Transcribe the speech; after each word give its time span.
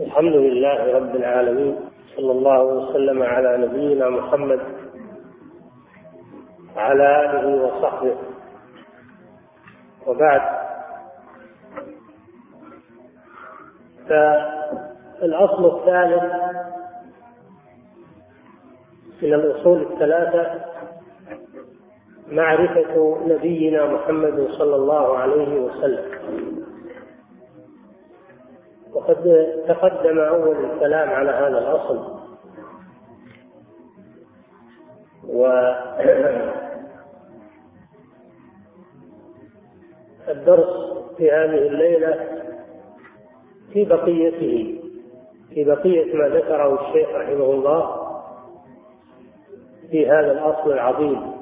الحمد 0.00 0.36
لله 0.36 0.96
رب 0.98 1.16
العالمين 1.16 1.76
صلى 2.16 2.32
الله 2.32 2.64
وسلم 2.64 3.22
على 3.22 3.66
نبينا 3.66 4.10
محمد 4.10 4.60
وعلى 6.76 7.24
آله 7.24 7.62
وصحبه. 7.62 8.16
وبعد 10.06 10.40
فالأصل 14.08 15.76
الثالث 15.76 16.24
من 19.22 19.34
الأصول 19.34 19.82
الثلاثة 19.92 20.64
معرفة 22.28 23.18
نبينا 23.26 23.86
محمد 23.86 24.48
صلى 24.58 24.76
الله 24.76 25.16
عليه 25.18 25.60
وسلم. 25.60 26.45
وقد 29.06 29.46
تقدم 29.68 30.18
أول 30.18 30.64
الكلام 30.64 31.08
على 31.08 31.30
هذا 31.30 31.58
الأصل. 31.58 32.16
والدرس 40.26 40.92
في 41.16 41.30
هذه 41.30 41.66
الليلة 41.66 42.28
في 43.72 43.84
بقيته 43.84 44.82
في 45.48 45.64
بقية 45.64 46.14
ما 46.14 46.28
ذكره 46.28 46.80
الشيخ 46.80 47.08
رحمه 47.08 47.44
الله 47.44 48.06
في 49.90 50.06
هذا 50.06 50.32
الأصل 50.32 50.72
العظيم 50.72 51.32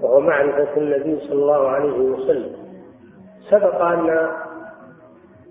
وهو 0.00 0.20
معرفة 0.20 0.76
النبي 0.76 1.20
صلى 1.20 1.32
الله 1.32 1.68
عليه 1.68 1.98
وسلم. 1.98 2.56
سبق 3.50 3.82
أن 3.82 4.30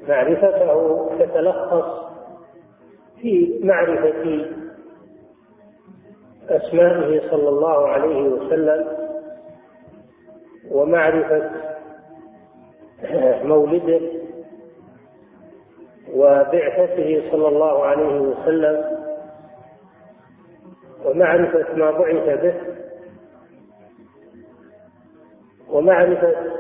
معرفته 0.08 1.10
تتلخص 1.20 2.08
في 3.22 3.60
معرفة 3.64 4.46
أسمائه 6.50 7.30
صلى 7.32 7.50
الله 7.50 7.88
عليه 7.88 8.24
وسلم 8.30 8.88
ومعرفة 10.72 11.52
مولده 13.44 14.02
وبعثته 16.14 17.32
صلى 17.32 17.48
الله 17.48 17.86
عليه 17.86 18.20
وسلم 18.20 18.98
ومعرفة 21.06 21.76
ما 21.76 21.92
بعث 21.92 22.40
به 22.42 22.54
ومعرفة 25.70 26.57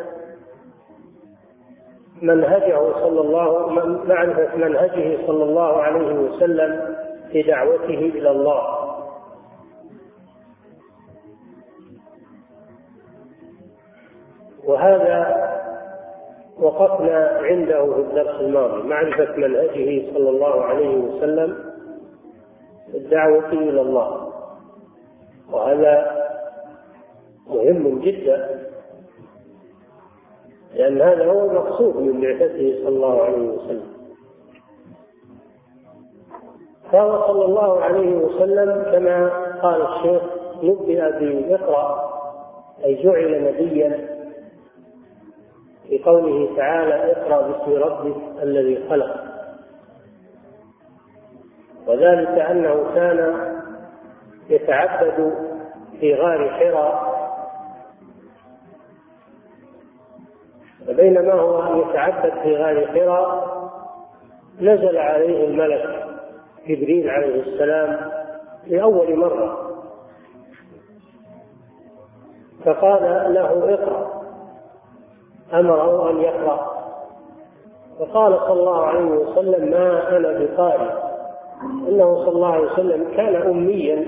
منهجه 2.22 2.94
صلى 2.94 3.22
الله 3.22 3.70
معرفة 4.06 4.56
منهجه 4.56 5.28
صلى 5.28 5.44
الله 5.44 5.82
عليه 5.82 6.14
وسلم 6.14 6.96
في 7.32 7.44
دعوته 7.44 8.00
إلى 8.00 8.32
الله. 8.32 8.88
وهذا 14.66 15.48
وقفنا 16.59 17.40
عنده 17.42 17.94
في 17.94 18.02
الدرس 18.02 18.42
الماضي 18.42 18.84
معرفة 18.84 19.36
منهجه 19.38 20.14
صلى 20.14 20.30
الله 20.30 20.64
عليه 20.64 20.98
وسلم 20.98 21.58
في 22.92 22.98
الدعوة 22.98 23.50
إلى 23.50 23.81
الله. 23.81 24.34
وهذا 25.52 26.18
مهم 27.48 28.00
جدا. 28.00 28.67
لأن 30.78 31.02
هذا 31.02 31.25
هو 31.25 31.50
المقصود 31.52 31.95
من 31.95 32.22
بعثته 32.22 32.75
صلى 32.83 32.88
الله 32.88 33.23
عليه 33.23 33.50
وسلم. 33.50 33.97
قال 36.92 37.28
صلى 37.28 37.45
الله 37.45 37.84
عليه 37.84 38.16
وسلم 38.16 38.84
كما 38.92 39.30
قال 39.61 39.81
الشيخ 39.81 40.23
نبئ 40.64 41.19
بإقرأ 41.19 42.09
أي 42.85 43.03
جعل 43.03 43.44
نبيا 43.44 44.18
في 45.88 46.03
قوله 46.03 46.56
تعالى 46.56 47.12
اقرأ 47.12 47.47
باسم 47.47 47.72
ربك 47.72 48.16
الذي 48.44 48.90
خلق. 48.90 49.23
وذلك 51.88 52.40
أنه 52.40 52.94
كان 52.96 53.47
يتعبد 54.50 55.34
في 56.00 56.13
غار 56.13 56.50
حراء 56.50 57.06
فبينما 60.88 61.34
هو 61.34 61.81
يتعبد 61.81 62.34
في 62.44 62.56
غار 62.56 62.88
حراء 62.88 63.48
نزل 64.62 64.98
عليه 64.98 65.48
الملك 65.48 66.08
جبريل 66.68 67.09
عليه 67.09 67.42
السلام 67.42 68.12
لأول 68.68 69.16
مرة. 69.16 69.68
فقال 72.66 73.34
له 73.34 73.74
اقرأ. 73.74 74.24
أمره 75.53 76.09
أن 76.09 76.18
يقرأ. 76.18 76.78
فقال 78.00 78.40
صلى 78.40 78.59
الله 78.59 78.86
عليه 78.86 79.06
وسلم 79.06 79.72
ما 79.72 80.18
أنا 80.18 80.40
بقارئ. 80.40 80.92
إنه 81.64 82.16
صلى 82.16 82.36
الله 82.36 82.53
عليه 82.53 82.72
وسلم 82.72 83.16
كان 83.18 83.36
أميا 83.36 84.06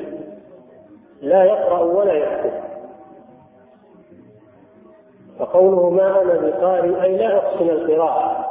لا 1.22 1.44
يقرأ 1.44 1.80
ولا 1.80 2.14
يكتب. 2.14 2.69
فقوله 5.40 5.90
ما 5.90 6.22
أنا 6.22 6.34
بقارئ 6.34 7.04
أي 7.04 7.18
لا 7.18 7.38
أحسن 7.40 7.70
القراءة. 7.70 8.46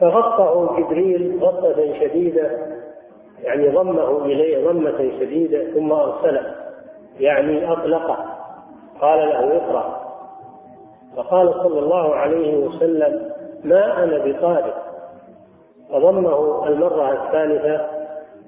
فغطه 0.00 0.76
جبريل 0.76 1.40
غطة 1.42 2.00
شديدة 2.00 2.50
يعني 3.40 3.68
ضمه 3.68 4.24
إليه 4.24 4.68
ضمة 4.68 4.98
شديدة 4.98 5.74
ثم 5.74 5.92
أرسله 5.92 6.54
يعني 7.20 7.72
أطلقه. 7.72 8.16
قال 9.00 9.18
له 9.18 9.56
اقرأ. 9.56 10.04
فقال 11.16 11.54
صلى 11.54 11.78
الله 11.78 12.14
عليه 12.14 12.56
وسلم 12.56 13.30
ما 13.64 14.02
أنا 14.02 14.24
بقارئ 14.24 14.74
فضمه 15.90 16.68
المرة 16.68 17.12
الثالثة 17.12 18.03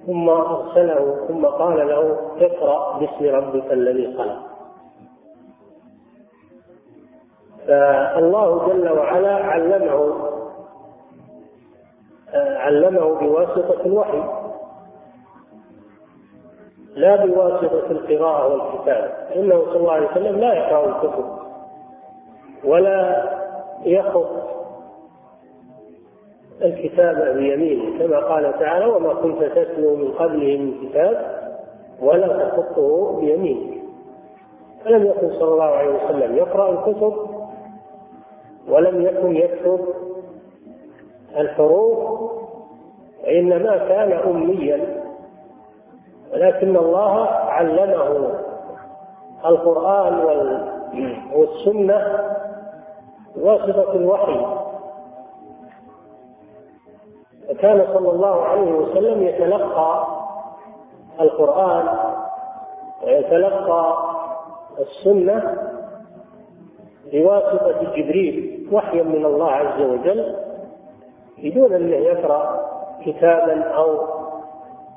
ثم 0.06 0.30
أرسله 0.30 1.26
ثم 1.28 1.46
قال 1.46 1.88
له 1.88 2.18
اقرأ 2.40 2.98
باسم 2.98 3.24
ربك 3.34 3.72
الذي 3.72 4.16
خلق. 4.18 4.46
فالله 7.66 8.66
جل 8.68 8.88
وعلا 8.88 9.34
علمه 9.34 10.14
علمه 12.34 13.14
بواسطة 13.20 13.86
الوحي 13.86 14.22
لا 16.96 17.26
بواسطة 17.26 17.90
القراءة 17.90 18.48
والكتابة 18.52 19.12
إنه 19.34 19.64
صلى 19.64 19.76
الله 19.76 19.92
عليه 19.92 20.10
وسلم 20.10 20.38
لا 20.38 20.54
يقرأ 20.54 20.86
الكتب 20.88 21.24
ولا 22.64 23.24
يخط 23.84 24.56
الكتاب 26.62 27.36
بيمينه 27.36 27.98
كما 27.98 28.18
قال 28.18 28.58
تعالى 28.58 28.86
وما 28.86 29.14
كنت 29.14 29.42
تتلو 29.44 29.96
من 29.96 30.12
قبله 30.12 30.58
من 30.58 30.88
كتاب 30.88 31.36
ولا 32.02 32.48
تخطه 32.48 33.20
بيمينك. 33.20 33.82
فلم 34.84 35.06
يكن 35.06 35.30
صلى 35.30 35.48
الله 35.48 35.64
عليه 35.64 35.94
وسلم 35.94 36.36
يقرأ 36.36 36.70
الكتب 36.70 37.14
ولم 38.68 39.00
يكن 39.02 39.36
يكتب 39.36 39.80
الحروف 41.38 42.20
وإنما 43.24 43.76
كان 43.76 44.12
أميا. 44.12 45.02
ولكن 46.32 46.76
الله 46.76 47.26
علمه 47.30 48.30
القرآن 49.46 50.18
والسنة 51.34 52.20
بواسطة 53.36 53.92
الوحي. 53.92 54.55
وكان 57.50 57.86
صلى 57.94 58.10
الله 58.10 58.42
عليه 58.42 58.72
وسلم 58.72 59.22
يتلقى 59.22 60.06
القرآن 61.20 61.88
ويتلقى 63.04 63.96
السنة 64.78 65.54
بواسطة 67.12 67.82
جبريل 67.82 68.68
وحيا 68.72 69.02
من 69.02 69.24
الله 69.26 69.50
عز 69.50 69.82
وجل 69.82 70.36
بدون 71.38 71.74
أن 71.74 71.88
يقرأ 71.88 72.66
كتابا 73.06 73.62
أو 73.62 74.16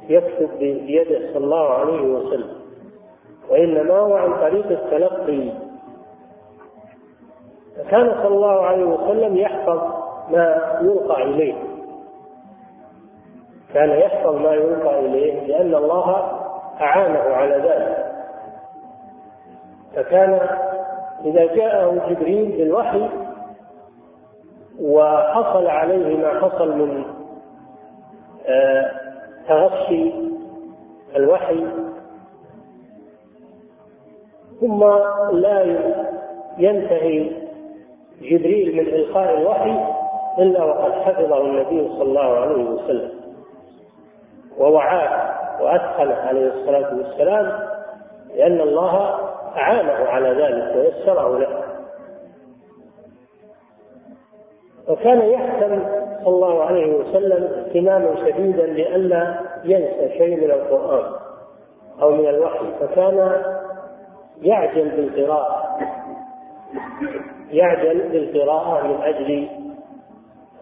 يكتب 0.10 0.50
بيده 0.60 1.34
صلى 1.34 1.44
الله 1.46 1.70
عليه 1.70 2.02
وسلم. 2.02 2.60
وإنما 3.50 4.00
هو 4.00 4.14
عن 4.14 4.34
طريق 4.40 4.66
التلقي. 4.66 5.52
فكان 7.78 8.24
صلى 8.24 8.36
الله 8.36 8.62
عليه 8.66 8.84
وسلم 8.86 9.36
يحفظ 9.36 9.80
ما 10.30 10.80
يلقى 10.82 11.24
إليه. 11.24 11.56
كان 13.74 13.90
يحفظ 13.90 14.36
ما 14.36 14.54
يلقى 14.54 15.00
إليه 15.00 15.48
لأن 15.48 15.76
الله 15.76 16.10
أعانه 16.82 17.20
على 17.20 17.56
ذلك. 17.56 18.10
فكان 19.96 20.40
إذا 21.26 21.56
جاءه 21.56 22.10
جبريل 22.10 22.58
بالوحي 22.58 23.10
وحصل 24.82 25.68
عليه 25.68 26.18
ما 26.18 26.40
حصل 26.42 26.78
من 26.78 27.04
آه، 28.48 28.92
تغشي 29.48 30.14
الوحي 31.16 31.66
ثم 34.62 34.84
لا 35.32 35.64
ينتهي 36.58 37.32
جبريل 38.22 38.74
من 38.76 38.88
إلقاء 38.94 39.38
الوحي 39.42 39.86
إلا 40.40 40.64
وقد 40.64 40.92
حفظه 40.92 41.42
النبي 41.42 41.90
صلى 41.90 42.04
الله 42.04 42.40
عليه 42.40 42.64
وسلم. 42.64 43.19
ووعاه 44.60 45.40
وأتقنه 45.62 46.16
عليه 46.16 46.48
الصلاة 46.48 46.96
والسلام 46.98 47.70
لأن 48.36 48.62
الله 48.62 49.20
أعانه 49.58 49.94
على 49.94 50.30
ذلك 50.30 50.76
ويسره 50.76 51.40
له. 51.40 51.64
وكان 54.88 55.22
يهتم 55.22 55.86
صلى 56.26 56.36
الله 56.36 56.64
عليه 56.64 56.96
وسلم 56.96 57.44
اهتماما 57.44 58.16
شديدا 58.16 58.66
لئلا 58.66 59.40
ينسى 59.64 60.18
شيء 60.18 60.38
من 60.38 60.52
القرآن 60.52 61.12
أو 62.02 62.12
من 62.12 62.28
الوحي 62.30 62.66
فكان 62.80 63.44
يعجل 64.42 64.90
بالقراءة. 64.90 65.78
يعجل 67.52 68.10
بالقراءة 68.10 68.88
من 68.88 69.02
أجل 69.02 69.48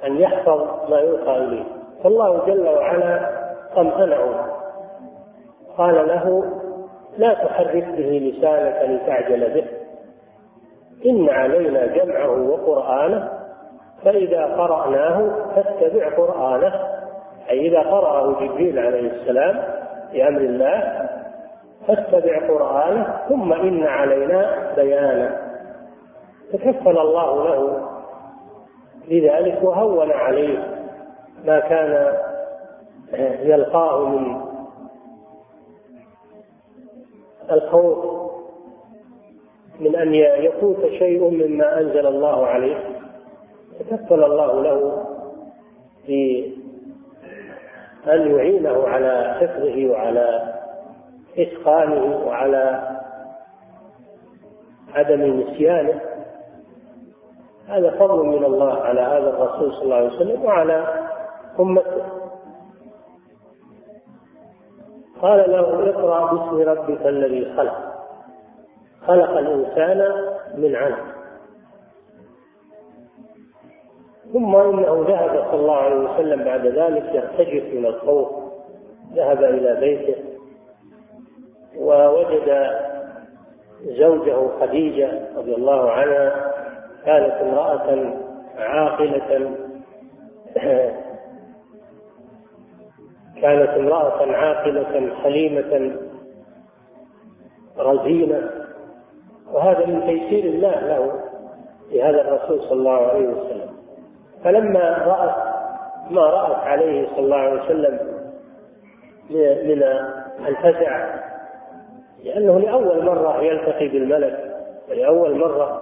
أن 0.05 0.15
يحفظ 0.15 0.89
ما 0.89 0.99
يلقى 0.99 1.37
إليه. 1.37 1.63
فالله 2.03 2.45
جل 2.45 2.67
وعلا 2.67 3.36
طمأنه 3.77 4.45
قال 5.77 6.07
له 6.07 6.43
لا 7.17 7.33
تحرك 7.33 7.85
به 7.85 8.33
لسانك 8.33 8.89
لتعجل 8.89 9.53
به. 9.53 9.67
إن 11.05 11.29
علينا 11.29 11.85
جمعه 11.85 12.49
وقرآنه 12.49 13.29
فإذا 14.03 14.45
قرأناه 14.45 15.29
فاتبع 15.55 16.17
قرآنه. 16.17 16.73
أي 17.49 17.67
إذا 17.67 17.79
قرأه 17.79 18.45
جبريل 18.45 18.79
عليه 18.79 19.11
السلام 19.11 19.55
بأمر 20.13 20.41
الله 20.41 21.09
فاتبع 21.87 22.47
قرآنه 22.47 23.17
ثم 23.29 23.53
إن 23.53 23.83
علينا 23.83 24.73
بيانه. 24.75 25.37
تكفل 26.53 26.97
الله 26.97 27.43
له 27.43 27.87
لذلك 29.07 29.63
وهون 29.63 30.11
عليه 30.11 30.59
ما 31.45 31.59
كان 31.59 32.13
يلقاه 33.43 34.09
من 34.09 34.41
الخوف 37.51 38.27
من 39.79 39.95
أن 39.95 40.13
يفوت 40.43 40.85
شيء 40.99 41.29
مما 41.29 41.79
أنزل 41.79 42.07
الله 42.07 42.45
عليه 42.45 42.97
تكفل 43.79 44.23
الله 44.23 44.61
له 44.63 45.05
في 46.05 46.45
أن 48.07 48.35
يعينه 48.35 48.87
على 48.87 49.33
حفظه 49.39 49.89
وعلى 49.91 50.53
إتقانه 51.37 52.25
وعلى 52.27 52.97
عدم 54.93 55.21
نسيانه. 55.21 56.01
هذا 57.67 57.99
فضل 57.99 58.25
من 58.25 58.45
الله 58.45 58.73
على 58.73 59.01
هذا 59.01 59.29
الرسول 59.29 59.73
صلى 59.73 59.83
الله 59.83 59.95
عليه 59.95 60.15
وسلم 60.15 60.45
وعلى 60.45 61.07
أمته. 61.59 62.06
قال 65.21 65.51
له 65.51 65.89
اقرأ 65.89 66.33
باسم 66.33 66.69
ربك 66.69 67.05
الذي 67.05 67.53
خلق. 67.57 67.93
خلق 69.07 69.37
الإنسان 69.37 70.25
من 70.57 70.75
علق 70.75 71.03
ثم 74.33 74.55
إنه 74.55 75.05
ذهب 75.07 75.51
صلى 75.51 75.59
الله 75.59 75.75
عليه 75.75 76.09
وسلم 76.09 76.43
بعد 76.43 76.65
ذلك 76.65 77.15
يرتجف 77.15 77.73
من 77.73 77.85
الخوف. 77.85 78.27
ذهب 79.13 79.43
إلى 79.43 79.79
بيته 79.79 80.15
ووجد 81.77 82.51
زوجه 83.85 84.59
خديجة 84.59 85.37
رضي 85.37 85.55
الله 85.55 85.91
عنها 85.91 86.51
كانت 87.05 87.33
امرأة 87.33 88.13
عاقلة. 88.57 89.55
كانت 93.41 93.69
امرأة 93.69 94.31
عاقلة 94.31 95.13
حليمة 95.23 95.97
رزينة. 97.77 98.49
وهذا 99.53 99.85
من 99.85 100.05
تيسير 100.05 100.43
الله 100.43 100.79
له 100.79 101.11
لهذا 101.91 102.21
الرسول 102.21 102.61
صلى 102.61 102.79
الله 102.79 103.07
عليه 103.07 103.27
وسلم. 103.27 103.69
فلما 104.43 104.97
رأت 104.97 105.57
ما 106.11 106.21
رأت 106.21 106.55
عليه 106.63 107.07
صلى 107.07 107.19
الله 107.19 107.37
عليه 107.37 107.61
وسلم 107.61 107.99
من 109.67 109.83
الفزع 110.47 111.19
لأنه 112.23 112.59
لأول 112.59 113.05
مرة 113.05 113.43
يلتقي 113.43 113.89
بالملك 113.89 114.55
ولأول 114.89 115.39
مرة 115.39 115.81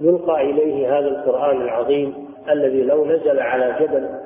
يلقى 0.00 0.50
إليه 0.50 0.98
هذا 0.98 1.08
القرآن 1.08 1.62
العظيم 1.62 2.28
الذي 2.50 2.82
لو 2.82 3.04
نزل 3.04 3.40
على 3.40 3.76
جبل 3.80 4.17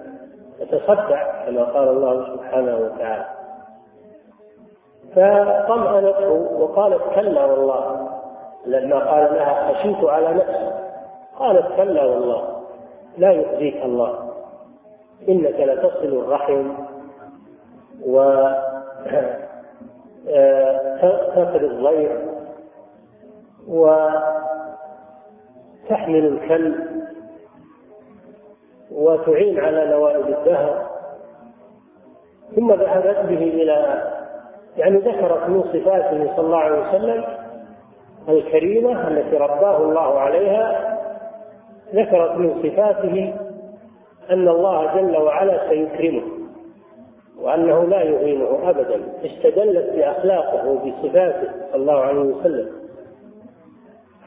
يتصدع 0.62 1.44
كما 1.46 1.64
قال 1.64 1.88
الله 1.88 2.26
سبحانه 2.26 2.76
وتعالى. 2.76 3.26
فطمأنته 5.10 6.30
وقالت 6.32 7.02
كلا 7.14 7.44
والله. 7.44 8.08
لما 8.66 9.10
قال 9.10 9.34
لها 9.34 9.72
خشيت 9.72 10.04
على 10.04 10.34
نفسي. 10.34 10.70
قالت 11.38 11.66
كلا 11.76 12.04
والله. 12.04 12.62
لا 13.18 13.30
يؤذيك 13.30 13.84
الله. 13.84 14.32
إنك 15.28 15.60
لتصل 15.60 16.06
الرحم 16.06 16.72
و 18.06 18.22
تقري 21.36 21.66
الضيف 21.66 22.12
وتحمل 23.68 24.26
الكلب. 26.26 27.01
وتعين 28.94 29.60
على 29.60 29.90
نوائب 29.90 30.26
الدهر. 30.26 30.90
ثم 32.56 32.72
ذهبت 32.72 33.16
به 33.28 33.42
إلى 33.42 34.02
يعني 34.76 34.98
ذكرت 34.98 35.48
من 35.48 35.62
صفاته 35.62 36.36
صلى 36.36 36.46
الله 36.46 36.58
عليه 36.58 36.88
وسلم 36.88 37.24
الكريمة 38.28 39.08
التي 39.08 39.36
رباه 39.36 39.76
الله 39.76 40.18
عليها. 40.18 40.98
ذكرت 41.94 42.36
من 42.36 42.62
صفاته 42.62 43.34
أن 44.30 44.48
الله 44.48 45.00
جل 45.00 45.16
وعلا 45.16 45.68
سيكرمه 45.68 46.22
وأنه 47.40 47.84
لا 47.84 48.02
يهينه 48.02 48.70
أبدا. 48.70 49.00
استدلت 49.24 49.92
بأخلاقه 49.96 50.68
وبصفاته 50.68 51.50
صلى 51.72 51.74
الله 51.74 52.00
عليه 52.00 52.20
وسلم 52.20 52.68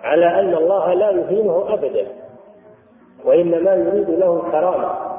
على 0.01 0.25
أن 0.25 0.53
الله 0.53 0.93
لا 0.93 1.11
يهينه 1.11 1.73
أبدا. 1.73 2.24
وإنما 3.25 3.73
يريد 3.73 4.09
له 4.09 4.45
الكرامة 4.45 5.15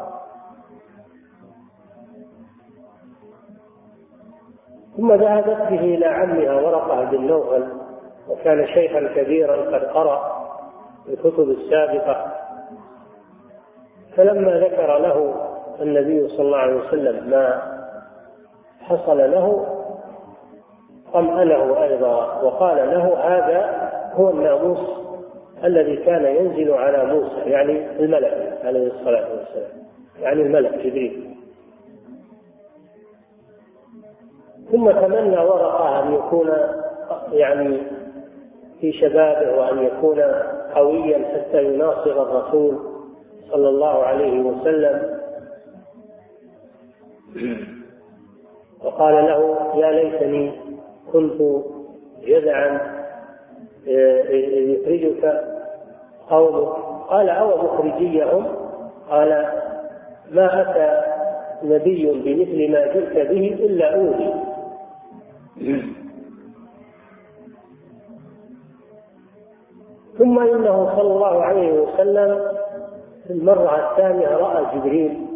ثم 4.96 5.12
ذهبت 5.12 5.70
به 5.70 5.80
إلى 5.80 6.06
عمها 6.06 6.54
ورقة 6.54 7.04
بن 7.04 7.26
نوفل 7.26 7.68
وكان 8.28 8.66
شيخا 8.66 9.14
كبيرا 9.14 9.56
قد 9.56 9.84
قرأ 9.84 10.46
الكتب 11.08 11.48
السابقة. 11.50 12.32
فلما 14.16 14.50
ذكر 14.50 14.98
له 14.98 15.34
النبي 15.80 16.28
صلى 16.28 16.46
الله 16.46 16.58
عليه 16.58 16.76
وسلم 16.76 17.30
ما 17.30 17.62
حصل 18.80 19.18
له 19.18 19.66
طمأنه 21.12 21.82
أيضا 21.82 22.42
وقال 22.42 22.76
له 22.76 23.18
هذا 23.18 23.90
هو 24.14 24.30
الناموس 24.30 25.05
الذي 25.64 25.96
كان 25.96 26.24
ينزل 26.36 26.72
على 26.72 27.14
موسى 27.14 27.50
يعني 27.50 28.00
الملك 28.00 28.58
عليه 28.64 28.86
الصلاة 28.86 29.30
والسلام 29.30 29.86
يعني 30.20 30.42
الملك 30.42 30.74
جبريل. 30.74 31.36
ثم 34.72 34.90
تمنى 34.90 35.36
ورقة 35.38 36.02
أن 36.02 36.12
يكون 36.14 36.48
يعني 37.32 37.78
في 38.80 38.92
شبابه 38.92 39.58
وأن 39.58 39.78
يكون 39.78 40.20
قويا 40.74 41.18
حتى 41.18 41.64
يناصر 41.64 42.22
الرسول 42.22 42.78
صلى 43.50 43.68
الله 43.68 44.02
عليه 44.02 44.40
وسلم. 44.40 45.16
وقال 48.84 49.14
له 49.14 49.56
يا 49.76 49.90
ليتني 49.92 50.52
كنت 51.12 51.40
جذعا 52.26 52.95
يخرجك 53.86 55.44
قومك؟ 56.30 56.76
قال 57.08 57.28
أو 57.28 57.64
مخرجيهم؟ 57.64 58.46
قال 59.10 59.46
ما 60.30 60.62
أتى 60.62 61.16
نبي 61.62 62.06
بمثل 62.06 62.72
ما 62.72 62.86
جئت 62.86 63.28
به 63.30 63.64
إلا 63.66 63.94
أوذي. 63.94 64.34
ثم 70.18 70.38
إنه 70.38 70.96
صلى 70.96 71.12
الله 71.12 71.42
عليه 71.44 71.80
وسلم 71.80 72.56
المرة 73.30 73.90
الثانية 73.90 74.28
رأى 74.28 74.76
جبريل. 74.76 75.26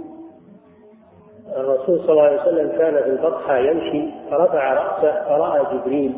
الرسول 1.57 2.01
صلى 2.01 2.11
الله 2.11 2.23
عليه 2.23 2.41
وسلم 2.43 2.79
كان 2.79 3.03
في 3.03 3.11
البطحة 3.11 3.59
يمشي 3.59 4.31
فرفع 4.31 4.73
رأسه 4.73 5.25
فرأى 5.25 5.79
جبريل 5.79 6.15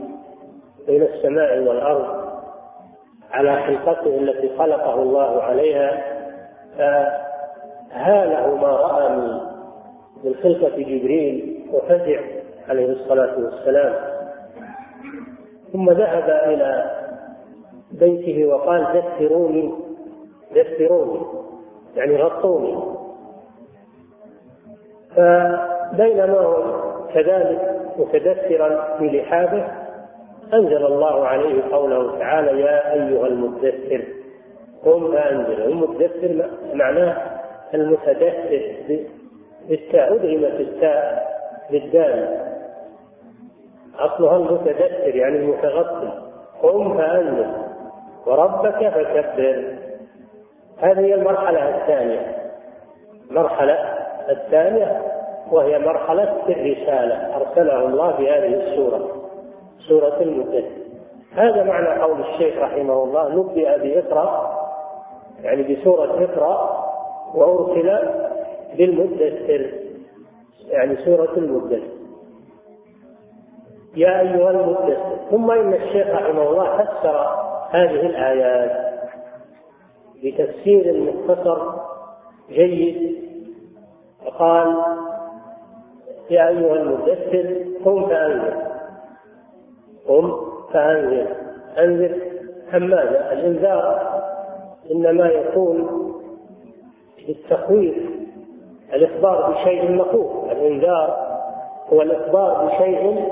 بين 0.86 1.02
السماء 1.02 1.58
والأرض. 1.68 2.21
على 3.32 3.62
خلقته 3.62 4.18
التي 4.18 4.56
خلقه 4.58 5.02
الله 5.02 5.42
عليها 5.42 6.04
فهاله 6.78 8.56
ما 8.56 8.68
رأى 8.68 9.16
من 9.16 9.52
من 10.24 10.34
خلقة 10.34 10.76
جبريل 10.76 11.66
وفزع 11.72 12.20
عليه 12.68 12.86
الصلاة 12.86 13.38
والسلام. 13.38 13.94
ثم 15.72 15.90
ذهب 15.90 16.30
إلى 16.30 16.90
بيته 17.92 18.46
وقال 18.46 18.86
دثروني 18.94 19.74
دثروني 20.54 21.26
يعني 21.96 22.16
غطوني. 22.16 22.78
فبينما 25.16 26.38
هو 26.38 26.82
كذلك 27.14 27.80
متدثرا 27.98 28.98
في 28.98 29.04
لحافه 29.04 29.81
أنزل 30.54 30.86
الله 30.86 31.26
عليه 31.26 31.62
قوله 31.72 32.18
تعالى 32.18 32.60
يا 32.60 32.92
أيها 32.92 33.26
المدثر. 33.26 34.04
قم 34.84 35.12
فأنزل. 35.12 35.62
المدثر 35.62 36.50
معناه 36.74 37.40
المتدثر 37.74 38.76
بالتاء. 39.68 40.14
أدغمت 40.14 40.60
التاء 40.60 41.26
بالدال. 41.70 42.40
أصلها 43.98 44.36
المتدثر 44.36 45.14
يعني 45.14 45.36
المتغطي. 45.36 46.12
قم 46.62 46.96
فأنزل. 46.98 47.50
وربك 48.26 48.88
فكبر. 48.88 49.78
هذه 50.78 51.00
هي 51.00 51.14
المرحلة 51.14 51.76
الثانية. 51.76 52.36
المرحلة 53.30 53.74
الثانية 54.30 55.02
وهي 55.50 55.78
مرحلة 55.78 56.42
الرسالة. 56.48 57.36
أرسله 57.36 57.86
الله 57.86 58.16
في 58.16 58.30
هذه 58.30 58.54
السورة. 58.54 59.21
سورة 59.88 60.20
المدثر 60.22 60.82
هذا 61.32 61.64
معنى 61.64 62.02
قول 62.02 62.20
الشيخ 62.20 62.62
رحمه 62.62 63.04
الله 63.04 63.28
نبئ 63.28 63.78
بإقرأ 63.78 64.58
يعني 65.40 65.74
بسورة 65.74 66.24
إقرأ 66.24 66.82
وأرسل 67.34 67.98
بالمدثر 68.78 69.72
يعني 70.70 70.96
سورة 70.96 71.36
المدثر 71.36 72.02
يا 73.96 74.20
أيها 74.20 74.50
المدثر. 74.50 75.18
ثم 75.30 75.50
إن 75.50 75.74
الشيخ 75.74 76.08
رحمه 76.08 76.42
الله 76.42 76.64
فسر 76.64 77.16
هذه 77.70 78.06
الآيات 78.06 78.92
بتفسير 80.24 81.02
مختصر 81.02 81.72
جيد. 82.50 83.22
فقال 84.24 84.76
يا 86.30 86.48
أيها 86.48 86.74
المدثر 86.82 87.64
قم 87.84 88.08
فأنذر. 88.08 88.71
قم 90.08 90.32
فأنذر. 90.72 91.36
أنذر 91.78 92.16
عن 92.72 92.80
ماذا؟ 92.80 93.32
الإنذار 93.32 94.12
إنما 94.90 95.28
يكون 95.28 95.88
بالتخويف 97.26 97.96
الإخبار 98.94 99.50
بشيء 99.50 99.90
مخوف. 99.90 100.52
الإنذار 100.52 101.32
هو 101.92 102.02
الإخبار 102.02 102.66
بشيء 102.66 103.28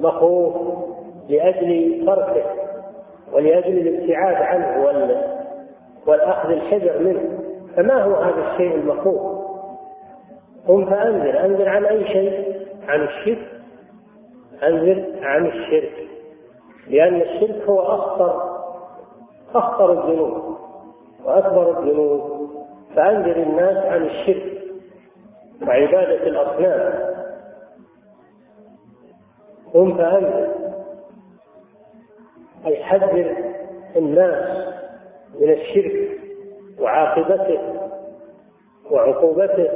مخوف 0.00 0.54
لأجل 1.28 2.02
تركه 2.06 2.44
ولأجل 3.32 3.78
الابتعاد 3.78 4.36
عنه 4.36 4.84
والأخذ 6.06 6.50
الحذر 6.50 6.98
منه. 6.98 7.38
فما 7.76 8.02
هو 8.02 8.14
هذا 8.14 8.52
الشيء 8.52 8.74
المخوف؟ 8.74 9.42
قم 10.68 10.90
فأنذر. 10.90 11.44
أنذر 11.44 11.68
عن 11.68 11.84
أي 11.84 12.04
شيء؟ 12.04 12.62
عن 12.88 13.00
الشرك. 13.00 13.61
أنذر 14.62 15.18
عن 15.22 15.46
الشرك 15.46 16.08
لأن 16.88 17.20
الشرك 17.20 17.62
هو 17.68 17.80
أخطر 17.80 18.52
أخطر 19.54 19.92
الذنوب 19.92 20.56
وأكبر 21.24 21.78
الذنوب. 21.78 22.42
فأنذر 22.96 23.36
الناس 23.36 23.76
عن 23.76 24.02
الشرك 24.02 24.62
وعبادة 25.62 26.26
الأصنام. 26.26 27.12
قم 29.74 29.96
فأنذر. 29.96 30.54
أي 32.66 32.84
حذر 32.84 33.36
الناس 33.96 34.68
من 35.40 35.50
الشرك 35.50 36.20
وعاقبته 36.80 37.60
وعقوبته. 38.90 39.70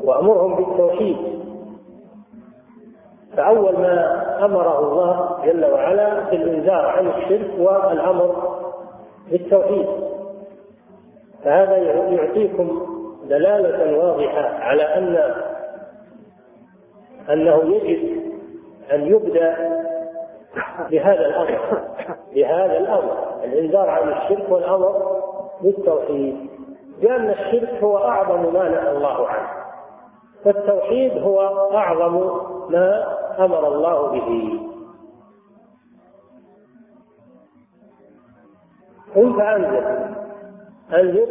وأمرهم 0.00 0.56
بالتوحيد. 0.56 1.47
فأول 3.38 3.80
ما 3.80 4.24
أمره 4.44 4.78
الله 4.78 5.44
جل 5.44 5.64
وعلا 5.64 6.30
بالإنذار 6.30 6.86
عن 6.86 7.06
الشرك 7.06 7.50
والأمر 7.58 8.58
بالتوحيد. 9.30 9.86
فهذا 11.44 11.76
يعطيكم 12.12 12.86
دلالة 13.24 13.98
واضحة 13.98 14.40
على 14.40 14.82
أن 14.82 15.34
أنه 17.30 17.74
يجب 17.74 18.22
أن 18.92 19.06
يبدأ 19.06 19.56
بهذا 20.90 21.26
الأمر 21.26 21.82
بهذا 22.34 22.78
الأمر 22.78 23.44
الإنذار 23.44 23.90
عن 23.90 24.08
الشرك 24.08 24.50
والأمر 24.50 25.20
بالتوحيد. 25.62 26.50
لأن 27.00 27.30
الشرك 27.30 27.82
هو 27.82 27.98
أعظم 27.98 28.52
ما 28.52 28.68
نهى 28.68 28.90
الله 28.90 29.28
عنه 29.28 29.48
فالتوحيد 30.44 31.18
هو 31.18 31.40
أعظم 31.74 32.40
ما 32.70 33.17
أمر 33.38 33.68
الله 33.68 34.12
به. 34.12 34.60
قم 39.14 39.38
فأنذر. 39.38 40.08
أنذر 40.92 41.28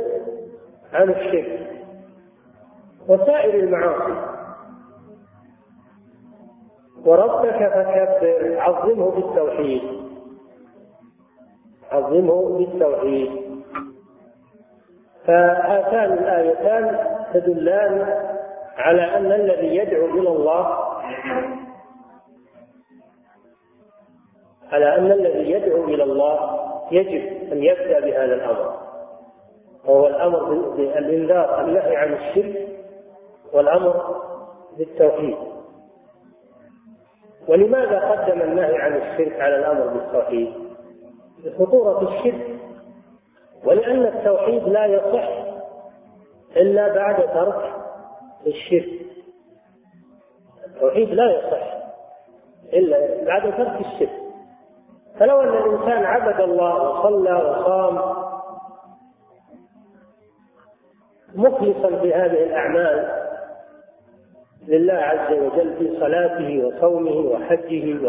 عن 0.94 1.10
الشرك 1.10 1.86
وسائر 3.08 3.64
المعاصي. 3.64 4.38
وربك 7.06 7.58
فكبر. 7.58 8.60
عظمه 8.60 9.12
بالتوحيد. 9.12 9.82
عظمه 11.92 12.58
بالتوحيد. 12.58 13.48
فهاتان 15.28 16.14
الآيتان 16.14 17.08
تدلان 17.34 18.02
على 18.78 19.18
أن 19.18 19.32
الذي 19.32 19.76
يدعو 19.76 20.06
إلى 20.06 20.30
الله 20.30 20.88
على 24.72 24.96
أن 24.96 25.12
الذي 25.12 25.52
يدعو 25.52 25.84
إلى 25.84 26.04
الله 26.04 26.60
يجب 26.92 27.52
أن 27.52 27.64
يبدأ 27.64 28.00
بهذا 28.00 28.36
الأمر. 28.36 28.78
وهو 29.86 30.08
الأمر 30.08 30.70
بالإنذار 30.76 31.66
النهي 31.66 31.96
عن 31.96 32.14
الشرك 32.14 32.68
والأمر 33.54 34.16
بالتوحيد. 34.78 35.38
ولماذا 37.48 38.00
قدم 38.00 38.42
النهي 38.42 38.76
عن 38.76 38.98
الشرك 38.98 39.42
على 39.42 39.56
الأمر 39.56 39.88
بالتوحيد؟ 39.88 40.54
لخطورة 41.44 42.02
الشرك. 42.04 42.60
ولأن 43.66 44.04
التوحيد 44.06 44.64
لا 44.64 44.86
يصح 44.86 45.30
إلا 46.58 46.88
بعد 46.96 47.16
ترك 47.16 47.74
الشرك. 48.48 49.08
التوحيد 50.68 51.10
لا 51.10 51.40
يصح 51.40 51.78
إلا 52.74 53.26
بعد 53.26 53.58
ترك 53.58 53.86
الشرك. 53.86 54.27
فلو 55.20 55.42
أن 55.42 55.48
الإنسان 55.50 56.06
عبد 56.06 56.42
الله 56.42 56.92
وصلى 56.92 57.34
وصام 57.34 58.00
مخلصا 61.36 62.02
في 62.02 62.14
هذه 62.14 62.44
الأعمال 62.44 63.28
لله 64.68 64.94
عز 64.94 65.34
وجل 65.34 65.76
في 65.78 66.00
صلاته 66.00 66.66
وصومه 66.68 67.18
وحجه 67.18 68.00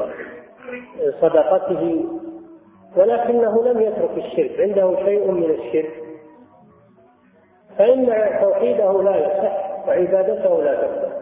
وصدقته 1.07 2.05
ولكنه 2.97 3.65
لم 3.65 3.81
يترك 3.81 4.11
الشرك 4.19 4.61
عنده 4.61 4.97
شيء 5.05 5.31
من 5.31 5.45
الشرك 5.51 6.03
فإن 7.79 8.07
توحيده 8.43 9.03
لا 9.03 9.17
يصح 9.17 9.87
وعبادته 9.89 10.63
لا 10.63 10.75
تصح 10.75 11.18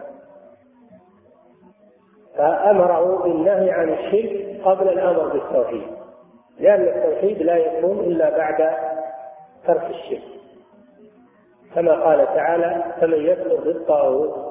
فأمره 2.37 3.23
بالنهي 3.23 3.71
عن 3.71 3.89
الشرك 3.89 4.61
قبل 4.65 4.89
الأمر 4.89 5.27
بالتوحيد. 5.27 5.87
لأن 6.59 6.81
التوحيد 6.81 7.41
لا 7.41 7.57
يكون 7.57 7.99
إلا 7.99 8.37
بعد 8.37 8.77
ترك 9.67 9.89
الشرك. 9.89 10.27
كما 11.75 12.03
قال 12.03 12.25
تعالى 12.25 12.83
فمن 13.01 13.17
يكفر 13.17 13.63
بالطاغوت 13.63 14.47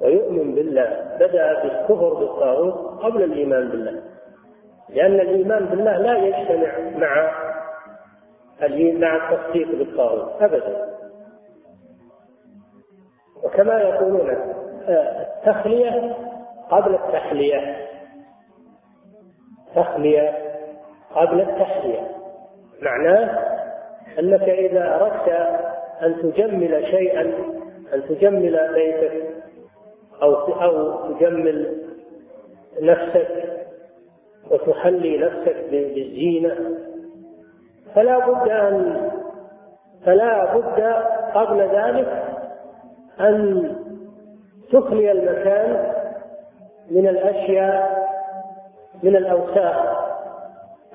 ويؤمن 0.00 0.54
بالله 0.54 1.16
بدأ 1.20 1.62
بالكفر 1.62 2.14
بالطاغوت 2.14 3.02
قبل 3.02 3.22
الإيمان 3.22 3.68
بالله. 3.68 4.02
لأن 4.88 5.14
الإيمان 5.14 5.66
بالله 5.66 5.96
لا 5.96 6.16
يجتمع 6.18 6.78
مع 6.98 7.32
مع 9.00 9.16
التصديق 9.16 9.68
بالطاغوت 9.68 10.42
أبدا. 10.42 10.88
وكما 13.44 13.80
يقولون 13.80 14.30
آه، 14.88 15.26
التخلية 15.38 16.27
قبل 16.70 16.94
التحلية 16.94 17.88
تخلية 19.76 20.34
قبل 21.14 21.40
التحلية 21.40 22.10
معناه 22.82 23.58
أنك 24.18 24.42
إذا 24.42 24.94
أردت 24.94 25.28
أن 26.02 26.32
تجمل 26.32 26.82
شيئا 26.90 27.22
أن 27.94 28.02
تجمل 28.08 28.58
بيتك 28.74 29.28
أو 30.22 30.34
أو 30.34 31.14
تجمل 31.14 31.82
نفسك 32.82 33.58
وتحلي 34.50 35.18
نفسك 35.18 35.56
بالزينة 35.70 36.54
فلا 37.94 38.18
بد 38.28 38.48
أن 38.48 39.10
فلا 40.06 40.56
بد 40.56 40.80
قبل 41.34 41.58
ذلك 41.60 42.24
أن 43.20 43.68
تخلي 44.72 45.12
المكان 45.12 45.97
من 46.90 47.08
الأشياء 47.08 48.08
من 49.02 49.16
الأوساخ. 49.16 50.08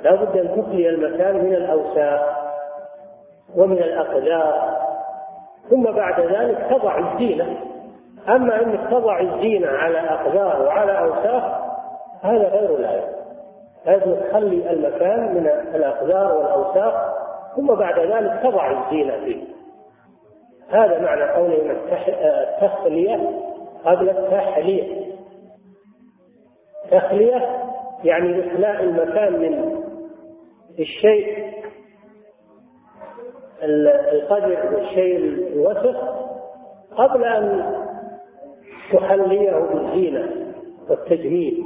لا 0.03 0.15
بد 0.15 0.38
أن 0.38 0.62
تخلي 0.62 0.89
المكان 0.89 1.35
من 1.35 1.53
الأوساخ 1.55 2.21
ومن 3.55 3.77
الأقدار. 3.77 4.77
ثم 5.69 5.83
بعد 5.83 6.19
ذلك 6.21 6.67
تضع 6.69 6.97
الزينة. 7.00 7.57
أما 8.29 8.62
أنك 8.62 8.89
تضع 8.91 9.19
الزينة 9.19 9.67
على 9.67 9.97
أقدار 9.97 10.62
وعلى 10.62 11.00
أوساخ 11.00 11.43
هذا 12.21 12.50
غير 12.50 12.77
لازم 12.77 13.13
لازم 13.85 14.15
تخلي 14.15 14.71
المكان 14.71 15.35
من 15.35 15.47
الأقدار 15.47 16.38
والأوساخ 16.38 16.93
ثم 17.55 17.67
بعد 17.75 18.00
ذلك 18.00 18.43
تضع 18.43 18.71
الزينة 18.71 19.25
فيه. 19.25 19.43
هذا 20.69 21.00
معنى 21.00 21.31
قولهم 21.31 21.71
التخلية 21.71 23.29
قبل 23.85 24.09
التحلية 24.09 25.12
تخلية 26.93 27.63
يعني 28.03 28.47
إخلاء 28.47 28.83
المكان 28.83 29.39
من 29.39 29.83
الشيء 30.79 31.53
القدر 33.63 34.75
والشيء 34.75 35.17
الوسخ 35.17 35.97
قبل 36.97 37.23
أن 37.23 37.73
تحليه 38.93 39.51
بالزينة 39.51 40.29
والتجميل. 40.89 41.63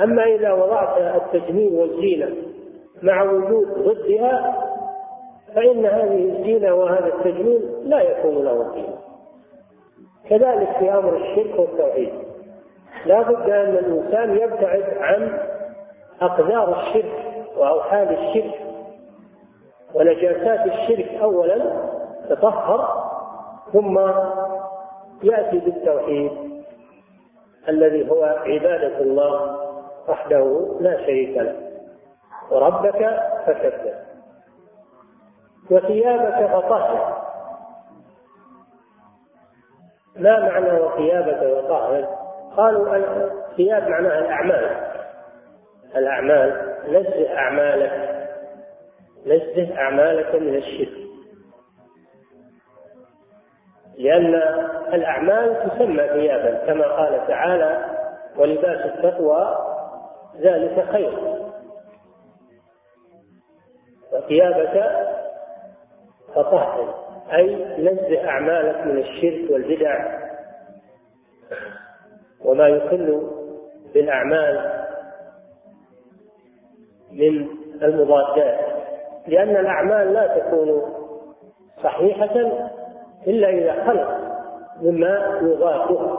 أما 0.00 0.24
إذا 0.24 0.52
وضعت 0.52 1.22
التجميل 1.22 1.74
والزينة 1.74 2.34
مع 3.02 3.22
وجود 3.22 3.68
ضدها 3.68 4.64
فإن 5.54 5.86
هذه 5.86 6.28
الزينة 6.28 6.74
وهذا 6.74 7.06
التجميل 7.06 7.88
لا 7.88 8.02
يكون 8.02 8.44
له 8.44 8.70
قيمة. 8.72 8.98
كذلك 10.30 10.78
في 10.78 10.92
أمر 10.92 11.16
الشرك 11.16 11.58
والتوحيد. 11.58 12.23
لا 13.06 13.22
بد 13.22 13.50
أن 13.50 13.76
الإنسان 13.76 14.36
يبتعد 14.36 14.96
عن 14.96 15.38
أقدار 16.20 16.76
الشرك 16.76 17.46
وأوحال 17.56 18.08
الشرك 18.08 18.60
ونجاسات 19.94 20.66
الشرك 20.66 21.20
أولا 21.22 21.90
تطهر 22.30 23.04
ثم 23.72 23.98
يأتي 25.22 25.58
بالتوحيد 25.58 26.30
الذي 27.68 28.10
هو 28.10 28.24
عبادة 28.24 28.98
الله 29.00 29.56
وحده 30.08 30.76
لا 30.80 30.96
شريك 31.06 31.36
له. 31.36 31.56
وربك 32.50 33.20
فكبر 33.46 33.94
وثيابك 35.70 36.50
فطهر. 36.50 37.22
ما 40.16 40.38
معنى 40.48 40.80
وثيابك 40.80 41.42
وطهر؟ 41.42 42.23
قالوا 42.56 42.96
الثياب 42.96 43.82
معناها 43.82 44.18
الأعمال. 44.18 44.94
الأعمال 45.96 46.74
نزه 46.88 47.36
أعمالك. 47.38 48.26
نزه 49.26 49.78
أعمالك 49.78 50.34
من 50.34 50.54
الشرك. 50.54 51.04
لأن 53.98 54.34
الأعمال 54.94 55.70
تسمى 55.70 56.08
ثيابا 56.08 56.66
كما 56.66 56.84
قال 56.84 57.26
تعالى 57.26 57.84
ولباس 58.36 58.86
التقوى 58.86 59.58
ذلك 60.40 60.90
خير. 60.92 61.34
وثيابك 64.12 65.04
فطهر 66.34 67.04
أي 67.32 67.54
نزه 67.78 68.28
أعمالك 68.28 68.86
من 68.86 68.98
الشرك 68.98 69.50
والبدع. 69.50 70.24
وما 72.44 72.68
يخل 72.68 73.30
بالأعمال 73.94 74.84
من 77.12 77.48
المضادات 77.82 78.74
لأن 79.28 79.56
الأعمال 79.56 80.12
لا 80.12 80.38
تكون 80.38 80.82
صحيحة 81.82 82.34
إلا 83.26 83.48
إذا 83.48 83.84
خلق 83.86 84.24
مما 84.82 85.40
يضادها 85.42 86.18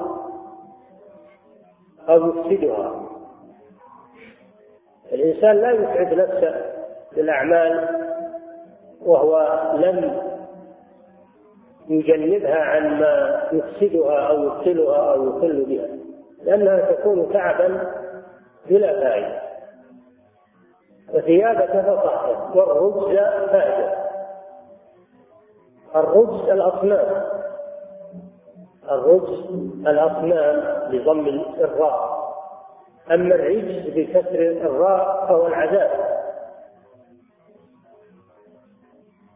أو 2.10 2.30
يفسدها. 2.30 3.10
الإنسان 5.14 5.56
لا 5.56 5.72
يسعد 5.72 6.14
نفسه 6.14 6.56
بالأعمال 7.16 7.90
وهو 9.02 9.62
لم 9.76 10.22
يجنبها 11.90 12.56
عن 12.56 13.00
ما 13.00 13.44
يفسدها 13.52 14.30
أو 14.30 14.44
يبطلها 14.44 15.14
أو 15.14 15.28
يخل 15.28 15.66
بها. 15.66 16.05
لأنها 16.46 16.92
تكون 16.92 17.34
تعبا 17.34 17.92
بلا 18.70 18.94
فائدة. 19.04 19.42
وثيابك 21.14 21.72
فطهر 21.72 22.52
والرجز 22.56 23.18
فاجر 23.52 24.06
الرجز 25.96 26.50
الأصنام. 26.50 27.26
الرجز 28.92 29.40
الأصنام 29.88 30.90
بضم 30.92 31.28
الراء. 31.60 32.26
أما 33.12 33.36
الرجز 33.36 33.90
بكسر 33.90 34.40
الراء 34.40 35.28
فهو 35.28 35.48
العذاب. 35.48 35.92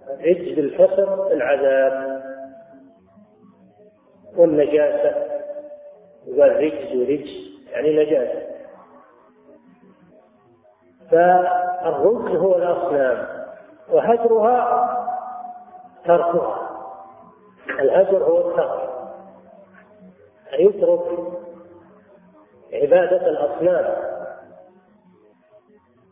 الرجز 0.10 0.56
بالكسر 0.56 1.28
العذاب. 1.32 2.20
والنجاسة. 4.38 5.29
يقال 6.30 6.56
رجز 6.56 6.96
ورجز 6.96 7.50
يعني 7.72 8.06
نجاسة. 8.06 8.50
فالرجز 11.12 12.36
هو 12.36 12.56
الأصنام 12.56 13.28
وهجرها 13.90 14.90
تركها. 16.06 16.70
الهجر 17.80 18.24
هو 18.24 18.50
الترك. 18.50 18.90
يترك 20.60 21.02
عبادة 22.74 23.30
الأصنام. 23.30 24.10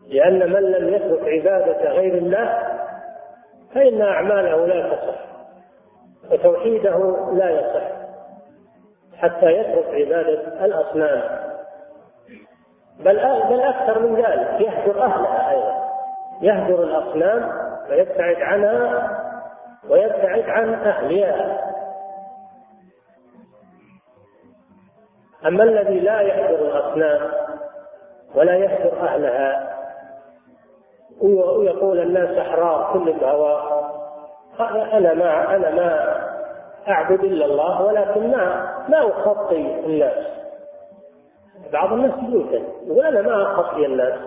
لأن 0.08 0.54
من 0.54 0.72
لم 0.72 0.94
يترك 0.94 1.22
عبادة 1.22 1.92
غير 1.92 2.14
الله 2.14 2.78
فإن 3.76 4.02
أعماله 4.02 4.66
لا 4.66 4.96
تصح 4.96 5.28
وتوحيده 6.32 7.32
لا 7.34 7.50
يصح. 7.50 7.97
حتى 9.18 9.46
يترك 9.46 9.86
عبادة 9.86 10.66
الأصنام. 10.66 11.48
بل 13.00 13.16
بل 13.50 13.62
أكثر 13.62 14.00
من 14.00 14.16
ذلك. 14.16 14.62
يهجر 14.62 15.04
أهلها 15.04 15.52
أيضا. 15.52 15.88
يهجر 16.42 16.84
الأصنام 16.84 17.52
ويبتعد 17.90 18.42
عنها 18.42 19.10
ويبتعد 19.90 20.50
عن 20.50 20.74
أهلها. 20.74 21.68
أما 25.46 25.64
الذي 25.64 26.00
لا 26.00 26.22
يحضر 26.22 26.60
الأصنام 26.60 27.32
ولا 28.36 28.56
يحضر 28.56 29.02
أهلها 29.02 29.78
ويقول 31.22 32.00
الناس 32.00 32.38
أحرار 32.38 32.94
كل 32.94 33.10
الهوى. 33.10 33.62
أنا 34.94 35.14
ما 35.14 35.56
أنا 35.56 35.72
ما 35.72 36.37
أعبد 36.90 37.20
إلا 37.24 37.46
الله 37.46 37.86
ولكن 37.86 38.32
ما 38.32 38.74
ما 38.90 39.10
أخطي 39.10 39.80
الناس. 39.86 40.28
بعض 41.74 41.94
الناس 41.94 42.14
يقول 42.88 43.06
أنا 43.06 43.22
ما 43.22 43.44
أخطي 43.44 43.86
الناس. 43.86 44.20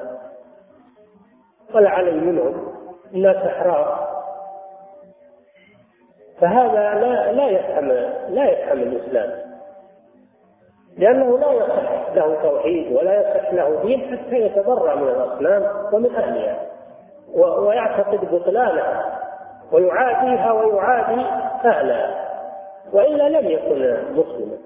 ولا 1.75 1.91
علي 1.91 2.21
منهم 2.21 2.75
الناس 3.15 3.37
أحرار. 3.37 4.11
فهذا 6.41 7.01
لا 7.01 7.33
لا 7.33 7.49
يفهم 7.49 7.89
لا 8.35 8.51
يفهم 8.51 8.79
الإسلام. 8.79 9.51
لأنه 10.99 11.39
لا 11.39 11.53
يصح 11.53 12.13
له 12.15 12.43
توحيد 12.43 12.97
ولا 12.97 13.21
يصح 13.21 13.53
له 13.53 13.83
دين 13.83 14.01
حتى 14.01 14.37
يتبرأ 14.37 14.95
من 14.95 15.09
الأصنام 15.09 15.95
ومن 15.95 16.17
أهلها. 16.17 16.67
ويعتقد 17.35 18.35
بطلانها 18.35 19.21
ويعاديها 19.73 20.53
ويعادي 20.53 21.21
أهلها. 21.65 22.30
وإلا 22.93 23.29
لم 23.29 23.49
يكن 23.49 24.13
مسلما. 24.13 24.59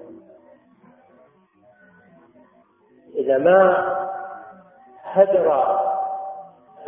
إذا 3.15 3.37
ما 3.37 3.85
هجر 5.03 5.77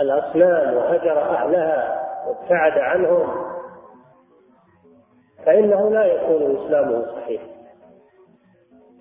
الأصنام 0.01 0.77
وهجر 0.77 1.19
أهلها 1.19 2.07
وابتعد 2.27 2.79
عنهم 2.79 3.47
فإنه 5.45 5.89
لا 5.89 6.05
يكون 6.05 6.55
إسلامه 6.55 7.05
صحيح. 7.15 7.41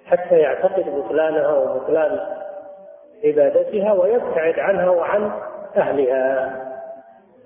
حتى 0.05 0.35
يعتقد 0.35 0.85
بطلانها 0.91 1.53
وبطلان 1.53 2.19
عبادتها 3.25 3.93
ويبتعد 3.93 4.59
عنها 4.59 4.91
وعن 4.91 5.31
أهلها 5.77 6.63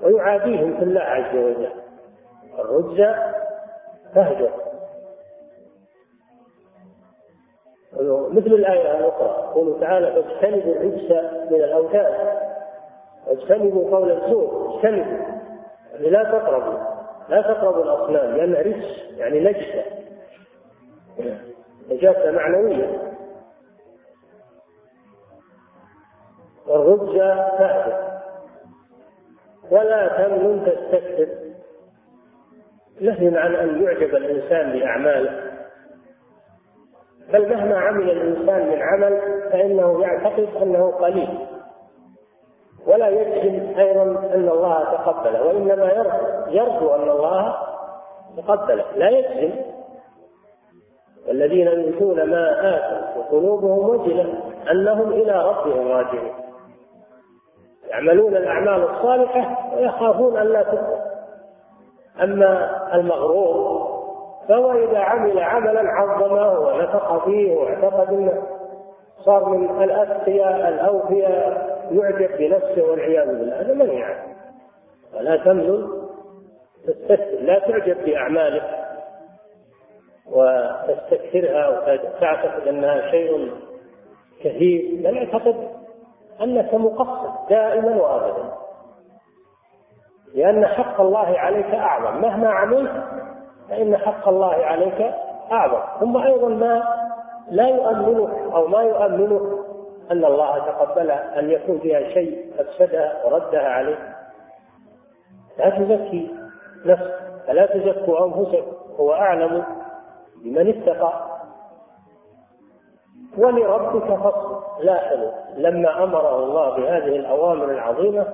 ويعاديهم 0.02 0.76
في 0.76 0.82
الله 0.82 1.02
عز 1.02 1.36
وجل. 1.36 1.72
الرجز 2.58 3.14
فهجر 4.14 4.69
مثل 8.31 8.46
الآية 8.46 8.98
الأخرى 8.98 9.50
يقول 9.50 9.81
تعالى 9.81 10.09
فاجتنبوا 10.09 10.76
الرجس 10.76 11.11
من 11.50 11.57
الأوثان. 11.57 12.40
واجتنبوا 13.26 13.96
قول 13.96 14.11
الزور 14.11 14.74
اجتنبوا. 14.74 15.18
يعني 15.92 16.11
لا 16.11 16.22
تقربوا 16.22 16.79
لا 17.29 17.42
تقربوا 17.42 17.83
الأصنام 17.83 18.37
لأنها 18.37 18.62
رجس 18.62 19.11
يعني 19.16 19.40
نجسة. 19.40 19.85
نجاسة 21.90 22.31
معنوية. 22.31 23.12
والرجز 26.66 27.16
فاحش 27.59 28.11
ولا 29.70 30.09
تمنن 30.09 30.64
تستكثر. 30.64 31.29
نهي 33.00 33.38
عن 33.38 33.55
أن 33.55 33.83
يعجب 33.83 34.14
الإنسان 34.14 34.72
بأعماله. 34.72 35.49
بل 37.32 37.48
مهما 37.48 37.78
عمل 37.78 38.10
الإنسان 38.10 38.68
من 38.68 38.82
عمل 38.82 39.20
فإنه 39.52 40.02
يعتقد 40.02 40.48
أنه 40.62 40.90
قليل. 40.90 41.38
ولا 42.86 43.08
يجزم 43.08 43.78
أيضا 43.78 44.02
أن 44.34 44.48
الله 44.48 44.84
تقبله 44.84 45.46
وإنما 45.46 45.92
يرجو, 45.92 46.50
يرجو 46.50 46.94
أن 46.94 47.10
الله 47.10 47.56
تقبله 48.36 48.84
لا 48.96 49.08
يجزم 49.08 49.70
والذين 51.28 51.66
يؤتون 51.66 52.30
ما 52.30 52.76
آتوا 52.76 53.18
وقلوبهم 53.18 53.88
وجلة 53.88 54.34
أنهم 54.70 55.12
إلى 55.12 55.44
ربهم 55.48 55.88
راجعون. 55.88 56.30
يعملون 57.90 58.36
الأعمال 58.36 58.90
الصالحة 58.90 59.74
ويخافون 59.76 60.36
أن 60.36 60.46
لا 60.46 60.62
تقبل 60.62 61.00
أما 62.22 62.70
المغرور 62.94 63.79
فهو 64.48 64.72
إذا 64.72 64.98
عمل 64.98 65.38
عملا 65.38 65.81
عظمه 65.81 66.59
ونفق 66.61 67.24
فيه 67.24 67.57
واعتقد 67.57 68.09
أنه 68.09 68.42
صار 69.24 69.48
من 69.48 69.83
الأتقياء 69.83 70.68
الأوفياء 70.68 71.70
يعجب 71.90 72.38
بنفسه 72.38 72.83
والعياذ 72.83 73.26
بالله. 73.26 73.61
هذا 73.61 73.74
من 73.74 73.90
يعني 73.90 74.37
ولا 75.14 75.37
تمنن 75.37 75.88
تستكثر 76.87 77.40
لا 77.40 77.59
تعجب 77.59 77.96
بأعمالك 78.05 78.81
وتستكثرها 80.26 81.68
وتعتقد 81.68 82.68
أنها 82.68 83.11
شيء 83.11 83.53
كثير. 84.40 85.03
بل 85.05 85.18
اعتقد 85.18 85.68
أنك 86.42 86.74
مقصر 86.74 87.48
دائما 87.50 88.03
وأبدا 88.03 88.53
لأن 90.35 90.66
حق 90.66 91.00
الله 91.00 91.38
عليك 91.38 91.74
أعظم. 91.74 92.20
مهما 92.20 92.48
عملت 92.48 93.05
فإن 93.70 93.96
حق 93.96 94.28
الله 94.28 94.54
عليك 94.54 95.14
أعظم. 95.52 96.00
ثم 96.00 96.16
أيضا 96.16 96.48
ما 96.48 96.83
لا 97.50 97.68
يؤمنك 97.68 98.54
أو 98.54 98.66
ما 98.66 98.83
يؤمنك 98.83 99.42
أن 100.11 100.24
الله 100.24 100.59
تقبل 100.59 101.11
أن 101.11 101.50
يكون 101.50 101.78
فيها 101.78 102.00
شيء 102.14 102.54
أفسدها 102.59 103.26
وردها 103.26 103.68
عليه 103.68 104.16
لا 105.59 105.70
تزكي 105.70 106.35
نفسك 106.85 107.14
فلا 107.46 107.66
تزكوا 107.66 108.26
أنفسكم 108.26 108.72
هو 108.96 109.12
أعلم 109.12 109.64
بمن 110.44 110.68
اتقى. 110.68 111.30
ولربك 113.38 114.20
فصل 114.20 114.62
لاحظوا 114.80 115.33
لما 115.56 116.04
أمره 116.04 116.37
الله 116.37 116.76
بهذه 116.76 117.16
الأوامر 117.16 117.64
العظيمة 117.64 118.26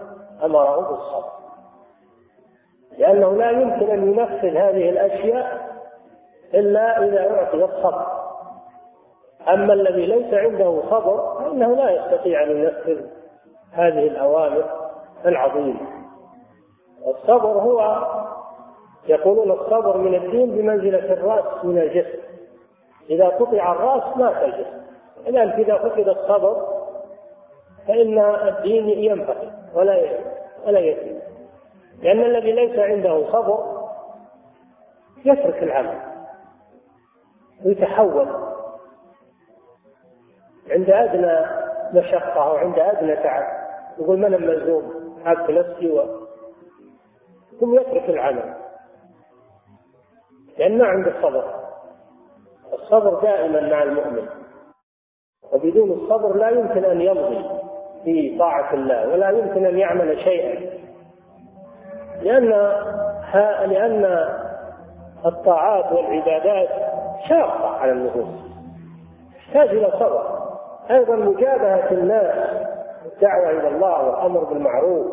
أمره 0.45 0.81
بالصبر. 0.81 1.36
لأنه 2.99 3.33
لا 3.33 3.51
يمكن 3.51 3.91
أن 3.91 4.09
ينفذ 4.09 4.57
هذه 4.57 4.91
الأشياء 4.91 5.77
إلا 6.55 7.05
إذا 7.05 7.31
اعطي 7.31 7.65
الصبر 7.65 8.07
أما 9.49 9.73
الذي 9.73 10.07
ليس 10.07 10.35
عنده 10.35 10.83
صبر 10.91 11.39
فإنه 11.39 11.75
لا 11.75 11.91
يستطيع 11.91 12.43
أن 12.43 12.51
ينفذ 12.51 13.07
هذه 13.73 14.07
الأوامر 14.07 14.65
العظيمة. 15.27 15.81
الصبر 17.07 17.49
هو 17.49 18.07
يقولون 19.09 19.51
الصبر 19.51 19.97
من 19.97 20.15
الدين 20.15 20.51
بمنزلة 20.51 21.13
الرأس 21.13 21.65
من 21.65 21.79
الجسد 21.79 22.21
إذا 23.11 23.29
قطع 23.29 23.73
الرأس 23.73 24.17
مات 24.17 24.43
الجسد 24.43 24.87
لذلك 25.27 25.55
إذا 25.55 25.79
فقد 25.79 26.09
الصبر 26.09 26.77
فإن 27.89 28.19
الدين 28.49 28.89
ينفقد 28.89 29.53
ولا 29.75 29.97
ولا 30.67 30.79
يتم 30.79 31.26
لأن 32.03 32.21
الذي 32.21 32.53
ليس 32.53 32.79
عنده 32.79 33.33
صبر 33.33 33.77
يترك 35.25 35.63
العمل 35.63 36.01
ويتحول 37.67 38.29
عند 40.71 40.91
أدنى 40.91 41.47
مشقة 41.93 42.45
أو 42.45 42.57
عند 42.57 42.79
أدنى 42.79 43.17
تعب 43.17 43.67
يقول 43.99 44.19
من 44.19 44.35
الملزوم؟ 44.35 45.07
حاك 45.25 45.51
نفسي 45.51 45.91
و... 45.93 46.27
ثم 47.61 47.75
يترك 47.75 48.11
العمل. 48.11 48.55
لأن 50.59 50.79
ما 50.79 50.87
عنده 50.87 51.23
صبر 51.23 51.67
الصبر 52.73 53.23
دائما 53.23 53.71
مع 53.71 53.83
المؤمن. 53.83 54.29
وبدون 55.53 55.93
الصبر 55.93 56.37
لا 56.37 56.49
يمكن 56.49 56.85
أن 56.85 57.01
يمضي 57.01 57.45
في 58.05 58.39
طاعة 58.39 58.75
الله 58.75 59.09
ولا 59.09 59.31
يمكن 59.31 59.67
أن 59.67 59.79
يعمل 59.79 60.19
شيئا. 60.19 60.76
لأن 62.27 62.49
لأن 63.71 64.05
الطاعات 65.27 65.93
والعبادات 65.93 66.69
شاقة 67.29 67.69
على 67.69 67.93
النفوس 67.93 68.27
تحتاج 69.37 69.69
إلى 69.69 69.91
صبر. 69.93 70.37
أيضا 70.91 71.17
مجابهة 71.17 71.91
الناس 71.91 72.67
الدعوة 73.07 73.51
إلى 73.51 73.69
الله 73.69 74.07
والأمر 74.07 74.45
بالمعروف 74.45 75.07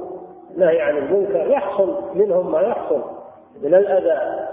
النهي 0.51 0.81
عن 0.81 0.97
المنكر 0.97 1.47
يحصل 1.47 2.17
منهم 2.17 2.51
ما 2.51 2.61
يحصل 2.61 3.03
من 3.61 3.75
الأذى. 3.75 4.47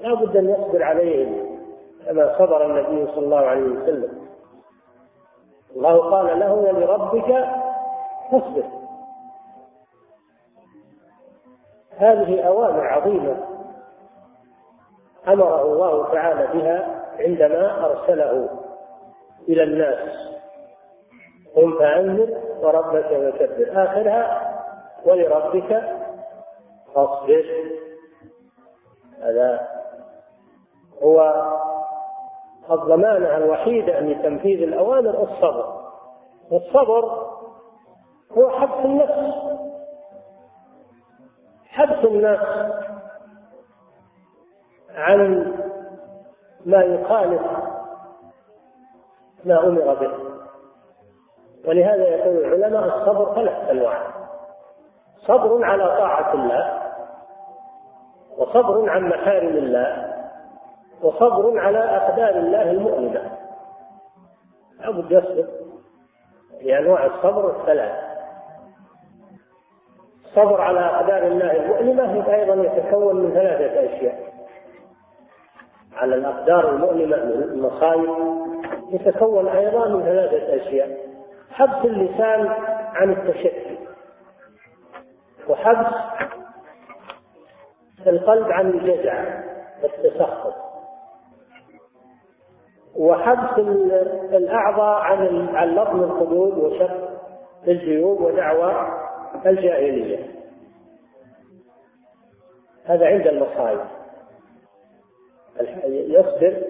لا 0.00 0.14
بد 0.20 0.36
أن 0.36 0.48
يصبر 0.48 0.82
عليهم 0.82 1.58
كما 2.06 2.38
صبر 2.38 2.66
النبي 2.66 3.06
صلى 3.06 3.24
الله 3.24 3.40
عليه 3.40 3.62
وسلم. 3.62 4.20
الله 5.76 6.10
قال 6.10 6.40
له 6.40 6.52
ولربك 6.52 7.44
فاصبر. 8.30 8.79
هذه 11.96 12.40
أوامر 12.40 12.80
عظيمة 12.80 13.36
أمره 15.28 15.62
الله 15.62 16.12
تعالى 16.12 16.60
بها 16.60 17.04
عندما 17.18 17.86
أرسله 17.86 18.48
إلى 19.48 19.62
الناس. 19.62 20.30
قم 21.56 21.78
فأنذر 21.78 22.38
وربك 22.62 23.06
فكبر. 23.06 23.84
آخرها 23.84 24.50
ولربك 25.06 25.82
فاصبر. 26.94 27.44
هذا 29.22 29.68
هو 31.02 31.20
الضمانة 32.70 33.36
الوحيدة 33.36 34.00
لتنفيذ 34.00 34.62
الأوامر 34.62 35.22
الصبر 35.22 35.80
والصبر 36.50 37.30
هو 38.38 38.50
حبس 38.50 38.84
النفس. 38.84 39.34
حبس 41.70 42.04
النفس 42.04 42.72
عن 44.94 45.52
ما 46.66 46.82
يخالف 46.82 47.42
ما 49.44 49.66
أمر 49.66 49.94
به. 49.94 50.12
ولهذا 51.68 52.08
يقول 52.08 52.36
العلماء 52.36 52.84
الصبر 52.84 53.34
ثلاث 53.34 53.70
أنواع. 53.70 54.10
صبر 55.26 55.64
على 55.64 55.84
طاعة 55.84 56.34
الله 56.34 56.80
وصبر 58.36 58.90
عن 58.90 59.08
محارم 59.08 59.56
الله 59.56 60.14
وصبر 61.02 61.58
على 61.58 61.78
أقدار 61.78 62.34
الله 62.34 62.70
المؤلمة 62.70 63.38
لابد 64.80 65.12
يصبر. 65.12 65.48
لأنواع 66.62 67.06
الصبر 67.06 67.60
الثلاث 67.60 68.09
الصبر 70.30 70.60
على 70.60 70.80
أقدار 70.80 71.26
الله 71.26 71.56
المؤلمة 71.56 72.34
أيضا 72.34 72.54
يتكون 72.54 73.16
من 73.16 73.34
ثلاثة 73.34 73.96
أشياء. 73.96 74.30
على 75.92 76.14
الأقدار 76.14 76.70
المؤلمة 76.70 77.24
من 77.24 77.42
المصائب 77.42 78.10
يتكون 78.90 79.48
أيضا 79.48 79.88
من 79.88 80.02
ثلاثة 80.02 80.56
أشياء. 80.56 80.98
حبس 81.50 81.84
اللسان 81.84 82.48
عن 82.94 83.12
التشكي 83.12 83.78
وحبس 85.48 85.94
القلب 88.06 88.52
عن 88.52 88.70
الجزع 88.70 89.42
والتسخط. 89.82 90.54
وحبس 92.96 93.58
الأعضاء 94.32 95.00
عن 95.00 95.48
عن 95.54 95.68
لطم 95.68 96.02
الخدود 96.02 96.58
وشق 96.58 97.10
الجيوب 97.68 98.20
ودعوى 98.20 98.99
الجاهلية. 99.46 100.30
هذا 102.84 103.06
عند 103.06 103.26
المصائب 103.26 103.80
يصبر 105.86 106.64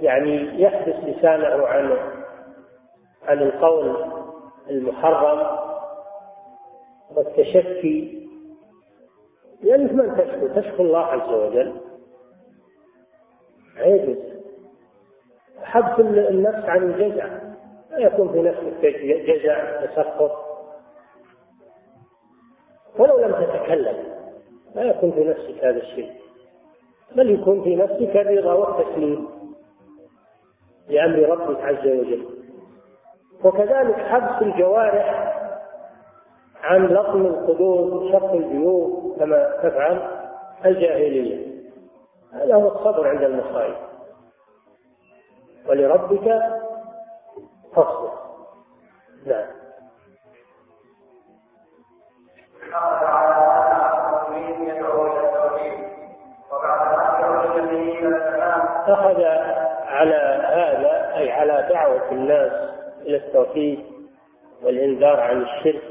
يعني 0.00 0.62
يحبس 0.62 1.04
لسانه 1.04 1.66
عن 1.66 1.96
عن 3.22 3.38
القول 3.38 3.96
المحرم 4.70 5.58
والتشكي. 7.16 8.28
لأنك 9.60 9.92
من 9.92 10.16
تشكو؟ 10.16 10.60
تشكو 10.60 10.82
الله 10.82 11.06
عز 11.06 11.32
وجل. 11.32 11.80
عجز. 13.76 14.40
حبس 15.62 16.00
النفس 16.00 16.64
عن 16.64 16.82
الجزع. 16.82 17.26
لا 17.90 17.98
يكون 17.98 18.32
في 18.32 18.42
نفسك 18.42 18.86
جزع 19.26 19.86
تسخط. 19.86 20.49
ولو 22.98 23.18
لم 23.18 23.32
تتكلم 23.32 24.10
لا 24.74 24.82
يكون 24.82 25.12
في 25.12 25.24
نفسك 25.24 25.64
هذا 25.64 25.76
الشيء. 25.76 26.12
بل 27.16 27.30
يكون 27.30 27.64
في 27.64 27.76
نفسك 27.76 28.16
الرضا 28.16 28.52
والتسليم 28.54 29.28
لأمر 30.88 31.18
ربك 31.28 31.60
عز 31.60 31.86
وجل. 31.86 32.26
وكذلك 33.44 33.94
حبس 33.94 34.42
الجوارح 34.42 35.36
عن 36.56 36.86
لطم 36.86 37.26
الخدود 37.26 37.92
وشق 37.92 38.32
الجيوب 38.32 39.16
كما 39.18 39.56
تفعل 39.62 40.20
الجاهلية. 40.66 41.50
هذا 42.32 42.54
هو 42.54 42.68
الصبر 42.68 43.08
عند 43.08 43.22
المصائب. 43.22 43.76
ولربك 45.68 46.42
فاصبر. 47.74 48.12
نعم. 49.26 49.59
أخذ 58.86 59.22
على 59.86 60.14
هذا 60.46 61.16
أي 61.16 61.32
على 61.32 61.68
دعوة 61.72 62.12
الناس 62.12 62.52
إلى 63.00 63.16
التوحيد 63.16 63.84
والإنذار 64.62 65.20
عن 65.20 65.42
الشرك. 65.42 65.82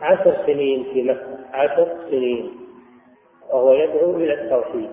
عشر 0.00 0.34
سنين 0.46 0.84
في 0.84 1.02
مكة 1.02 1.38
عشر 1.52 1.96
سنين. 2.10 2.50
وهو 3.50 3.72
يدعو 3.72 4.10
إلى 4.10 4.34
التوحيد 4.34 4.90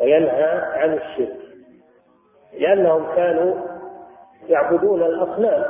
وينهى 0.00 0.60
عن 0.74 0.92
الشرك 0.92 1.36
لأنهم 2.52 3.14
كانوا 3.16 3.54
يعبدون 4.48 5.02
الأصنام. 5.02 5.64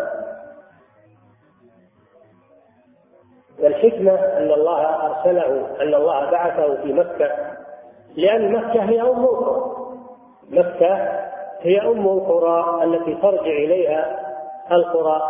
والحكمة 3.62 4.12
أن 4.12 4.50
الله 4.50 5.06
أرسله 5.06 5.66
أن 5.82 5.94
الله 5.94 6.30
بعثه 6.30 6.82
في 6.82 6.92
مكة 6.92 7.56
لأن 8.16 8.52
مكة 8.52 8.82
هي 8.82 9.00
أم 9.00 9.24
القرى 9.24 9.76
مكة 10.50 10.94
هي 11.60 11.80
أم 11.80 12.06
القرى 12.08 12.84
التي 12.84 13.14
ترجع 13.14 13.50
إليها 13.64 14.26
القرى. 14.72 15.20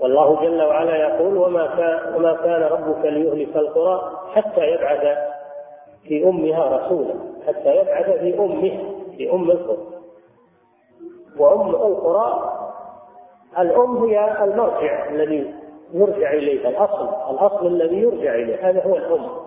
والله 0.00 0.42
جل 0.42 0.62
وعلا 0.62 0.96
يقول 0.96 1.36
وما 1.36 1.66
كان 1.66 2.14
وما 2.14 2.32
كان 2.32 2.62
ربك 2.62 3.04
ليهلك 3.04 3.56
القرى 3.56 4.20
حتى 4.34 4.60
يبعث 4.60 5.18
في 6.02 6.28
أمها 6.28 6.76
رسولا 6.76 7.14
حتى 7.46 7.76
يبعث 7.76 8.18
في 8.18 8.38
أمه 8.38 8.94
في 9.16 9.32
أم 9.32 9.50
القرى. 9.50 9.86
وأم 11.38 11.68
القرى 11.68 12.50
الام 13.58 13.96
هي 13.96 14.44
المرجع 14.44 15.10
الذي 15.10 15.54
يرجع 15.92 16.30
إليه 16.32 16.68
الأصل 16.68 17.08
الأصل 17.30 17.66
الذي 17.66 17.96
يرجع 17.96 18.34
إليه 18.34 18.70
هذا 18.70 18.82
هو 18.82 18.96
الأم. 18.96 19.44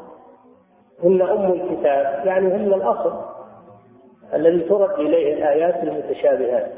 هن 1.04 1.22
أم 1.22 1.52
الكتاب 1.52 2.26
يعني 2.26 2.48
هن 2.48 2.74
الأصل 2.74 3.14
الذي 4.34 4.60
ترد 4.60 5.00
إليه 5.00 5.34
الآيات 5.34 5.84
المتشابهات. 5.84 6.72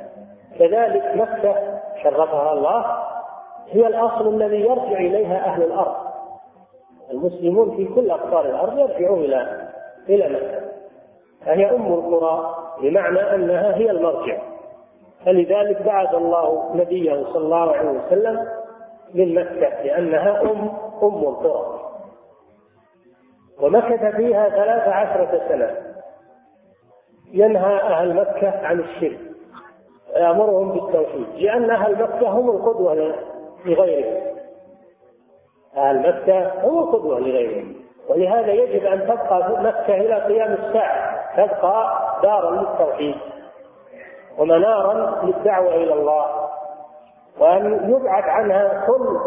كذلك 0.59 1.03
مكة 1.15 1.79
شرفها 2.03 2.53
الله 2.53 2.85
هي 3.67 3.87
الأصل 3.87 4.27
الذي 4.35 4.61
يرجع 4.61 4.97
إليها 4.97 5.45
أهل 5.45 5.63
الأرض. 5.63 5.95
المسلمون 7.11 7.77
في 7.77 7.85
كل 7.85 8.11
أقطار 8.11 8.45
الأرض 8.45 8.79
يرجعون 8.79 9.19
إلى 9.19 9.69
إلى 10.09 10.29
مكة. 10.29 10.69
فهي 11.45 11.75
أم 11.75 11.93
القرى 11.93 12.55
بمعنى 12.81 13.35
أنها 13.35 13.75
هي 13.75 13.91
المرجع. 13.91 14.41
فلذلك 15.25 15.81
بعث 15.81 16.13
الله 16.15 16.75
نبيه 16.75 17.23
صلى 17.23 17.37
الله 17.45 17.71
عليه 17.71 17.89
وسلم 17.89 18.47
من 19.13 19.35
مكة 19.35 19.83
لأنها 19.83 20.41
أم 20.41 20.69
أم 21.03 21.17
القرى. 21.27 21.79
ومكث 23.61 24.15
فيها 24.15 24.49
ثلاث 24.49 24.87
عشرة 24.87 25.47
سنة. 25.49 25.77
ينهى 27.33 27.75
أهل 27.81 28.15
مكة 28.15 28.49
عن 28.65 28.79
الشرك 28.79 29.19
ويأمرهم 30.15 30.71
بالتوحيد 30.71 31.27
لأن 31.35 31.71
أهل 31.71 32.03
مكة 32.03 32.29
هم 32.29 32.49
القدوة 32.49 33.15
لغيره 33.65 34.21
أهل 35.77 35.99
مكة 35.99 36.65
هم 36.65 36.79
القدوة 36.79 37.19
لغيرهم. 37.19 37.75
ولهذا 38.09 38.53
يجب 38.53 38.85
أن 38.85 39.01
تبقى 39.03 39.61
مكة 39.63 39.95
إلى 39.95 40.13
قيام 40.13 40.53
الساعة 40.53 41.19
تبقى 41.37 41.99
دارا 42.23 42.51
للتوحيد. 42.51 43.15
ومنارا 44.39 45.25
للدعوة 45.25 45.75
إلى 45.75 45.93
الله 45.93 46.49
وأن 47.39 47.89
يبعد 47.89 48.23
عنها 48.23 48.85
كل 48.87 49.19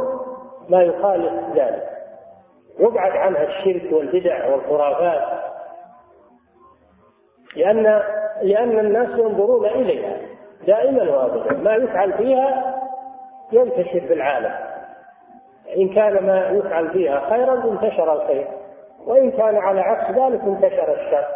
ما 0.68 0.82
يخالف 0.82 1.56
ذلك. 1.56 1.88
يبعد 2.78 3.12
عنها 3.12 3.42
الشرك 3.42 3.92
والبدع 3.92 4.52
والخرافات. 4.52 5.42
لأن 7.56 8.02
لأن 8.42 8.78
الناس 8.78 9.18
ينظرون 9.18 9.66
إليها 9.66 10.16
دائما 10.66 11.16
وابدا. 11.16 11.52
ما 11.52 11.74
يفعل 11.74 12.12
فيها 12.12 12.74
ينتشر 13.52 14.00
في 14.00 14.12
العالم. 14.12 14.54
إن 15.76 15.94
كان 15.94 16.26
ما 16.26 16.48
يفعل 16.48 16.90
فيها 16.92 17.30
خيرا 17.30 17.54
انتشر 17.54 18.12
الخير 18.12 18.48
وإن 19.06 19.30
كان 19.30 19.56
على 19.56 19.80
عكس 19.80 20.10
ذلك 20.10 20.40
انتشر 20.40 20.92
الشر. 20.92 21.26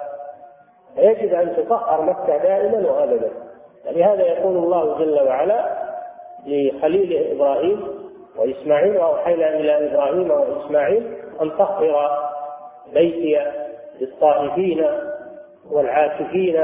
فيجب 0.94 1.34
أن 1.34 1.56
تطهر 1.56 2.02
مكة 2.02 2.36
دائما 2.36 2.90
وأبدا. 2.90 3.45
لهذا 3.90 4.22
يقول 4.22 4.56
الله 4.56 4.98
جل 4.98 5.26
وعلا 5.28 5.86
لخليله 6.46 7.32
إبراهيم 7.36 7.84
وإسماعيل 8.36 8.96
وأوحينا 8.96 9.56
إلى 9.56 9.92
إبراهيم 9.92 10.30
وإسماعيل 10.30 11.16
أن 11.42 11.50
طهر 11.50 12.10
بيتي 12.94 13.36
للطائفين 14.00 14.84
والعاكفين 15.70 16.56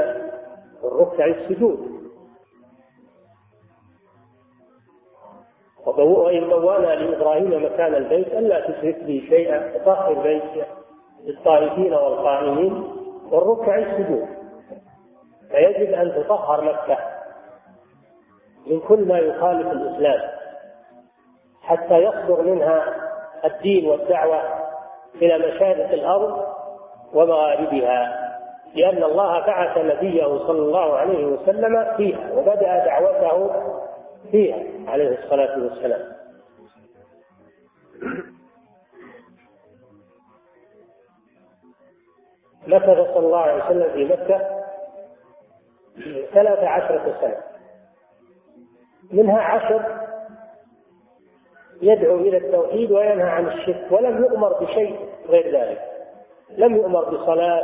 والركع 0.83 1.25
السجود. 1.25 1.93
وإن 5.97 6.49
بوانا 6.49 6.87
لإبراهيم 6.95 7.65
مكان 7.65 7.95
البيت 7.95 8.27
ألا 8.27 8.59
تشرك 8.71 9.03
به 9.03 9.23
شيئا 9.29 9.75
وطهر 9.75 10.13
بيتي 10.13 10.63
للطائفين 11.23 11.93
والقائمين 11.93 12.83
والركع 13.31 13.77
السجود. 13.77 14.27
فيجب 15.51 15.93
أن 15.93 16.23
تطهر 16.23 16.63
مكة. 16.63 17.12
من 18.67 18.79
كل 18.79 19.07
ما 19.07 19.17
يخالف 19.19 19.67
الإسلام 19.71 20.29
حتى 21.61 21.97
يصدر 21.97 22.41
منها 22.41 22.83
الدين 23.45 23.89
والدعوة 23.89 24.41
إلى 25.15 25.37
مشارق 25.37 25.89
الأرض 25.91 26.45
ومغاربها 27.13 28.23
لأن 28.75 29.03
الله 29.03 29.45
بعث 29.45 29.77
نبيه 29.77 30.23
صلى 30.23 30.59
الله 30.59 30.95
عليه 30.97 31.25
وسلم 31.25 31.95
فيها 31.97 32.31
وبدأ 32.33 32.85
دعوته 32.85 33.51
فيها 34.31 34.89
عليه 34.91 35.09
الصلاة 35.19 35.63
والسلام. 35.63 36.13
مكث 42.67 43.13
صلى 43.13 43.25
الله 43.25 43.39
عليه 43.39 43.63
وسلم 43.65 43.93
في 43.93 44.05
مكة 44.05 44.63
ثلاث 46.33 46.59
عشرة 46.63 47.15
سنة. 47.21 47.52
منها 49.13 49.41
عشر 49.41 49.85
يدعو 51.81 52.15
إلى 52.15 52.37
التوحيد 52.37 52.91
وينهى 52.91 53.29
عن 53.29 53.47
الشرك 53.47 53.91
ولم 53.91 54.23
يؤمر 54.23 54.53
بشيء 54.63 54.99
غير 55.29 55.59
ذلك. 55.59 55.81
لم 56.57 56.75
يؤمر 56.75 57.09
بصلاة 57.09 57.63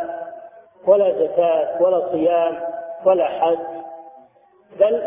ولا 0.88 1.12
زكاة 1.12 1.82
ولا 1.82 2.12
صيام 2.12 2.56
ولا 3.06 3.26
حج 3.26 3.60
بل 4.80 5.02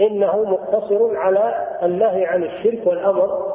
إنه 0.00 0.42
مقتصر 0.42 1.16
على 1.16 1.68
النهي 1.82 2.26
عن 2.26 2.42
الشرك 2.44 2.86
والأمر 2.86 3.52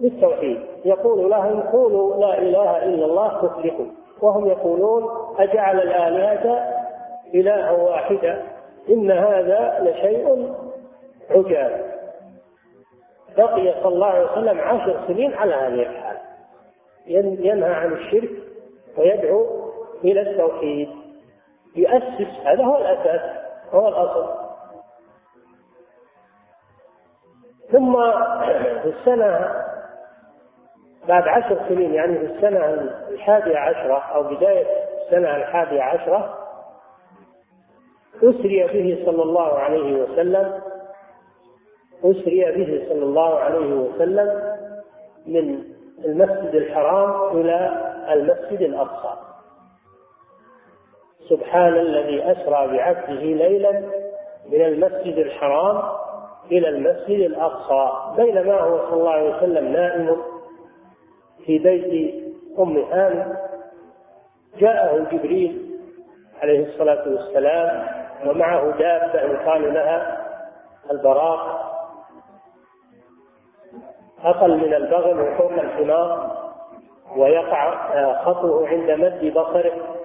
بالتوحيد. 0.00 0.60
يقول 0.84 1.30
لهم 1.30 1.60
قولوا 1.60 2.16
لا 2.16 2.38
إله 2.38 2.84
إلا 2.84 3.04
الله 3.04 3.28
تفلحوا. 3.28 3.86
وهم 4.22 4.46
يقولون 4.46 5.04
أجعل 5.38 5.76
الآلهة 5.80 6.76
إلها 7.34 7.70
واحدا 7.70 8.42
إن 8.88 9.10
هذا 9.10 9.78
لشيء 9.80 10.54
عجاب 11.30 11.96
بقي 13.36 13.82
صلى 13.82 13.94
الله 13.94 14.06
عليه 14.06 14.32
وسلم 14.32 14.60
عشر 14.60 15.06
سنين 15.06 15.34
على 15.34 15.54
هذه 15.54 15.82
الحال. 15.82 16.16
ينهى 17.06 17.74
عن 17.74 17.92
الشرك 17.92 18.30
ويدعو 18.98 19.70
إلى 20.04 20.20
التوحيد. 20.20 20.88
يؤسس 21.76 22.40
هذا 22.44 22.64
هو 22.64 22.76
الأساس 22.76 23.20
هو 23.70 23.88
الأصل. 23.88 24.46
ثم 27.72 27.96
في 28.82 28.88
السنة 28.88 29.66
بعد 31.08 31.22
عشر 31.28 31.68
سنين 31.68 31.94
يعني 31.94 32.18
في 32.18 32.24
السنة 32.24 32.64
الحادية 33.08 33.58
عشرة 33.58 33.98
أو 33.98 34.22
بداية 34.22 34.66
السنة 35.04 35.36
الحادية 35.36 35.82
عشرة 35.82 36.38
أسري 38.22 38.66
به 38.66 39.04
صلى 39.06 39.22
الله 39.22 39.58
عليه 39.58 40.02
وسلم 40.02 40.60
أسري 42.10 42.44
به 42.56 42.88
صلى 42.88 43.04
الله 43.04 43.38
عليه 43.38 43.74
وسلم 43.74 44.56
من 45.26 45.64
المسجد 46.04 46.54
الحرام 46.54 47.36
إلى 47.38 47.70
المسجد 48.12 48.60
الأقصى. 48.60 49.18
سبحان 51.30 51.72
الذي 51.74 52.32
أسرى 52.32 52.76
بعبده 52.76 53.22
ليلا 53.22 53.80
من 54.48 54.60
المسجد 54.64 55.18
الحرام 55.18 55.82
إلى 56.52 56.68
المسجد 56.68 57.20
الأقصى. 57.30 58.16
بينما 58.22 58.60
هو 58.60 58.78
صلى 58.78 58.94
الله 58.94 59.10
عليه 59.10 59.36
وسلم 59.36 59.68
نائم 59.68 60.16
في 61.46 61.58
بيت 61.58 62.14
أم 62.58 62.76
هانئ 62.76 63.36
جاءه 64.58 64.98
جبريل 65.12 65.78
عليه 66.42 66.66
الصلاة 66.66 67.08
والسلام 67.08 67.86
ومعه 68.28 68.78
دابة 68.78 69.20
يقال 69.20 69.74
لها 69.74 70.26
البراق. 70.90 71.65
أقل 74.22 74.56
من 74.58 74.74
البغل 74.74 75.20
وفوق 75.20 75.52
الحمار 75.52 76.36
ويقع 77.16 78.24
خطه 78.24 78.66
عند 78.66 78.90
مد 78.90 79.32
بصره. 79.32 79.96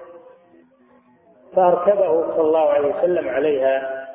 فأركبه 1.56 2.36
صلى 2.36 2.40
الله 2.40 2.68
عليه 2.68 2.94
وسلم 2.96 3.28
عليها 3.28 4.06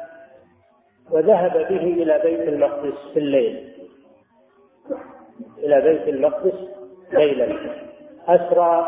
وذهب 1.12 1.52
به 1.54 1.84
إلى 1.84 2.20
بيت 2.24 2.48
المقدس 2.50 3.14
في 3.14 3.20
الليل. 3.20 3.74
إلى 5.58 5.82
بيت 5.82 6.08
المقدس 6.08 6.56
ليلا. 7.12 7.56
أسرى 8.28 8.88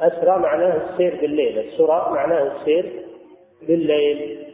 أسرى 0.00 0.38
معناه 0.38 0.76
السير 0.76 1.20
بالليل. 1.20 1.58
السرى 1.58 2.10
معناه 2.10 2.42
السير 2.42 3.06
بالليل. 3.62 4.44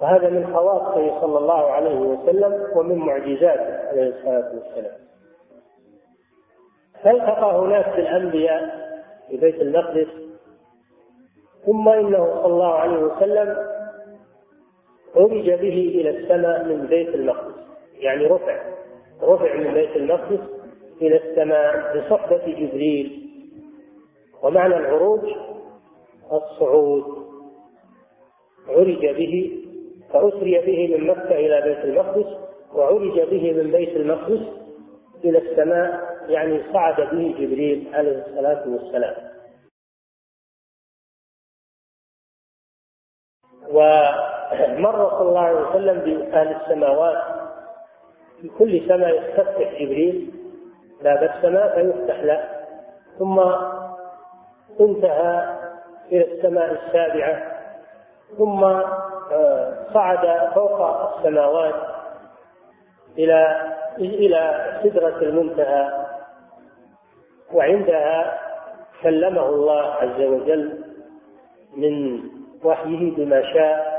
وهذا 0.00 0.30
من 0.30 0.54
خواصه 0.54 1.20
صلى 1.20 1.38
الله 1.38 1.70
عليه 1.70 1.98
وسلم 1.98 2.66
ومن 2.76 2.98
معجزاته 2.98 3.88
عليه 3.88 4.08
الصلاة 4.08 4.52
والسلام. 4.54 5.02
فالتقى 7.04 7.58
هناك 7.58 7.96
بالأنبياء 7.96 8.82
في 9.28 9.36
بيت 9.36 9.62
المقدس؟ 9.62 10.08
ثم 11.66 11.88
إنه 11.88 12.42
صلى 12.42 12.46
الله 12.46 12.74
عليه 12.74 12.98
وسلم 12.98 13.56
عرج 15.16 15.50
به 15.50 15.92
إلى 15.94 16.10
السماء 16.10 16.64
من 16.64 16.86
بيت 16.86 17.14
المقدس. 17.14 17.54
يعني 18.00 18.26
رفع 18.26 18.62
رفع 19.22 19.56
من 19.56 19.74
بيت 19.74 19.96
المقدس 19.96 20.40
إلى 21.02 21.16
السماء 21.16 21.96
بصحبة 21.96 22.44
جبريل. 22.46 23.30
ومعنى 24.42 24.76
العروج 24.76 25.20
الصعود. 26.32 27.04
عرج 28.68 29.16
به 29.16 29.62
فأسري 30.12 30.58
به 30.66 30.96
من 30.96 31.06
مكة 31.06 31.34
إلى 31.34 31.62
بيت 31.64 31.84
المقدس 31.84 32.36
وعرج 32.74 33.20
به 33.30 33.52
من 33.52 33.70
بيت 33.70 33.96
المقدس 33.96 34.48
إلى 35.24 35.38
السماء 35.38 36.11
يعني 36.28 36.62
صعد 36.72 36.96
به 37.00 37.34
جبريل 37.38 37.94
عليه 37.94 38.24
الصلاة 38.26 38.68
والسلام. 38.68 39.32
ومر 43.68 45.10
صلى 45.10 45.28
الله 45.28 45.40
عليه 45.40 45.60
وسلم 45.60 45.98
بأهل 45.98 46.56
السماوات 46.56 47.22
في 48.40 48.48
كل 48.48 48.88
سماء 48.88 49.08
يستفتح 49.18 49.72
جبريل 49.82 50.34
باب 51.02 51.22
السماء 51.22 51.74
فيفتح 51.74 52.20
له. 52.20 52.48
ثم 53.18 53.40
انتهى 54.80 55.58
إلى 56.12 56.34
السماء 56.34 56.72
السابعة 56.72 57.52
ثم 58.38 58.64
آه، 59.32 59.86
صعد 59.94 60.52
فوق 60.54 60.80
السماوات 61.16 61.74
إلى 63.18 63.72
إلى 63.98 64.80
سدرة 64.82 65.22
المنتهى. 65.22 66.01
وعندها 67.54 68.38
كلمه 69.02 69.48
الله 69.48 69.80
عز 69.82 70.20
وجل 70.22 70.84
من 71.76 72.20
وحيه 72.64 73.16
بما 73.16 73.42
شاء 73.54 73.92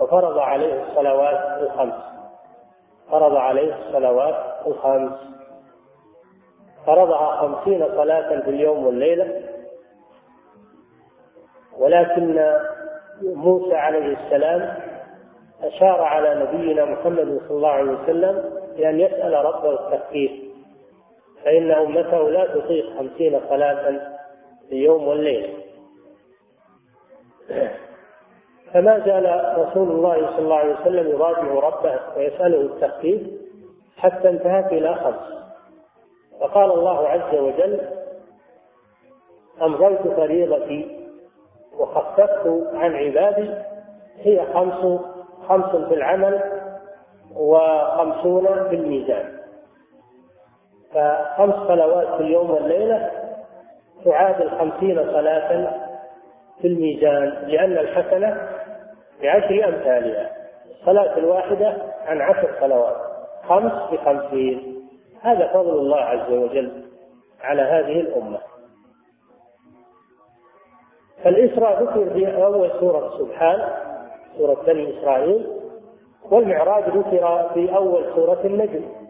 وفرض 0.00 0.38
عليه 0.38 0.82
الصلوات 0.82 1.62
الخمس. 1.62 2.02
فرض 3.10 3.36
عليه 3.36 3.74
الصلوات 3.76 4.66
الخمس. 4.66 5.18
فرضها 6.86 7.26
خمسين 7.36 7.88
صلاة 7.88 8.40
في 8.40 8.50
اليوم 8.50 8.86
والليلة. 8.86 9.42
ولكن 11.78 12.52
موسى 13.22 13.74
عليه 13.74 14.16
السلام 14.16 14.76
أشار 15.62 16.00
على 16.00 16.44
نبينا 16.44 16.84
محمد 16.84 17.40
صلى 17.48 17.56
الله 17.56 17.70
عليه 17.70 17.92
وسلم 17.92 18.50
بأن 18.76 19.00
يسأل 19.00 19.32
ربه 19.44 19.72
التخفيف 19.72 20.51
فإن 21.44 21.70
أمته 21.70 22.30
لا 22.30 22.46
تطيق 22.54 22.84
خمسين 22.98 23.40
صلاة 23.48 23.90
في 24.68 24.74
يوم 24.76 25.08
والليلة 25.08 25.48
فما 28.74 28.98
زال 28.98 29.54
رسول 29.58 29.90
الله 29.90 30.26
صلى 30.26 30.38
الله 30.38 30.56
عليه 30.56 30.74
وسلم 30.80 31.10
يراجع 31.10 31.52
ربه 31.68 32.00
ويسأله 32.16 32.60
التخفيف 32.60 33.22
حتى 33.96 34.28
انتهت 34.28 34.72
إلى 34.72 34.94
خمس. 34.94 35.42
فقال 36.40 36.70
الله 36.72 37.08
عز 37.08 37.34
وجل 37.38 37.80
أمضيت 39.62 40.00
فريضتي 40.16 41.08
وخففت 41.78 42.46
عن 42.74 42.94
عبادي 42.94 43.50
هي 44.16 44.46
خمس 44.54 45.00
خمس 45.48 45.70
في 45.88 45.94
العمل 45.94 46.40
وخمسون 47.36 48.46
في 48.68 48.74
الميزان. 48.76 49.41
فخمس 50.94 51.54
صلوات 51.54 52.06
في 52.06 52.20
اليوم 52.20 52.50
والليلة 52.50 53.10
تعادل 54.04 54.50
خمسين 54.50 54.96
صلاة 54.96 55.70
في 56.60 56.66
الميزان 56.68 57.28
لأن 57.46 57.72
الحسنة 57.72 58.48
بعشر 59.22 59.68
أمثالها. 59.68 60.30
الصلاة 60.70 61.18
الواحدة 61.18 61.76
عن 62.06 62.20
عشر 62.20 62.60
صلوات. 62.60 62.96
خمس 63.48 63.72
بخمسين. 63.92 64.82
هذا 65.20 65.52
فضل 65.52 65.70
الله 65.70 66.00
عز 66.00 66.32
وجل 66.32 66.84
على 67.40 67.62
هذه 67.62 68.00
الأمة. 68.00 68.38
فالإسراء 71.24 71.82
ذكر 71.82 72.10
في 72.14 72.44
أول 72.44 72.70
سورة 72.80 73.18
سبحان 73.18 73.68
سورة 74.38 74.62
بني 74.66 74.98
إسرائيل 74.98 75.46
والمعراج 76.30 76.84
ذكر 76.84 77.50
في 77.54 77.76
أول 77.76 78.12
سورة 78.14 78.40
النجم. 78.44 79.01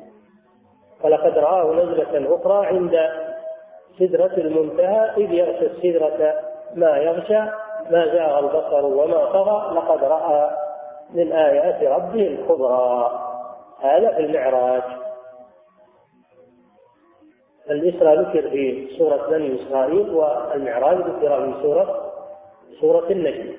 ولقد 1.04 1.38
رآه 1.38 1.72
نزلة 1.72 2.36
أخرى 2.36 2.66
عند 2.66 2.94
سدرة 3.98 4.36
المنتهى 4.36 5.10
إذ 5.16 5.32
يغشى 5.32 5.66
السدرة 5.66 6.40
ما 6.74 6.96
يغشى 6.96 7.40
ما 7.90 8.06
زاغ 8.06 8.38
البصر 8.38 8.84
وما 8.84 9.24
طغى 9.24 9.74
لقد 9.74 10.04
رأى 10.04 10.50
من 11.10 11.32
آيات 11.32 11.82
ربه 11.82 12.26
الكبرى. 12.26 13.10
هذا 13.80 14.14
في 14.14 14.20
المعراج. 14.20 14.82
الإسراء 17.70 18.20
ذكر 18.20 18.50
في 18.50 18.88
سورة 18.98 19.30
بني 19.30 19.62
إسرائيل 19.62 20.10
والمعراج 20.10 20.96
ذكر 20.96 21.52
في 21.52 21.62
سورة 21.62 22.12
سورة 22.80 23.10
النجم. 23.10 23.52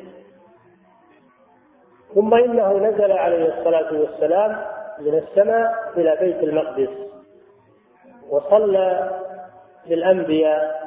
ثم 2.15 2.33
إنه 2.33 2.73
نزل 2.77 3.11
عليه 3.11 3.59
الصلاة 3.59 3.99
والسلام 3.99 4.65
من 4.99 5.17
السماء 5.17 5.73
إلى 5.97 6.17
بيت 6.19 6.43
المقدس. 6.43 7.12
وصلى 8.33 9.19
بالأنبياء 9.87 10.83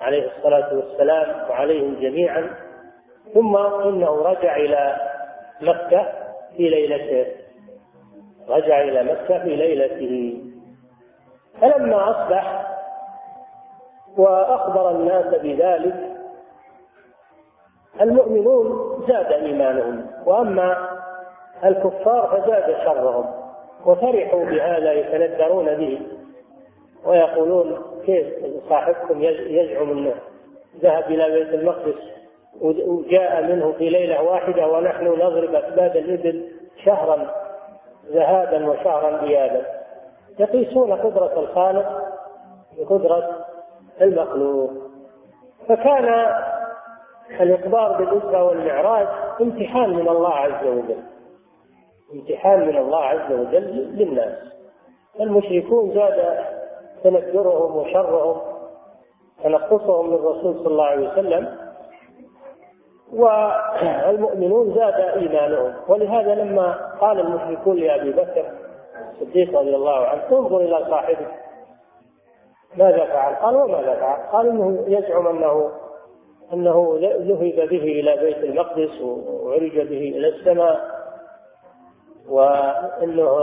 عليه 0.00 0.30
الصلاة 0.30 0.74
والسلام 0.74 1.50
وعليهم 1.50 1.94
جميعا. 1.94 2.56
ثم 3.34 3.56
إنه 3.56 4.22
رجع 4.22 4.56
إلى 4.56 4.96
مكة 5.60 6.12
في 6.56 6.68
ليلته. 6.68 7.32
رجع 8.48 8.80
إلى 8.82 9.02
مكة 9.02 9.42
في 9.42 9.56
ليلته. 9.56 10.42
فلما 11.60 12.10
أصبح 12.10 12.76
وأخبر 14.16 14.90
الناس 14.90 15.34
بذلك 15.34 16.16
المؤمنون 18.00 18.96
زاد 19.08 19.32
إيمانهم 19.32 20.10
وأما 20.26 20.88
الكفار 21.64 22.26
فزاد 22.26 22.76
شرهم. 22.84 23.39
وفرحوا 23.86 24.44
بهذا 24.44 24.92
يتندرون 24.92 25.74
به. 25.76 26.00
ويقولون 27.04 27.82
كيف 28.06 28.26
صاحبكم 28.68 29.22
يزعم 29.22 29.90
انه 29.90 30.14
ذهب 30.82 31.04
إلى 31.04 31.30
بيت 31.30 31.54
المقدس 31.54 32.00
وجاء 32.86 33.42
منه 33.42 33.72
في 33.72 33.90
ليلة 33.90 34.22
واحدة 34.22 34.68
ونحن 34.68 35.06
نضرب 35.06 35.54
اكباد 35.54 35.96
الإبل 35.96 36.52
شهرا 36.84 37.30
ذهابا 38.12 38.70
وشهرا 38.70 39.22
ايابا 39.22 39.66
يقيسون 40.38 40.92
قدرة 40.92 41.40
الخالق 41.40 42.02
بقدرة 42.78 43.46
المخلوق. 44.02 44.70
فكان 45.68 46.34
الإخبار 47.40 47.98
بالإسرى 47.98 48.42
والمعراج 48.42 49.06
امتحان 49.40 49.90
من 49.90 50.08
الله 50.08 50.34
عز 50.34 50.66
وجل. 50.66 51.02
امتحان 52.14 52.60
من 52.66 52.76
الله 52.76 53.04
عز 53.04 53.32
وجل 53.32 53.96
للناس 53.96 54.38
المشركون 55.20 55.94
زاد 55.94 56.44
تنكرهم 57.04 57.76
وشرهم 57.76 58.40
تنقصهم 59.44 60.08
من 60.08 60.14
الرسول 60.14 60.54
صلى 60.54 60.66
الله 60.66 60.84
عليه 60.84 61.08
وسلم 61.08 61.56
والمؤمنون 63.12 64.74
زاد 64.74 64.94
إيمانهم 64.94 65.74
ولهذا 65.88 66.34
لما 66.34 66.96
قال 67.00 67.20
المشركون 67.20 67.76
لأبي 67.76 68.12
بكر 68.12 68.52
الصديق 69.10 69.58
رضي 69.58 69.76
الله 69.76 70.06
عنه 70.06 70.22
انظر 70.32 70.56
إلى 70.56 70.86
صاحبك 70.90 71.40
ماذا 72.76 73.06
فعل؟ 73.06 73.34
قال 73.34 73.56
وماذا 73.56 73.94
فعل؟ 73.94 74.28
قال 74.32 74.48
إنه 74.48 74.84
يزعم 74.86 75.26
انه 75.26 75.70
أنه 76.52 76.98
ذهب 77.00 77.68
به 77.68 77.82
إلى 77.82 78.16
بيت 78.20 78.36
المقدس 78.36 79.00
وعرج 79.00 79.74
به 79.74 80.12
إلى 80.16 80.28
السماء 80.28 80.99
وإنه 82.28 83.36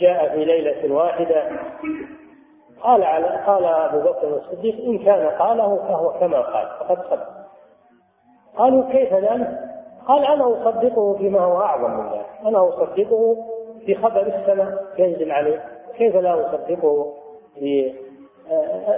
جاء 0.00 0.28
في 0.28 0.44
ليلة 0.44 0.94
واحدة. 0.94 1.50
قال 2.82 3.02
على 3.02 3.44
قال 3.46 3.64
أبو 3.64 4.00
بكر 4.00 4.36
الصديق 4.36 4.84
إن 4.84 4.98
كان 4.98 5.28
قاله 5.28 5.76
فهو 5.76 6.12
كما 6.20 6.40
قال 6.40 6.68
فقد 6.80 7.04
صدق 7.10 7.28
قالوا 8.56 8.92
كيف 8.92 9.12
ذلك؟ 9.12 9.58
قال 10.08 10.24
أنا 10.24 10.52
أصدقه 10.52 11.16
فيما 11.18 11.40
هو 11.40 11.60
أعظم 11.60 11.90
من 11.90 12.12
ذلك. 12.12 12.26
أنا 12.46 12.68
أصدقه 12.68 13.36
في 13.86 13.94
خبر 13.94 14.26
السماء 14.26 14.84
ينزل 14.98 15.30
عليه. 15.30 15.64
كيف 15.98 16.16
لا 16.16 16.46
أصدقه 16.46 17.14
في 17.54 17.94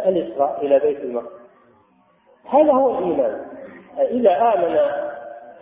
الإسراء 0.06 0.66
إلى 0.66 0.78
بيت 0.80 0.98
المقدس؟ 0.98 1.28
هذا 2.48 2.72
هو 2.72 2.98
الإيمان. 2.98 3.46
إذا 3.98 4.30
آمن 4.30 4.76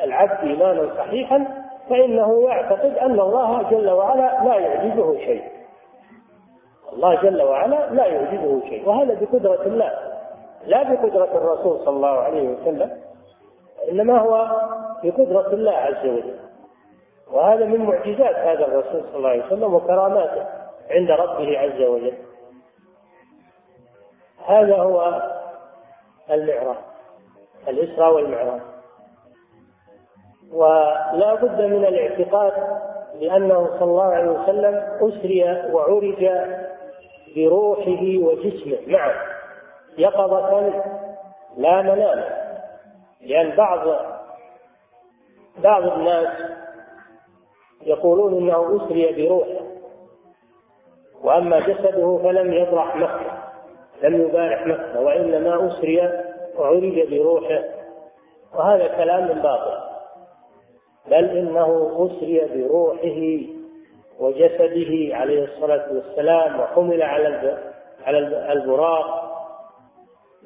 العبد 0.01 0.49
إيمانا 0.49 0.95
صحيحا 0.99 1.66
فإنه 1.91 2.49
يعتقد 2.49 2.99
أن 2.99 3.21
الله 3.21 3.71
جل 3.71 3.91
وعلا 3.91 4.45
لا 4.45 4.57
يعجزه 4.57 5.19
شيء. 5.19 5.45
الله 6.93 7.23
جل 7.23 7.43
وعلا 7.43 7.91
لا 7.91 8.07
يعجزه 8.07 8.65
شيء. 8.65 8.89
وهذا 8.89 9.15
بقدرة 9.15 9.63
الله. 9.63 9.93
لا 10.67 10.83
بقدرة 10.83 11.39
الرسول 11.39 11.79
صلى 11.79 11.97
الله 11.97 12.19
عليه 12.19 12.49
وسلم. 12.49 13.01
إنما 13.91 14.19
هو 14.19 14.47
بقدرة 15.05 15.53
الله 15.53 15.73
عز 15.73 16.07
وجل. 16.07 16.39
وهذا 17.33 17.65
من 17.65 17.85
معجزات 17.85 18.37
هذا 18.37 18.67
الرسول 18.67 19.05
صلى 19.05 19.17
الله 19.17 19.29
عليه 19.29 19.47
وسلم 19.47 19.75
وكراماته 19.75 20.47
عند 20.91 21.11
ربه 21.11 21.59
عز 21.59 21.83
وجل. 21.83 22.15
هذا 24.47 24.77
هو 24.77 25.23
المعراج. 26.31 26.77
الإسراء 27.69 28.15
والمعراج. 28.15 28.61
ولا 30.53 31.35
بد 31.35 31.63
من 31.63 31.85
الاعتقاد 31.85 32.53
بأنه 33.21 33.67
صلى 33.79 33.89
الله 33.89 34.05
عليه 34.05 34.31
وسلم 34.31 34.75
أسري 35.01 35.73
وعرج 35.73 36.31
بروحه 37.37 38.03
وجسمه. 38.23 38.79
معا 38.87 39.13
يقظة 39.99 40.73
لا 41.57 41.83
منام. 41.83 42.25
لأن 43.21 43.57
بعض 43.57 43.89
بعض 45.59 45.83
الناس 45.83 46.29
يقولون 47.83 48.35
إنه 48.35 48.77
أسري 48.77 49.27
بروحه. 49.27 49.67
وأما 51.23 51.61
جسده 51.61 52.19
فلم 52.23 52.53
يبرح 52.53 52.97
مكة. 52.97 53.43
لم 54.03 54.21
يبارح 54.21 54.67
مكة. 54.67 55.01
وإنما 55.01 55.69
أسري 55.69 56.01
وعرج 56.59 57.15
بروحه. 57.15 57.65
وهذا 58.55 58.97
كلام 58.97 59.27
باطل. 59.27 59.96
بل 61.09 61.25
إنه 61.25 61.93
أسري 62.07 62.41
بروحه 62.55 63.53
وجسده 64.21 65.17
عليه 65.17 65.45
الصلاة 65.45 65.93
والسلام 65.93 66.61
وحمل 66.61 67.03
على 67.03 67.59
على 68.05 68.53
البراق. 68.53 69.27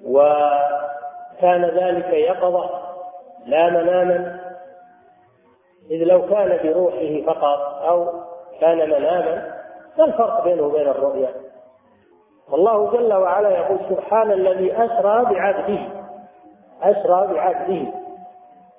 وكان 0.05 1.65
ذلك 1.65 2.09
يقظة 2.13 2.71
لا 3.47 3.71
مناما 3.71 4.41
إذ 5.91 6.05
لو 6.05 6.27
كان 6.27 6.73
بروحه 6.73 7.23
فقط 7.27 7.83
أو 7.89 8.07
كان 8.61 8.79
مناما 8.91 9.61
ما 9.99 10.05
الفرق 10.05 10.45
بينه 10.45 10.63
وبين 10.63 10.89
الرؤيا؟ 10.89 11.35
والله 12.51 12.91
جل 12.91 13.13
وعلا 13.13 13.49
يقول 13.59 13.79
سبحان 13.89 14.33
الذي 14.33 14.73
أسرى 14.73 15.25
بعبده 15.25 15.89
أسرى 16.83 17.35
بعبده. 17.35 18.00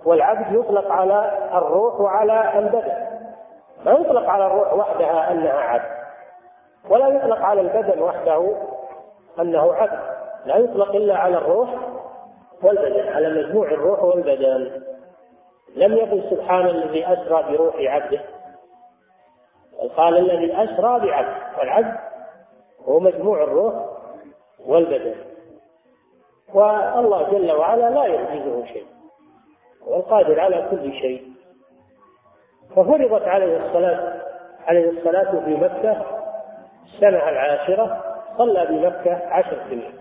والعبد 0.06 0.56
يطلق 0.56 0.91
على 0.91 1.49
الروح 1.54 1.99
وعلى 1.99 2.60
البدن. 2.60 3.12
ما 3.86 3.91
يطلق 3.91 4.30
على 4.30 4.47
الروح 4.47 4.74
وحدها 4.74 5.32
أنها 5.32 5.54
عبد. 5.54 6.02
ولا 6.89 7.08
يطلق 7.08 7.38
على 7.38 7.62
البدن 7.62 8.02
وحده 8.02 8.58
أنه 9.39 9.74
عبد. 9.74 9.99
لا 10.45 10.58
يطلق 10.58 10.95
إلا 10.95 11.18
على 11.18 11.38
الروح 11.38 11.70
والبدن 12.64 13.14
على 13.14 13.43
مجموع 13.43 13.68
الروح 13.68 14.04
والبدن. 14.04 14.82
لم 15.76 15.93
يقل 15.93 16.30
سبحان 16.30 16.66
الذي 16.66 17.06
أسرى 17.06 17.58
بروح 17.58 17.76
عبده. 17.89 18.22
قال 19.97 20.18
الذي 20.18 20.54
أسرى 20.54 20.99
بعبد. 20.99 21.60
والعبد 21.60 21.97
هو 22.86 22.99
مجموع 22.99 23.43
الروح 23.43 23.74
والبدن. 24.68 25.16
والله 26.54 27.32
جل 27.32 27.52
وعلا 27.52 27.89
لا 27.89 28.06
يعجزه 28.06 28.66
شيء. 28.66 28.86
هو 29.88 29.96
القادر 29.96 30.40
على 30.40 30.68
كل 30.72 30.94
شيء. 30.94 31.24
ففرضت 32.70 33.28
عليه 33.28 33.58
الصلاة 33.66 34.22
عليه 34.66 34.90
الصلاة 34.90 35.46
في 35.46 35.56
مكة 35.56 36.06
السنة 36.86 37.30
العاشرة 37.30 38.04
صلى 38.38 38.68
بمكة 38.70 39.14
عشر 39.28 39.64
سنين. 39.70 39.94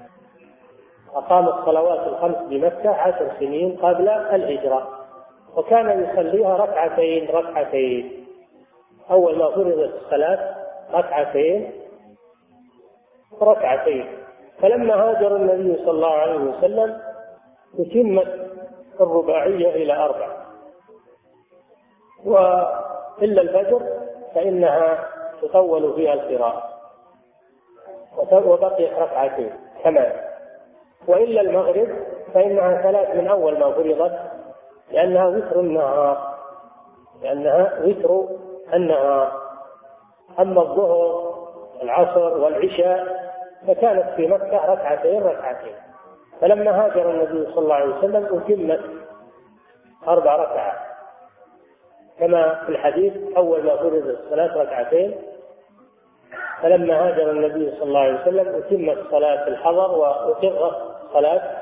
أقام 1.14 1.48
الصلوات 1.48 2.06
الخمس 2.06 2.36
بمكة 2.50 2.90
عشر 2.90 3.30
سنين 3.40 3.76
قبل 3.76 4.08
الهجرة. 4.08 4.88
وكان 5.56 6.04
يصليها 6.04 6.56
ركعتين 6.56 7.28
ركعتين. 7.30 8.26
أول 9.10 9.38
ما 9.38 9.50
فرضت 9.50 9.94
الصلاة 10.04 10.56
ركعتين 10.94 11.72
ركعتين. 13.42 14.06
فلما 14.62 14.94
هاجر 14.94 15.36
النبي 15.36 15.76
صلى 15.76 15.90
الله 15.90 16.14
عليه 16.14 16.38
وسلم 16.38 17.00
أتمت 17.78 18.49
الرباعية 19.00 19.68
إلى 19.68 19.92
أربع 20.04 20.36
وإلا 22.24 23.42
الفجر 23.42 23.82
فإنها 24.34 25.08
تطول 25.42 25.94
فيها 25.94 26.14
القراءة. 26.14 26.70
وبقيت 28.32 28.92
ركعتين 28.92 29.52
كمان 29.84 30.12
وإلا 31.08 31.40
المغرب 31.40 31.88
فإنها 32.34 32.82
ثلاث 32.82 33.16
من 33.16 33.28
أول 33.28 33.58
ما 33.58 33.72
فرضت 33.72 34.18
لأنها 34.92 35.26
وتر 35.26 35.60
النهار. 35.60 36.34
لأنها 37.22 37.80
وتر 37.84 38.28
النهار. 38.74 39.32
أما 40.38 40.62
الظهر 40.62 41.30
العصر 41.82 42.38
والعشاء 42.38 43.30
فكانت 43.66 44.14
في 44.16 44.26
مكة 44.28 44.72
ركعتين 44.72 45.22
ركعتين. 45.22 45.74
فلما 46.40 46.84
هاجر 46.84 47.10
النبي 47.10 47.52
صلى 47.52 47.58
الله 47.58 47.74
عليه 47.74 47.94
وسلم 47.98 48.24
أتمت 48.36 48.80
أربع 50.08 50.36
ركعات. 50.36 50.90
كما 52.18 52.64
في 52.64 52.68
الحديث 52.68 53.36
أول 53.36 53.64
ما 53.64 53.76
فرض 53.76 54.06
الصلاة 54.06 54.62
ركعتين 54.62 55.22
فلما 56.62 56.94
هاجر 57.08 57.30
النبي 57.30 57.70
صلى 57.70 57.82
الله 57.82 58.00
عليه 58.00 58.20
وسلم 58.20 58.48
أتمت 58.54 59.10
صلاة 59.10 59.48
الحضر 59.48 59.98
وأقرت 59.98 60.74
صلاة 61.12 61.56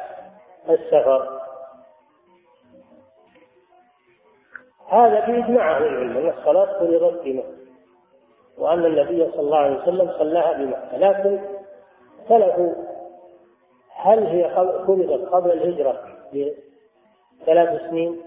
السفر. 0.69 1.39
هذا 4.89 5.27
بإجماع 5.27 5.77
أهل 5.77 5.83
العلم 5.85 6.17
أن 6.17 6.29
الصلاة 6.29 6.79
فرضت 6.79 7.23
في 7.23 7.33
مكة 7.33 7.59
وأن 8.59 8.85
النبي 8.85 9.31
صلى 9.33 9.41
الله 9.41 9.59
عليه 9.59 9.83
وسلم 9.83 10.13
صلاها 10.19 10.53
بمكة 10.59 10.97
لكن 10.97 11.41
اختلفوا 12.23 12.75
هل 14.01 14.27
هي 14.27 14.55
فرضت 14.87 15.29
قبل 15.29 15.53
الهجرة 15.53 16.01
بثلاث 17.43 17.81
سنين؟ 17.81 18.23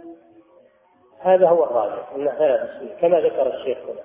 هذا 1.19 1.49
هو 1.49 1.63
الراجح 1.63 2.13
أنها 2.15 2.37
ثلاث 2.37 2.69
سنين 2.79 2.95
كما 3.01 3.19
ذكر 3.19 3.47
الشيخ 3.47 3.77
هنا. 3.77 4.01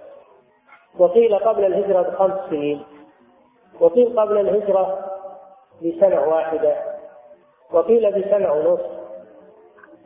وقيل 0.98 1.38
قبل 1.38 1.64
الهجرة 1.64 2.02
بخمس 2.02 2.50
سنين 2.50 2.84
وقيل 3.80 4.20
قبل 4.20 4.38
الهجرة 4.38 5.10
بسنة 5.82 6.20
واحدة 6.28 6.76
وقيل 7.72 8.12
بسنة 8.12 8.52
ونصف. 8.52 8.96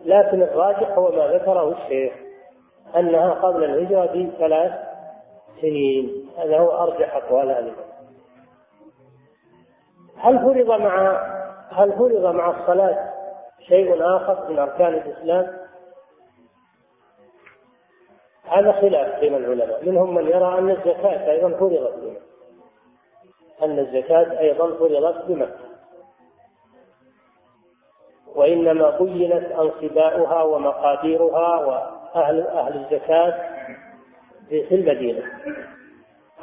لكن 0.04 0.42
الراجح 0.42 0.90
هو 0.90 1.10
ما 1.10 1.26
ذكره 1.26 1.72
الشيخ 1.72 2.12
أنها 2.96 3.30
قبل 3.30 3.64
الهجرة 3.64 4.06
بثلاث 4.06 4.72
سنين. 5.60 6.30
هذا 6.38 6.58
هو 6.58 6.70
أرجح 6.70 7.16
أقوال 7.16 7.50
أهل 7.50 7.72
هل 10.16 10.38
فرض 10.38 10.80
مع 10.80 11.29
هل 11.70 11.92
فرض 11.92 12.34
مع 12.34 12.50
الصلاة 12.50 13.12
شيء 13.68 14.02
آخر 14.16 14.50
من 14.50 14.58
أركان 14.58 14.94
الإسلام؟ 14.94 15.60
هذا 18.44 18.72
خلاف 18.72 19.20
بين 19.20 19.34
العلماء. 19.34 19.84
منهم 19.88 20.14
من 20.14 20.26
يرى 20.26 20.58
أن 20.58 20.70
الزكاة 20.70 21.30
أيضا 21.30 21.48
فرضت 21.58 21.94
بمكة. 21.94 22.20
أن 23.62 23.78
الزكاة 23.78 24.40
أيضا 24.40 24.66
فرضت 24.66 25.24
بمكة. 25.26 25.70
وإنما 28.34 28.98
بينت 28.98 29.52
أنصباؤها 29.52 30.42
ومقاديرها 30.42 31.66
وأهل 31.66 32.46
أهل 32.46 32.76
الزكاة 32.76 33.50
في 34.48 34.74
المدينة. 34.74 35.22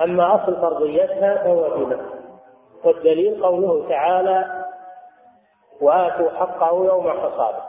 أما 0.02 0.36
أصل 0.36 0.62
فرضيتها 0.62 1.44
فهو 1.44 1.78
في 1.78 1.86
مكة. 1.86 2.18
والدليل 2.84 3.44
قوله 3.44 3.90
تعالى 3.90 4.57
وآتوا 5.82 6.30
حقه 6.30 6.86
يوم 6.86 7.10
حصاده. 7.10 7.64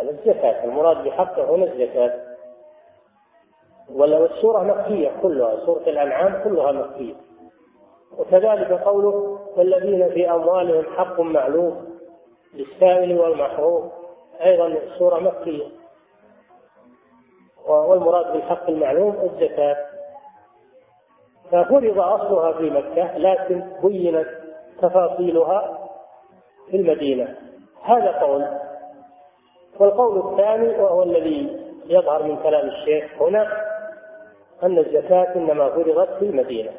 هذا 0.00 0.10
الزكاة 0.10 0.64
المراد 0.64 1.04
بحقه 1.04 1.54
هنا 1.54 1.64
الزكاة. 1.64 2.36
ولو 3.94 4.24
السورة 4.24 4.62
مكية 4.62 5.12
كلها 5.22 5.56
سورة 5.66 5.82
الأنعام 5.82 6.44
كلها 6.44 6.72
مكية. 6.72 7.14
وكذلك 8.18 8.72
قوله 8.72 9.38
والذين 9.56 10.10
في 10.10 10.30
أموالهم 10.30 10.84
حق 10.96 11.20
معلوم 11.20 11.98
للسائل 12.54 13.18
والمحروم. 13.20 13.90
أيضا 14.44 14.66
السورة 14.66 15.20
مكية. 15.20 15.66
والمراد 17.66 18.32
بالحق 18.32 18.70
المعلوم 18.70 19.20
الزكاة. 19.20 19.76
ففرض 21.52 21.98
أصلها 21.98 22.52
في 22.52 22.70
مكة 22.70 23.18
لكن 23.18 23.72
بينت 23.82 24.28
تفاصيلها 24.82 25.75
في 26.70 26.76
المدينة. 26.76 27.36
هذا 27.82 28.20
قول. 28.20 28.46
والقول 29.80 30.32
الثاني 30.32 30.68
وهو 30.68 31.02
الذي 31.02 31.66
يظهر 31.86 32.22
من 32.22 32.36
كلام 32.36 32.68
الشيخ 32.68 33.22
هنا 33.22 33.62
أن 34.62 34.78
الزكاة 34.78 35.34
إنما 35.36 35.68
فرضت 35.70 36.18
في 36.18 36.24
المدينة. 36.24 36.72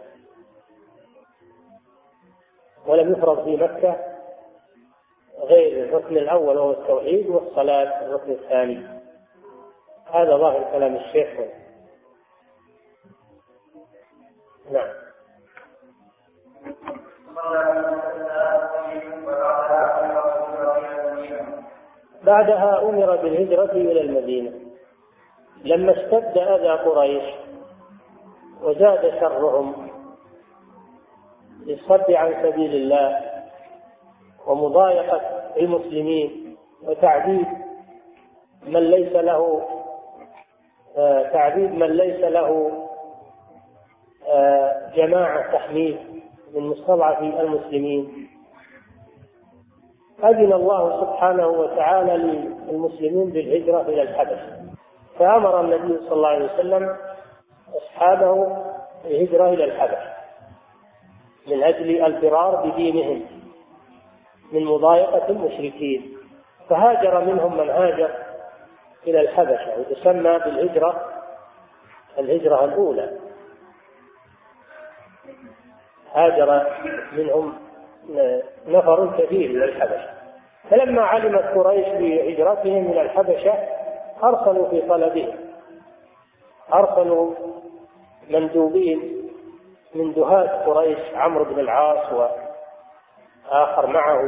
ولم 2.88 3.11
يفرض 3.11 3.43
في 3.43 3.55
مكة 3.63 3.95
غير 5.43 5.83
الركن 5.83 6.17
الأول 6.17 6.57
وهو 6.57 6.71
التوحيد 6.71 7.27
والصلاة 7.27 8.05
الركن 8.05 8.31
الثاني. 8.31 8.88
هذا 10.05 10.38
ظاهر 10.38 10.71
كلام 10.71 10.95
الشيخ 10.95 11.27
هنا. 11.39 11.67
نعم. 14.71 15.07
بعدها 22.28 22.89
أمر 22.89 23.15
بالهجرة 23.15 23.71
إلى 23.71 24.01
المدينة. 24.01 24.51
لما 25.65 25.91
اشتد 25.91 26.38
أذى 26.38 26.69
قريش 26.69 27.23
وزاد 28.63 29.19
شرهم 29.19 29.89
للصد 31.65 32.11
عن 32.11 32.34
سبيل 32.43 32.75
الله 32.75 33.21
ومضايقة 34.47 35.21
المسلمين 35.59 36.57
وتعذيب 36.84 37.47
من 38.63 38.80
ليس 38.80 39.15
له 39.15 39.67
آه، 40.97 41.30
تعذيب 41.34 41.71
من 41.71 41.88
ليس 41.91 42.19
له 42.19 42.71
آه، 44.28 44.91
جماعة 44.95 45.51
تحميه 45.53 45.97
من 46.53 46.67
مستضعفي 46.67 47.41
المسلمين. 47.41 48.30
أذن 50.24 50.53
الله 50.53 51.01
سبحانه 51.01 51.47
وتعالى 51.47 52.18
للمسلمين 52.18 53.30
بالهجرة 53.30 53.82
إلى 53.82 54.01
الحبشة 54.01 54.57
فأمر 55.20 55.61
النبي 55.61 55.99
صلى 55.99 56.11
الله 56.11 56.28
عليه 56.30 56.53
وسلم 56.53 56.97
أصحابه 57.76 58.57
الهجرة 59.05 59.49
إلى 59.49 59.63
الحبشة 59.63 60.13
من 61.47 61.63
أجل 61.63 62.01
الفرار 62.05 62.70
بدينهم 62.70 63.22
من 64.51 64.65
مضايقة 64.65 65.30
المشركين. 65.30 66.18
فهاجر 66.70 67.24
منهم 67.26 67.57
من 67.57 67.70
هاجر 67.70 68.11
إلى 69.07 69.22
الحبشة 69.22 69.80
وتسمى 69.80 70.39
بالهجرة 70.39 71.05
الهجرة 72.20 72.65
الأولى. 72.65 73.20
هاجر 76.13 76.68
منهم 77.13 77.66
نفر 78.67 79.17
كثير 79.17 79.49
إلى 79.49 79.65
الحبشة. 79.65 80.09
فلما 80.69 81.01
علمت 81.01 81.43
قريش 81.57 81.87
بهجرتهم 81.87 82.91
إلى 82.91 83.01
الحبشة 83.01 83.53
أرسلوا 84.23 84.69
في 84.69 84.81
طلبهم. 84.81 85.37
أرسلوا 86.73 87.33
مندوبين 88.29 89.29
من 89.95 90.13
دهاة 90.13 90.65
قريش 90.65 90.99
عمرو 91.13 91.45
بن 91.45 91.59
العاص 91.59 92.13
وآخر 92.13 93.87
معه 93.87 94.19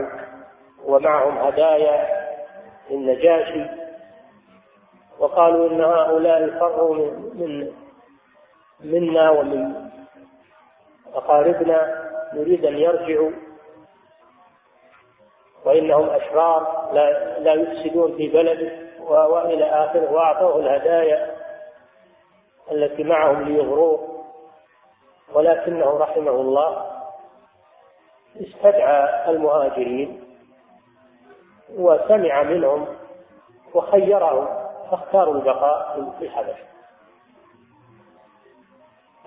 ومعهم 0.86 1.38
هدايا 1.38 2.08
للنجاشي 2.90 3.70
وقالوا 5.20 5.70
إن 5.70 5.82
هؤلاء 5.82 6.60
فروا 6.60 6.96
من 7.34 7.72
منا 8.84 9.30
ومن 9.30 9.90
أقاربنا 11.14 12.10
نريد 12.34 12.66
أن 12.66 12.74
يرجعوا. 12.74 13.32
وإنهم 15.66 16.10
أشرار 16.10 16.90
لا, 16.94 17.40
لا 17.40 17.54
يفسدون 17.54 18.18
في 18.18 18.30
بلده 18.30 18.90
وإلى 19.10 19.66
آخره 19.66 20.12
وأعطوه 20.12 20.60
الهدايا 20.60 21.36
التي 22.72 23.04
معهم 23.04 23.42
ليغروه. 23.42 24.10
ولكنه 25.34 25.98
رحمه 25.98 26.32
الله 26.32 26.86
استدعى 28.42 29.30
المهاجرين 29.32 30.24
وسمع 31.76 32.44
منهم 32.44 32.88
وخيرهم 33.74 34.48
فاختاروا 34.92 35.36
البقاء 35.36 36.12
في 36.20 36.26
الحبشة. 36.26 36.66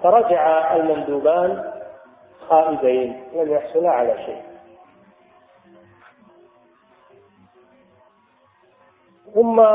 فرجع 0.03 0.77
المندوبان 0.77 1.73
خائبين 2.49 3.31
لم 3.33 3.53
يحصلا 3.53 3.91
على 3.91 4.19
شيء. 4.27 4.52
ثم 9.35 9.61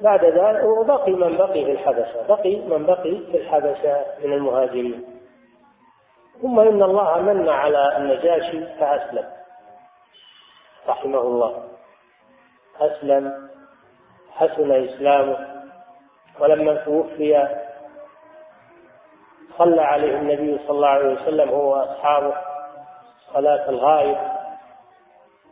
بعد 0.00 0.24
ذلك 0.24 0.64
وبقي 0.64 1.12
من 1.12 1.36
بقي 1.36 1.64
في 1.64 1.72
الحبشة 1.72 2.26
بقي 2.28 2.56
من 2.56 2.86
بقي 2.86 3.20
في 3.30 3.36
الحبشة 3.36 4.04
من 4.24 4.32
المهاجرين. 4.32 5.04
ثم 6.42 6.60
إن 6.60 6.82
الله 6.82 7.18
من 7.20 7.48
على 7.48 7.96
النجاشي 7.96 8.78
فأسلم 8.80 9.28
رحمه 10.88 11.20
الله. 11.20 11.64
أسلم 12.80 13.50
حسن 14.32 14.72
إسلامه. 14.72 15.62
ولما 16.40 16.74
توفي 16.74 17.48
صلى 19.58 19.82
عليه 19.82 20.16
النبي 20.18 20.58
صلى 20.58 20.70
الله 20.70 20.88
عليه 20.88 21.22
وسلم 21.22 21.48
هو 21.48 21.72
وأصحابه 21.72 22.34
صلاة 23.32 23.68
الغائب. 23.68 24.18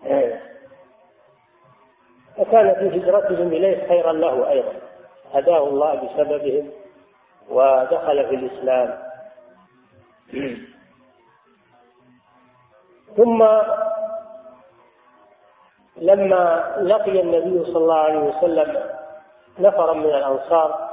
فكان 2.41 2.75
في 2.75 2.99
هجرتهم 2.99 3.49
إليه 3.49 3.89
خيرا 3.89 4.13
له 4.13 4.51
أيضا. 4.51 4.73
هداه 5.33 5.69
الله 5.69 5.95
بسببهم 5.95 6.71
ودخل 7.51 8.29
في 8.29 8.35
الإسلام. 8.35 8.99
ثم 13.17 13.43
لما 15.97 16.75
لقي 16.81 17.21
النبي 17.21 17.65
صلى 17.65 17.77
الله 17.77 17.99
عليه 17.99 18.19
وسلم 18.19 18.83
نفرا 19.59 19.93
من 19.93 20.05
الأنصار 20.05 20.91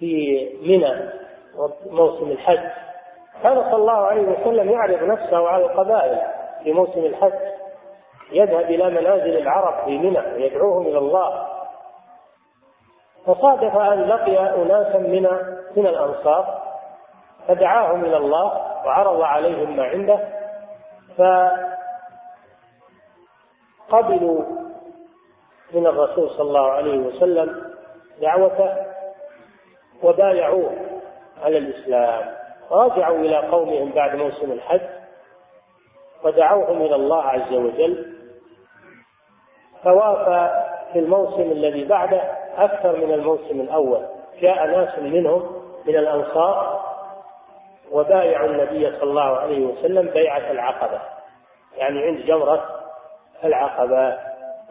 في 0.00 0.48
منى 0.62 1.10
موسم 1.90 2.30
الحج 2.30 2.70
كان 3.42 3.62
صلى 3.62 3.76
الله 3.76 4.06
عليه 4.06 4.22
وسلم 4.22 4.70
يعرض 4.70 5.02
نفسه 5.02 5.48
على 5.48 5.64
القبائل 5.64 6.18
في 6.64 6.72
موسم 6.72 7.00
الحج. 7.00 7.32
يذهب 8.32 8.64
إلى 8.64 8.90
منازل 8.90 9.38
العرب 9.38 9.84
في 9.84 9.98
منى 9.98 10.18
ويدعوهم 10.18 10.86
إلى 10.86 10.98
الله. 10.98 11.48
فصادف 13.26 13.76
أن 13.76 14.00
لقي 14.00 14.38
أناسا 14.62 14.98
من 14.98 15.22
من 15.76 15.86
الأنصار 15.86 16.62
فدعاهم 17.48 18.04
إلى 18.04 18.16
الله 18.16 18.52
وعرض 18.86 19.20
عليهم 19.20 19.76
ما 19.76 19.84
عنده 19.84 20.28
فقبلوا 23.88 24.44
من 25.72 25.86
الرسول 25.86 26.30
صلى 26.30 26.48
الله 26.48 26.70
عليه 26.70 26.98
وسلم 26.98 27.74
دعوته 28.20 28.76
وبايعوه 30.02 30.72
على 31.42 31.58
الإسلام. 31.58 32.34
رجعوا 32.70 33.18
إلى 33.18 33.36
قومهم 33.36 33.92
بعد 33.92 34.16
موسم 34.16 34.52
الحج 34.52 34.80
ودعوهم 36.24 36.80
إلى 36.80 36.94
الله 36.94 37.22
عز 37.22 37.52
وجل 37.54 38.13
فوافى 39.84 40.64
في 40.92 40.98
الموسم 40.98 41.42
الذي 41.42 41.84
بعده 41.84 42.22
أكثر 42.56 43.06
من 43.06 43.14
الموسم 43.14 43.60
الأول. 43.60 44.06
جاء 44.40 44.66
ناس 44.66 44.98
منهم 44.98 45.62
من 45.86 45.96
الأنصار 45.96 46.84
وبايعوا 47.92 48.48
النبي 48.48 48.92
صلى 48.92 49.10
الله 49.10 49.36
عليه 49.36 49.66
وسلم 49.66 50.10
بيعة 50.10 50.50
العقبة. 50.50 51.00
يعني 51.76 52.02
عند 52.02 52.18
جمرة 52.26 52.64
العقبة. 53.44 54.18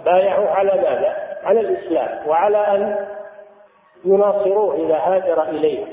بايعوا 0.05 0.49
على 0.49 0.72
ماذا؟ 0.82 1.38
على 1.43 1.59
الإسلام 1.59 2.28
وعلى 2.28 2.57
أن 2.57 3.07
يناصروه 4.05 4.76
إذا 4.76 4.97
هاجر 4.97 5.43
إليهم. 5.43 5.88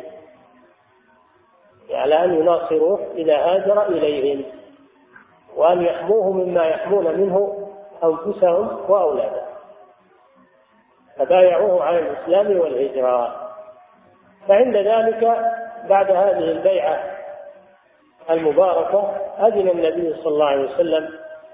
على 1.90 2.24
أن 2.24 2.34
يناصروه 2.34 3.00
إذا 3.14 3.36
هاجر 3.36 3.82
إليهم. 3.82 4.44
وأن 5.56 5.82
يحموه 5.82 6.32
مما 6.32 6.68
يحمون 6.68 7.20
منه 7.20 7.59
أنفسهم 8.04 8.90
وأولادهم. 8.90 9.50
فبايعوه 11.18 11.84
على 11.84 11.98
الإسلام 11.98 12.60
والهجرة. 12.60 13.50
فعند 14.48 14.76
ذلك 14.76 15.20
بعد 15.88 16.10
هذه 16.10 16.50
البيعة 16.50 17.04
المباركة 18.30 19.00
أذن 19.46 19.68
النبي 19.68 20.14
صلى 20.14 20.26
الله 20.32 20.46
عليه 20.46 20.74
وسلم 20.74 21.08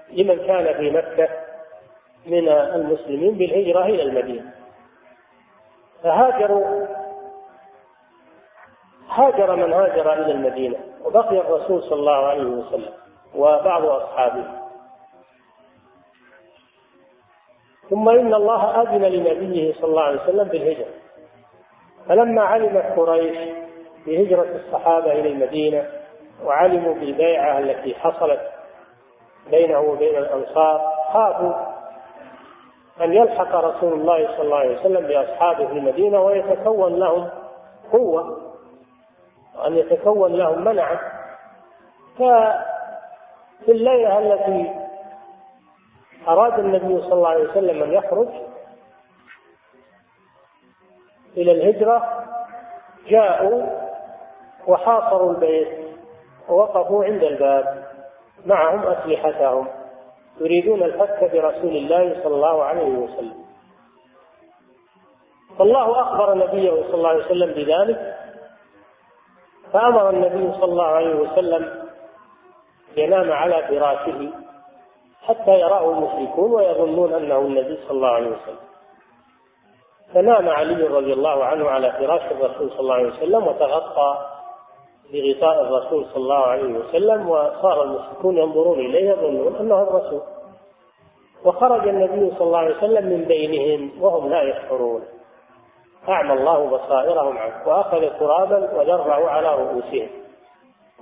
لمن 0.09 0.47
كان 0.47 0.77
في 0.77 0.91
مكة 0.91 1.29
من 2.25 2.49
المسلمين 2.49 3.37
بالهجرة 3.37 3.85
إلى 3.85 4.03
المدينة. 4.03 4.51
فهاجروا 6.03 6.87
هاجر 9.09 9.55
من 9.55 9.73
هاجر 9.73 10.13
إلى 10.13 10.31
المدينة. 10.31 10.77
وبقي 11.05 11.37
الرسول 11.37 11.83
صلى 11.83 11.99
الله 11.99 12.27
عليه 12.27 12.43
وسلم 12.45 12.93
وبعض 13.35 13.85
أصحابه. 13.85 14.66
ثم 17.89 18.09
إن 18.09 18.33
الله 18.33 18.81
أذن 18.81 19.01
لنبيه 19.01 19.73
صلى 19.73 19.89
الله 19.89 20.01
عليه 20.01 20.21
وسلم 20.23 20.47
بالهجرة. 20.47 20.93
فلما 22.09 22.41
علمت 22.41 22.85
قريش 22.99 23.37
بهجرة 24.05 24.55
الصحابة 24.55 25.11
إلى 25.11 25.31
المدينة 25.31 25.87
وعلموا 26.45 26.93
بالبيعة 26.93 27.59
التي 27.59 27.95
حصلت 27.95 28.41
بينه 29.51 29.79
وبين 29.79 30.17
الأنصار 30.17 30.81
خافوا 31.13 31.53
أن 33.01 33.13
يلحق 33.13 33.55
رسول 33.55 33.93
الله 33.93 34.27
صلى 34.27 34.41
الله 34.45 34.57
عليه 34.57 34.79
وسلم 34.79 35.07
بأصحابه 35.07 35.67
في 35.67 35.73
المدينة 35.73 36.21
ويتكون 36.21 36.99
لهم 36.99 37.29
قوة 37.91 38.37
وأن 39.57 39.73
يتكون 39.73 40.33
لهم 40.33 40.63
منعة. 40.65 40.99
ففي 42.17 43.71
الليلة 43.71 44.19
التي 44.19 44.86
أراد 46.27 46.59
النبي 46.59 47.01
صلى 47.01 47.13
الله 47.13 47.29
عليه 47.29 47.49
وسلم 47.49 47.83
أن 47.83 47.93
يخرج 47.93 48.29
إلى 51.37 51.51
الهجرة 51.51 52.25
جاءوا 53.07 53.87
وحاصروا 54.67 55.31
البيت 55.31 55.87
ووقفوا 56.49 57.05
عند 57.05 57.23
الباب 57.23 57.87
معهم 58.45 58.87
أسلحتهم 58.87 59.67
يريدون 60.39 60.83
الفتك 60.83 61.31
برسول 61.31 61.69
الله 61.71 62.23
صلى 62.23 62.35
الله 62.35 62.63
عليه 62.63 62.97
وسلم. 62.97 63.45
فالله 65.59 66.01
أخبر 66.01 66.33
نبيه 66.33 66.71
صلى 66.71 66.93
الله 66.93 67.09
عليه 67.09 67.25
وسلم 67.25 67.53
بذلك 67.53 68.17
فأمر 69.73 70.09
النبي 70.09 70.53
صلى 70.53 70.71
الله 70.71 70.87
عليه 70.87 71.15
وسلم 71.15 71.89
ينام 72.97 73.31
على 73.31 73.63
فراشه. 73.67 74.46
حتى 75.21 75.59
يراه 75.59 75.91
المشركون 75.91 76.51
ويظنون 76.51 77.13
أنه 77.13 77.39
النبي 77.39 77.77
صلى 77.77 77.91
الله 77.91 78.07
عليه 78.07 78.27
وسلم. 78.27 78.67
فنام 80.13 80.49
علي 80.49 80.83
رضي 80.87 81.13
الله 81.13 81.43
عنه 81.43 81.69
على 81.69 81.91
فراش 81.91 82.31
الرسول 82.31 82.71
صلى 82.71 82.79
الله 82.79 82.93
عليه 82.93 83.09
وسلم 83.09 83.47
وتغطى 83.47 84.17
بغطاء 85.13 85.61
الرسول 85.61 86.05
صلى 86.05 86.23
الله 86.23 86.45
عليه 86.45 86.79
وسلم 86.79 87.29
وصار 87.29 87.83
المشركون 87.83 88.37
ينظرون 88.37 88.79
إليه 88.79 89.09
يظنون 89.09 89.55
أنه 89.55 89.81
الرسول. 89.81 90.21
وخرج 91.45 91.87
النبي 91.87 92.31
صلى 92.31 92.47
الله 92.47 92.57
عليه 92.57 92.77
وسلم 92.77 93.05
من 93.05 93.25
بينهم 93.25 94.03
وهم 94.03 94.29
لا 94.29 94.41
يشعرون. 94.43 95.03
أعمى 96.09 96.33
الله 96.33 96.69
بصائرهم 96.69 97.37
عنه 97.37 97.67
وأخذ 97.67 98.19
ترابا 98.19 98.77
وذرعوا 98.77 99.29
على 99.29 99.55
رؤوسهم. 99.55 100.09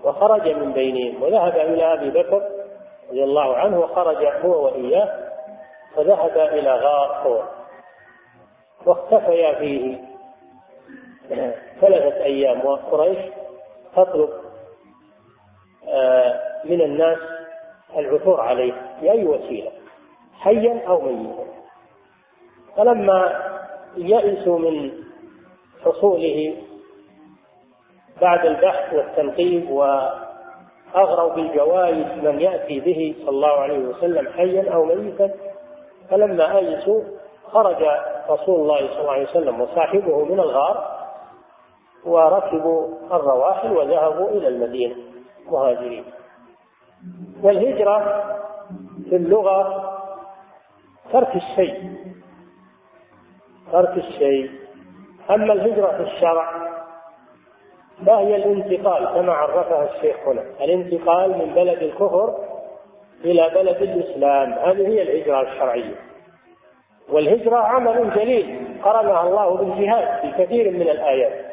وخرج 0.03 0.47
من 0.47 0.73
بينهم 0.73 1.23
وذهب 1.23 1.53
إلى 1.53 1.93
أبي 1.93 2.09
بكر 2.09 2.54
رضي 3.09 3.23
الله 3.23 3.57
عنه 3.57 3.79
وخرج 3.79 4.25
هو 4.25 4.65
وإياه 4.65 5.25
وذهب 5.97 6.37
إلى 6.37 6.71
غار 6.71 7.13
حور 7.23 7.49
واختفيا 8.85 9.59
فيه. 9.59 9.99
ثلاثة 11.81 12.23
أيام 12.23 12.65
وقريش 12.65 13.17
تطلب 13.95 14.29
آه، 15.89 16.41
من 16.65 16.81
الناس 16.81 17.17
العثور 17.97 18.41
عليه 18.41 18.73
بأي 19.01 19.25
وسيلة 19.25 19.71
حيا 20.33 20.87
أو 20.87 21.01
ميتا. 21.01 21.45
فلما 22.77 23.41
يئسوا 23.97 24.59
من 24.59 24.91
حصوله 25.85 26.55
بعد 28.21 28.45
البحث 28.45 28.93
والتنقيب 28.93 29.69
وأغروا 30.95 31.33
بالجوائز 31.35 32.23
من 32.23 32.39
يأتي 32.39 32.79
به 32.79 33.15
صلى 33.19 33.29
الله 33.29 33.59
عليه 33.59 33.79
وسلم 33.79 34.27
حيا 34.27 34.73
أو 34.73 34.85
ميتا 34.85 35.33
فلما 36.09 36.57
أيسوا 36.57 37.01
خرج 37.47 37.83
رسول 38.29 38.61
الله 38.61 38.87
صلى 38.87 38.99
الله 39.01 39.11
عليه 39.11 39.29
وسلم 39.29 39.61
وصاحبه 39.61 40.25
من 40.25 40.39
الغار 40.39 40.95
وركبوا 42.05 42.87
الرواحل 43.13 43.71
وذهبوا 43.71 44.29
إلى 44.29 44.47
المدينة 44.47 44.95
مهاجرين. 45.51 46.05
والهجرة 47.43 48.23
في 49.09 49.15
اللغة 49.15 49.83
ترك 51.13 51.35
الشيء 51.35 51.95
ترك 53.71 53.97
الشيء. 53.97 54.51
أما 55.29 55.53
الهجرة 55.53 55.87
في 55.87 56.01
الشرع 56.03 56.64
فهي 58.05 58.35
الانتقال 58.35 59.05
كما 59.05 59.33
عرفها 59.33 59.89
الشيخ 59.95 60.27
هنا. 60.27 60.41
الانتقال 60.61 61.31
من 61.37 61.55
بلد 61.55 61.83
الكفر 61.83 62.35
إلى 63.25 63.51
بلد 63.55 63.81
الإسلام. 63.81 64.53
هذه 64.53 64.87
هي 64.87 65.01
الهجرة 65.01 65.41
الشرعية. 65.41 65.95
والهجرة 67.09 67.57
عمل 67.57 68.13
جليل 68.13 68.67
قرنها 68.83 69.27
الله 69.27 69.57
بالجهاد 69.57 70.21
في 70.21 70.43
كثير 70.43 70.71
من 70.71 70.81
الآيات. 70.81 71.45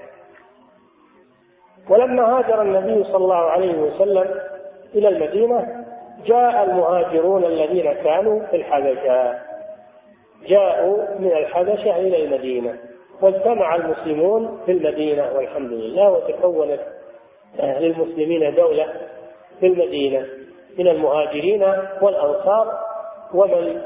ولما 1.90 2.38
هاجر 2.38 2.62
النبي 2.62 3.04
صلى 3.04 3.16
الله 3.16 3.50
عليه 3.50 3.78
وسلم 3.78 4.40
إلى 4.94 5.08
المدينة 5.08 5.84
جاء 6.24 6.64
المهاجرون 6.64 7.44
الذين 7.44 7.92
كانوا 7.92 8.46
في 8.46 8.56
الحبشة. 8.56 9.38
جاءوا 10.46 11.18
من 11.18 11.32
الحبشة 11.32 11.96
إلى 11.96 12.24
المدينة. 12.24 12.91
واجتمع 13.22 13.76
المسلمون 13.76 14.60
في 14.66 14.72
المدينة 14.72 15.32
والحمد 15.32 15.72
لله 15.72 16.10
وتكونت 16.10 16.80
للمسلمين 17.62 18.54
دولة 18.54 18.92
في 19.60 19.66
المدينة 19.66 20.26
من 20.78 20.88
المهاجرين 20.88 21.62
والأنصار 22.00 22.78
ومن 23.34 23.82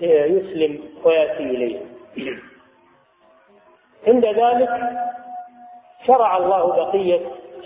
يسلم 0.00 0.80
ويأتي 1.04 1.42
إليه. 1.42 1.80
عند 4.08 4.24
ذلك 4.26 4.70
شرع 6.06 6.36
الله 6.36 6.66
بقية 6.66 7.20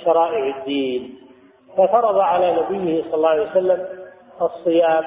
شرائع 0.04 0.56
الدين 0.56 1.18
ففرض 1.76 2.18
على 2.18 2.52
نبيه 2.52 3.02
صلى 3.02 3.14
الله 3.14 3.28
عليه 3.28 3.50
وسلم 3.50 3.88
الصيام 4.42 5.04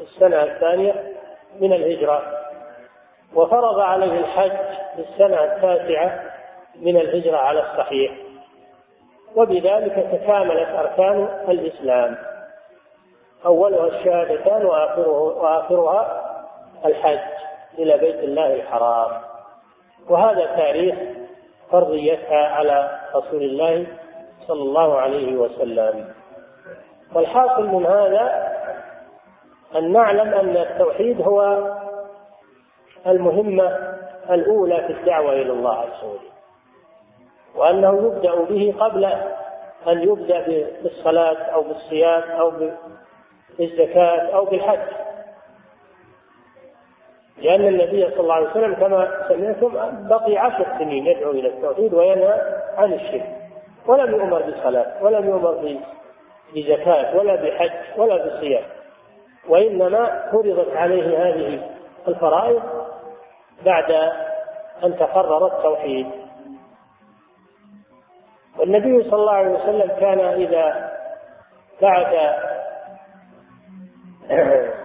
السنة 0.00 0.42
الثانية 0.42 1.12
من 1.60 1.72
الهجرة. 1.72 2.39
وفرض 3.34 3.78
عليه 3.80 4.18
الحج 4.20 4.56
في 4.96 5.02
السنة 5.02 5.44
التاسعة 5.44 6.22
من 6.76 6.96
الهجرة 6.96 7.36
على 7.36 7.60
الصحيح. 7.60 8.12
وبذلك 9.36 9.94
تكاملت 10.12 10.68
أركان 10.78 11.28
الإسلام. 11.48 12.16
أولها 13.46 13.86
الشهادتان 13.86 14.66
وآخره 14.66 15.18
وآخرها 15.18 16.26
الحج 16.84 17.18
إلى 17.78 17.98
بيت 17.98 18.24
الله 18.24 18.54
الحرام. 18.54 19.22
وهذا 20.08 20.56
تاريخ 20.56 20.94
فرضيتها 21.70 22.46
على 22.48 23.00
رسول 23.14 23.42
الله 23.42 23.86
صلى 24.48 24.62
الله 24.62 25.00
عليه 25.00 25.36
وسلم. 25.36 26.14
والحاصل 27.14 27.68
من 27.68 27.86
هذا 27.86 28.50
أن 29.76 29.92
نعلم 29.92 30.34
أن 30.34 30.56
التوحيد 30.56 31.20
هو 31.22 31.40
المهمة 33.06 33.94
الأولى 34.30 34.84
في 34.86 34.92
الدعوة 35.00 35.32
إلى 35.32 35.52
الله 35.52 35.74
عز 35.76 36.04
وجل 36.04 36.30
وأنه 37.56 38.06
يبدأ 38.06 38.44
به 38.44 38.74
قبل 38.80 39.04
أن 39.88 40.02
يبدأ 40.02 40.46
بالصلاة 40.82 41.36
أو 41.36 41.62
بالصيام 41.62 42.22
أو 42.30 42.52
بالزكاة 43.58 44.36
أو 44.36 44.44
بالحج. 44.44 44.92
لأن 47.42 47.60
النبي 47.68 48.10
صلى 48.10 48.20
الله 48.20 48.34
عليه 48.34 48.50
وسلم 48.50 48.74
كما 48.74 49.28
سمعتم 49.28 50.08
بقي 50.08 50.36
عشر 50.36 50.78
سنين 50.78 51.06
يدعو 51.06 51.30
إلى 51.30 51.48
التوحيد 51.48 51.94
وينهى 51.94 52.40
عن 52.76 52.92
الشرك. 52.92 53.36
ولم 53.86 54.10
يؤمر 54.10 54.42
بالصلاة 54.42 55.04
ولم 55.04 55.28
يؤمر 55.28 55.78
بزكاة 56.54 57.16
ولا 57.16 57.34
بحج 57.34 58.00
ولا 58.00 58.26
بصيام. 58.26 58.64
وإنما 59.48 60.30
فرضت 60.32 60.76
عليه 60.76 61.18
هذه 61.18 61.70
الفرائض 62.08 62.62
بعد 63.64 64.12
أن 64.84 64.96
تقرر 64.96 65.46
التوحيد. 65.46 66.06
والنبي 68.58 69.02
صلى 69.02 69.20
الله 69.20 69.32
عليه 69.32 69.50
وسلم 69.50 69.88
كان 70.00 70.20
إذا 70.20 70.90
بعث 71.82 72.14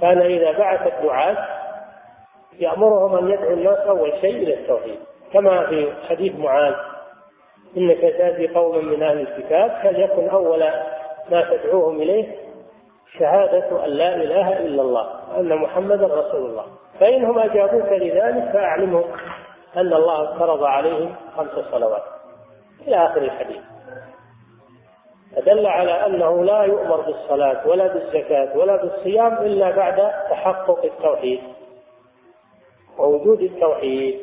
كان 0.00 0.18
إذا 0.18 0.58
بعث 0.58 0.92
الدعاة 0.94 1.36
يأمرهم 2.58 3.16
أن 3.16 3.30
يدعوا 3.30 3.52
الناس 3.52 3.78
أول 3.78 4.12
شيء 4.20 4.36
إلى 4.36 4.54
التوحيد. 4.54 4.98
كما 5.32 5.66
في 5.66 5.92
حديث 6.08 6.34
معاذ 6.36 6.74
إنك 7.76 8.00
تأتي 8.00 8.48
قوما 8.48 8.80
من 8.80 9.02
أهل 9.02 9.20
الكتاب 9.20 9.70
فليكن 9.70 10.28
أول 10.28 10.60
ما 11.30 11.56
تدعوهم 11.56 11.96
إليه 11.96 12.34
شهادة 13.18 13.84
أن 13.84 13.90
لا 13.90 14.16
إله 14.16 14.58
إلا 14.58 14.82
الله 14.82 15.30
وأن 15.30 15.56
محمدا 15.56 16.06
رسول 16.06 16.50
الله. 16.50 16.66
فإنهم 17.00 17.38
أجابوك 17.38 17.92
لذلك 17.92 18.52
فأعلمهم 18.52 19.04
أن 19.76 19.92
الله 19.92 20.38
فرض 20.38 20.64
عليهم 20.64 21.14
خمس 21.36 21.50
صلوات. 21.70 22.02
إلى 22.86 22.96
آخر 22.96 23.20
الحديث. 23.22 23.62
فدل 25.36 25.66
على 25.66 26.06
أنه 26.06 26.44
لا 26.44 26.62
يؤمر 26.62 27.00
بالصلاة 27.00 27.68
ولا 27.68 27.86
بالزكاة 27.86 28.56
ولا 28.58 28.76
بالصيام 28.82 29.32
إلا 29.32 29.70
بعد 29.76 29.96
تحقق 30.30 30.84
التوحيد. 30.84 31.40
ووجود 32.98 33.40
التوحيد. 33.42 34.20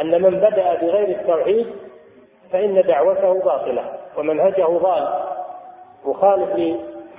أن 0.00 0.22
من 0.22 0.40
بدأ 0.40 0.74
بغير 0.74 1.20
التوحيد 1.20 1.66
فإن 2.52 2.82
دعوته 2.82 3.44
باطلة 3.44 3.98
ومنهجه 4.18 4.78
ضال 4.78 5.24
مخالف 6.04 6.56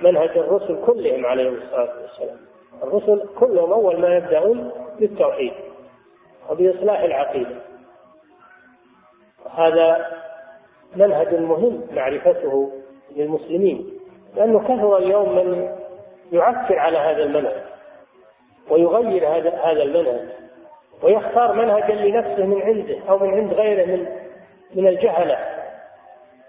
لمنهج 0.00 0.38
الرسل 0.38 0.86
كلهم 0.86 1.26
عليهم 1.26 1.54
الصلاة 1.54 2.00
والسلام. 2.02 2.47
الرسل 2.82 3.28
كلهم 3.38 3.72
أول 3.72 4.00
ما 4.00 4.16
يبدأون 4.16 4.70
بالتوحيد 5.00 5.52
وبإصلاح 6.50 7.00
العقيدة. 7.00 7.62
هذا 9.50 10.06
منهج 10.96 11.34
مهم 11.34 11.86
معرفته 11.90 12.72
للمسلمين 13.16 13.90
لأنه 14.36 14.64
كثر 14.64 14.96
اليوم 14.96 15.36
من 15.36 15.74
يعكر 16.32 16.78
على 16.78 16.98
هذا 16.98 17.24
المنهج 17.24 17.62
ويغير 18.70 19.28
هذا 19.28 19.50
هذا 19.50 19.82
المنهج 19.82 20.28
ويختار 21.02 21.52
منهجا 21.52 21.94
لنفسه 21.94 22.46
من 22.46 22.62
عنده 22.62 22.98
أو 23.08 23.18
من 23.18 23.28
عند 23.34 23.52
غيره 23.52 23.86
من 23.86 24.06
من 24.74 24.88
الجهلة. 24.88 25.38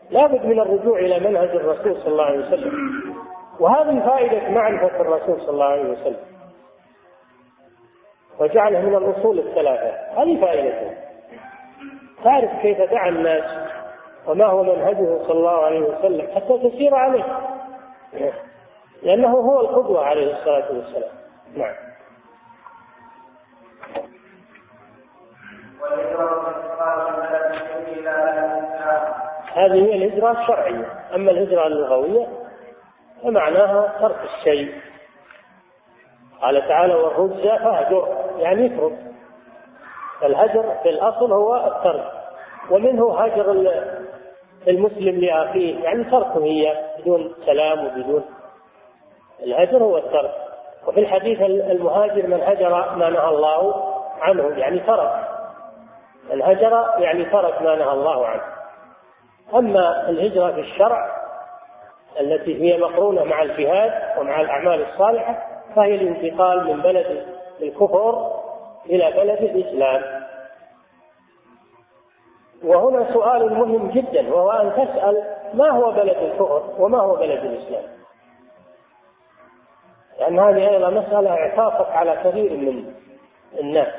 لابد 0.09 0.45
من 0.45 0.59
الرجوع 0.59 0.99
إلى 0.99 1.19
منهج 1.29 1.49
الرسول 1.49 1.97
صلى 1.97 2.11
الله 2.11 2.23
عليه 2.23 2.47
وسلم. 2.47 2.71
وهذه 3.59 3.99
فائدة 4.05 4.49
معرفة 4.49 5.01
الرسول 5.01 5.41
صلى 5.41 5.49
الله 5.49 5.65
عليه 5.65 5.89
وسلم. 5.91 6.25
وجعله 8.39 8.81
من 8.81 8.95
الأصول 8.95 9.39
الثلاثة. 9.39 10.21
هذه 10.21 10.41
فائدته 10.41 10.97
تعرف 12.23 12.61
كيف 12.61 12.77
دعا 12.91 13.09
الناس 13.09 13.69
وما 14.27 14.45
هو 14.45 14.63
منهجه 14.63 15.23
صلى 15.27 15.37
الله 15.37 15.65
عليه 15.65 15.79
وسلم 15.81 16.27
حتى 16.35 16.69
تسير 16.69 16.95
عليه. 16.95 17.23
لأنه 19.03 19.27
هو 19.27 19.59
القدوة 19.59 20.05
عليه 20.05 20.33
الصلاة 20.33 20.71
والسلام. 20.71 21.11
نعم. 21.55 21.75
هذه 29.53 29.85
هي 29.85 29.95
الهجرة 29.95 30.31
الشرعية. 30.31 31.15
أما 31.15 31.31
الهجرة 31.31 31.67
اللغوية 31.67 32.38
فمعناها 33.23 33.99
ترك 34.01 34.19
الشيء. 34.23 34.73
قال 36.41 36.67
تعالى 36.67 36.93
والرجز 36.93 37.47
فهجر 37.47 38.07
يعني 38.37 38.65
اترك 38.65 38.97
الهجر 40.23 40.75
في 40.83 40.89
الأصل 40.89 41.31
هو 41.33 41.55
الترك 41.55 42.11
ومنه 42.71 43.19
هجر 43.19 43.51
المسلم 44.67 45.19
لأخيه 45.19 45.83
يعني 45.83 46.03
تركه 46.03 46.43
هي 46.43 46.85
بدون 46.99 47.35
سلام 47.45 47.85
وبدون. 47.85 48.25
الهجر 49.43 49.83
هو 49.83 49.97
الترك. 49.97 50.31
وفي 50.87 50.99
الحديث 50.99 51.41
المهاجر 51.41 52.27
من 52.27 52.41
هجر 52.43 52.69
ما 52.69 53.09
نهى 53.09 53.29
الله 53.29 53.93
عنه 54.21 54.57
يعني 54.57 54.79
ترك. 54.79 55.27
الهجر 56.31 56.85
يعني 56.97 57.25
ترك 57.25 57.61
ما 57.61 57.75
نهى 57.75 57.91
الله 57.91 58.25
عنه. 58.25 58.43
أما 59.55 60.09
الهجرة 60.09 60.51
في 60.51 60.59
الشرع 60.59 61.18
التي 62.19 62.61
هي 62.61 62.77
مقرونة 62.81 63.23
مع 63.23 63.41
الجهاد 63.41 64.19
ومع 64.19 64.41
الأعمال 64.41 64.85
الصالحة 64.87 65.47
فهي 65.75 65.95
الانتقال 65.95 66.67
من 66.67 66.81
بلد 66.81 67.25
الكفر 67.61 68.31
إلى 68.85 69.11
بلد 69.11 69.43
الإسلام. 69.43 70.19
وهنا 72.63 73.13
سؤال 73.13 73.53
مهم 73.53 73.89
جدا 73.89 74.33
وهو 74.33 74.49
أن 74.51 74.71
تسأل 74.71 75.35
ما 75.53 75.69
هو 75.69 75.91
بلد 75.91 76.17
الكفر 76.17 76.75
وما 76.79 77.01
هو 77.01 77.15
بلد 77.15 77.45
الإسلام؟ 77.45 77.83
لأن 80.19 80.39
هذه 80.39 80.69
أيضا 80.69 80.89
مسألة 80.89 81.29
اعتاقت 81.29 81.91
على 81.91 82.15
كثير 82.23 82.57
من 82.57 82.93
الناس. 83.59 83.93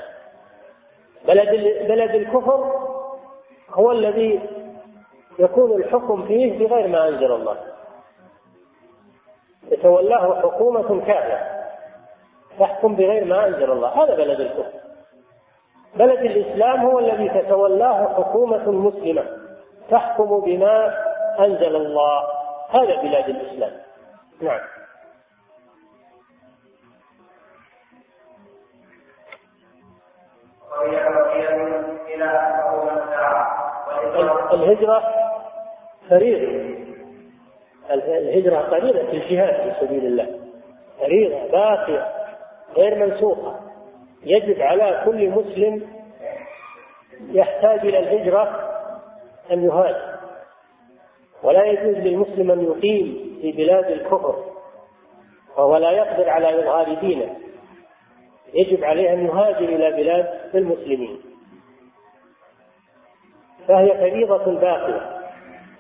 بلد 1.26 1.48
بلد 1.88 2.14
الكفر 2.14 2.72
هو 3.70 3.90
الذي 3.92 4.40
يكون 5.38 5.82
الحكم 5.82 6.26
فيه 6.26 6.58
بغير 6.58 6.88
ما 6.88 7.08
أنزل 7.08 7.32
الله. 7.32 7.69
يتولاه 9.68 10.40
حكومة 10.42 11.06
كافرة 11.06 11.60
تحكم 12.58 12.96
بغير 12.96 13.24
ما 13.24 13.46
أنزل 13.46 13.72
الله. 13.72 14.04
هذا 14.04 14.14
بلد 14.16 14.40
الكفر. 14.40 14.80
بلد 15.94 16.18
الإسلام 16.18 16.80
هو 16.80 16.98
الذي 16.98 17.28
تتولاه 17.28 18.14
حكومة 18.14 18.70
مسلمة. 18.70 19.24
تحكم 19.90 20.40
بما 20.40 20.94
أنزل 21.38 21.76
الله. 21.76 22.22
هذا 22.70 23.02
بلاد 23.02 23.28
الإسلام. 23.28 23.72
نعم. 24.40 24.60
الهجرة 34.52 35.02
فريضة. 36.08 36.89
الهجرة 37.94 38.62
في 39.10 39.16
الجهاد 39.16 39.72
في 39.72 39.86
سبيل 39.86 40.06
الله. 40.06 40.40
فريضة 40.98 41.50
باقية 41.52 42.08
غير 42.76 43.06
منسوخة. 43.06 43.60
يجب 44.22 44.60
على 44.60 45.02
كل 45.04 45.30
مسلم 45.30 45.86
يحتاج 47.28 47.78
إلى 47.80 47.98
الهجرة 47.98 48.70
أن 49.52 49.64
يهاجر. 49.64 50.20
ولا 51.42 51.64
يجوز 51.64 51.96
للمسلم 51.96 52.50
أن 52.50 52.64
يقيم 52.64 53.38
في 53.42 53.52
بلاد 53.52 53.90
الكفر 53.90 54.44
وهو 55.56 55.76
لا 55.76 55.90
يقدر 55.90 56.28
على 56.28 56.60
إظهار 56.60 57.00
دينه. 57.00 57.36
يجب 58.54 58.84
عليه 58.84 59.12
أن 59.12 59.26
يهاجر 59.26 59.68
إلى 59.68 59.90
بلاد 59.90 60.54
المسلمين. 60.54 61.20
فهي 63.68 63.98
فريضة 63.98 64.60
باقية. 64.60 65.20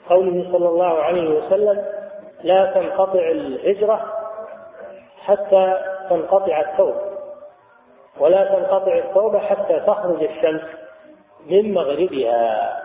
قوله 0.08 0.52
صلى 0.52 0.68
الله 0.68 1.02
عليه 1.02 1.30
وسلم 1.30 1.99
لا 2.42 2.72
تنقطع 2.74 3.30
الهجرة 3.30 4.12
حتى 5.20 5.74
تنقطع 6.10 6.60
التوبة. 6.60 7.10
ولا 8.20 8.44
تنقطع 8.44 8.98
التوبة 8.98 9.38
حتى 9.38 9.80
تخرج 9.80 10.22
الشمس 10.22 10.62
من 11.50 11.74
مغربها. 11.74 12.76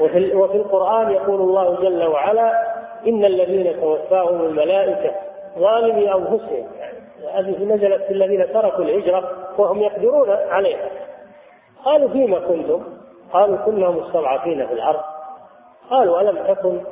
وفي, 0.00 0.34
وفي 0.34 0.56
القرآن 0.56 1.10
يقول 1.10 1.40
الله 1.40 1.80
جل 1.80 2.06
وعلا 2.06 2.52
إن 3.06 3.24
الذين 3.24 3.80
توفاهم 3.80 4.44
الملائكة 4.44 5.14
ظالمي 5.58 6.14
أنفسهم. 6.14 6.68
يعني 6.78 7.50
هذه 7.50 7.64
نزلت 7.64 8.02
في 8.02 8.10
الذين 8.10 8.52
تركوا 8.52 8.84
الهجرة 8.84 9.30
وهم 9.58 9.78
يقدرون 9.78 10.30
عليها. 10.30 10.90
قالوا 11.84 12.08
فيما 12.08 12.38
كنتم؟ 12.38 12.84
قالوا 13.32 13.56
كنا 13.56 13.90
مستضعفين 13.90 14.66
في 14.66 14.72
الأرض. 14.72 15.00
قالوا 15.90 16.20
ألم 16.20 16.54
تكن 16.54 16.84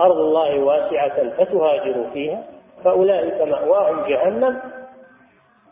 أرض 0.00 0.16
الله 0.16 0.60
واسعة 0.60 1.30
فتهاجروا 1.30 2.10
فيها 2.12 2.44
فأولئك 2.84 3.48
مأواهم 3.48 4.04
جهنم 4.08 4.60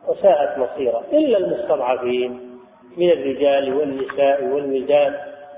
وساءت 0.09 0.59
مصيرا 0.59 1.03
إلا 1.13 1.39
المستضعفين 1.39 2.61
من 2.97 3.11
الرجال 3.11 3.75
والنساء 3.75 4.45
والولدان 4.45 5.15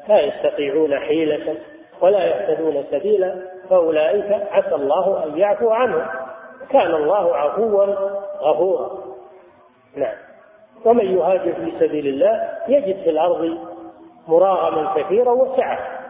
لا 0.09 0.21
يستطيعون 0.21 0.99
حيلة 0.99 1.57
ولا 2.01 2.25
يهتدون 2.25 2.85
سبيلا 2.91 3.43
فأولئك 3.71 4.33
عسى 4.51 4.75
الله 4.75 5.25
أن 5.25 5.39
يعفو 5.39 5.71
عنهم. 5.71 6.07
كان 6.71 6.95
الله 6.95 7.37
عفوا 7.37 7.85
غفورا. 8.41 9.05
نعم. 9.97 10.17
ومن 10.85 11.19
يهاجر 11.19 11.55
في 11.55 11.73
سبيل 11.81 12.07
الله 12.07 12.59
يجد 12.69 13.05
في 13.05 13.11
الأرض 13.11 13.59
مراغما 14.29 14.95
كثيرا 14.95 15.33
وسعة. 15.33 16.04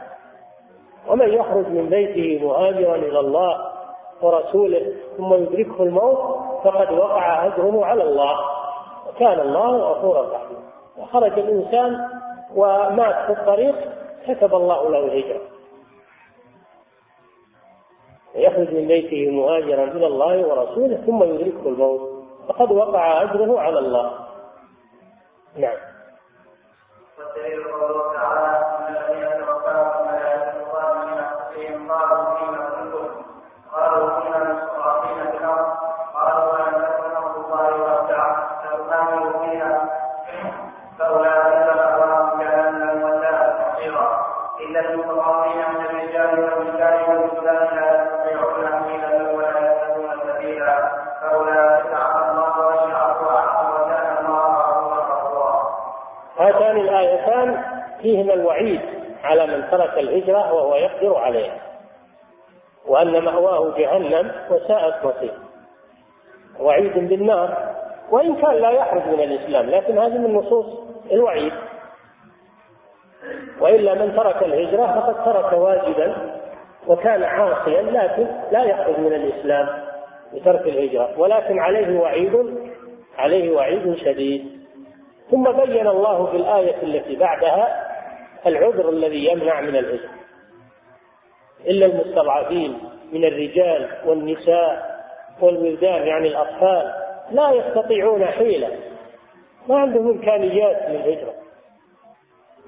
ومن 1.09 1.29
يخرج 1.29 1.67
من 1.67 1.89
بيته 1.89 2.47
مهاجرا 2.47 2.97
إلى 2.97 3.21
الله 3.21 3.73
ورسوله 4.23 4.93
ثم 5.17 5.35
يدركه 5.35 5.83
الموت 5.83 6.19
فقد 6.65 6.93
وقع 6.93 7.47
أجره 7.47 7.85
على 7.85 8.03
الله. 8.03 8.37
وكان 9.09 9.41
الله 9.41 9.77
غفورا 9.77 10.35
رحيما. 10.35 10.65
وخرج 10.99 11.39
الإنسان 11.39 12.09
ومات 12.55 13.27
في 13.27 13.41
الطريق 13.41 13.75
كتب 14.29 14.55
الله 14.55 14.91
له 14.91 14.99
الهجرة. 14.99 15.41
يخرج 18.35 18.75
من 18.75 18.87
بيته 18.87 19.31
مهاجرا 19.31 19.85
إلى 19.85 20.07
الله 20.07 20.47
ورسوله 20.47 20.97
ثم 20.97 21.23
يدركه 21.23 21.69
الموت 21.69 22.01
فقد 22.49 22.73
وقع 22.73 23.23
أجره 23.23 23.61
على 23.61 23.79
الله. 23.79 24.11
نعم. 25.57 25.79
والدليل 27.19 27.65
قوله 27.65 28.13
تعالى 28.13 28.54
فيهما 58.05 58.35
الوعيد 58.35 58.81
على 59.23 59.47
من 59.47 59.71
ترك 59.71 59.99
الهجرة 59.99 60.53
وهو 60.53 60.75
يقدر 60.75 61.17
عليها 61.17 61.61
وأن 62.87 63.25
مأواه 63.25 63.75
جهنم 63.79 64.33
وساءت 64.51 65.05
مصير 65.07 65.35
وعيد 66.61 67.09
بالنار. 67.09 67.75
وإن 68.11 68.37
كان 68.37 68.55
لا 68.55 68.71
يخرج 68.71 69.09
من 69.09 69.21
الإسلام 69.21 69.67
لكن 69.67 69.99
هذه 69.99 70.19
من 70.19 70.35
نصوص 70.35 70.67
الوعيد. 71.13 71.53
وإلا 73.61 73.95
من 73.95 74.17
ترك 74.17 74.43
الهجرة 74.43 75.01
فقد 75.01 75.25
ترك 75.25 75.53
واجبا 75.53 76.41
وكان 76.87 77.25
عاصيا 77.25 77.83
لكن 77.83 78.27
لا 78.53 78.65
يخرج 78.65 78.99
من 78.99 79.13
الإسلام 79.13 79.69
بترك 80.35 80.61
الهجرة. 80.67 81.21
ولكن 81.21 81.59
عليه 81.59 82.01
وعيد 82.01 82.35
عليه 83.19 83.57
وعيد 83.57 83.97
شديد. 83.97 84.65
ثم 85.31 85.53
بين 85.53 85.87
الله 85.87 86.27
في 86.27 86.37
الآية 86.37 86.83
التي 86.83 87.17
بعدها 87.19 87.84
العذر 88.47 88.91
الذي 88.91 89.27
يمنع 89.27 89.61
من 89.61 89.77
الهجرة 89.77 90.11
إلا 91.67 91.87
المستضعفين 91.87 92.79
من 93.13 93.25
الرجال 93.25 93.89
والنساء 94.07 94.95
والولدان 95.41 96.07
يعني 96.07 96.29
الأطفال 96.29 96.93
لا 97.31 97.51
يستطيعون 97.51 98.25
حيلة. 98.25 98.71
ما 99.69 99.79
عندهم 99.79 100.09
إمكانيات 100.09 100.91
للهجرة. 100.91 101.35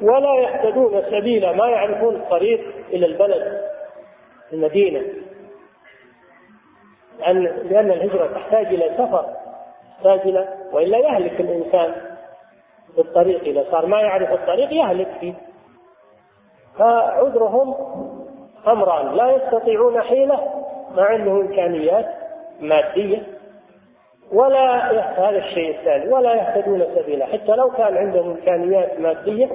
ولا 0.03 0.35
يهتدون 0.41 1.03
سبيلا 1.03 1.53
ما 1.53 1.69
يعرفون 1.69 2.17
الطريق 2.17 2.61
إلى 2.89 3.07
البلد 3.07 3.63
المدينة. 4.53 5.01
لأن 7.19 7.43
لأن 7.45 7.91
الهجرة 7.91 8.27
تحتاج 8.35 8.67
إلى 8.67 8.95
سفر 8.99 9.37
تحتاج 9.97 10.21
إلى 10.21 10.49
وإلا 10.73 10.99
يهلك 10.99 11.41
الإنسان 11.41 12.17
بالطريق. 12.97 13.41
إذا 13.41 13.71
صار 13.71 13.87
ما 13.87 14.01
يعرف 14.01 14.31
الطريق 14.31 14.73
يهلك 14.73 15.09
فيه. 15.21 15.35
فعذرهم 16.79 17.75
أمران. 18.69 19.17
لا 19.17 19.31
يستطيعون 19.37 20.03
حيلة 20.03 20.41
ما 20.97 21.03
عندهم 21.03 21.41
إمكانيات 21.41 22.07
مادية 22.61 23.23
ولا 24.33 24.91
هذا 25.29 25.39
الشيء 25.39 25.79
الثاني 25.79 26.13
ولا 26.13 26.35
يهتدون 26.35 26.85
سبيلا. 26.97 27.27
حتى 27.27 27.57
لو 27.57 27.71
كان 27.71 27.97
عندهم 27.97 28.31
إمكانيات 28.31 29.01
مادية 29.01 29.51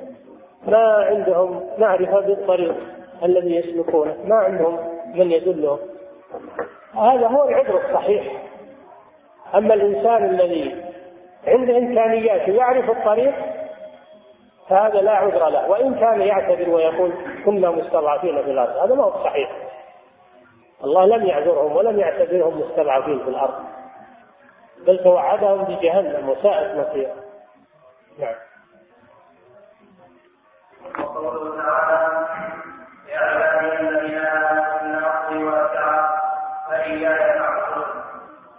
ما 0.67 0.93
عندهم 1.09 1.69
معرفة 1.77 2.19
بالطريق 2.19 2.75
الذي 3.23 3.55
يسلكونه 3.55 4.15
ما 4.25 4.35
عندهم 4.35 4.79
من 5.15 5.31
يدلهم. 5.31 5.79
هذا 6.93 7.27
هو 7.27 7.49
العذر 7.49 7.75
الصحيح. 7.85 8.51
أما 9.55 9.73
الإنسان 9.73 10.29
الذي 10.29 10.75
عنده 11.47 11.77
إمكانيات 11.77 12.47
يعرف 12.47 12.89
الطريق 12.89 13.33
فهذا 14.71 15.01
لا 15.01 15.11
عذر 15.11 15.49
له. 15.49 15.69
وإن 15.69 15.95
كان 15.95 16.21
يعتذر 16.21 16.69
ويقول 16.69 17.13
كنا 17.45 17.71
مستضعفين 17.71 18.43
في 18.43 18.51
الأرض 18.51 18.77
هذا 18.77 18.95
ما 18.95 19.03
هو 19.03 19.23
صحيح. 19.23 19.51
الله 20.83 21.05
لم 21.05 21.25
يعذرهم 21.25 21.75
ولم 21.75 21.99
يعتبرهم 21.99 22.59
مستضعفين 22.61 23.19
في 23.19 23.29
الأرض. 23.29 23.63
بل 24.87 25.03
توعدهم 25.03 25.63
بجهنم 25.63 26.29
وساءت 26.29 26.75
مصيرا 26.77 27.15
نعم. 28.19 28.35
وقوله 31.03 31.63
تعالى 31.63 32.27
يا 33.09 33.41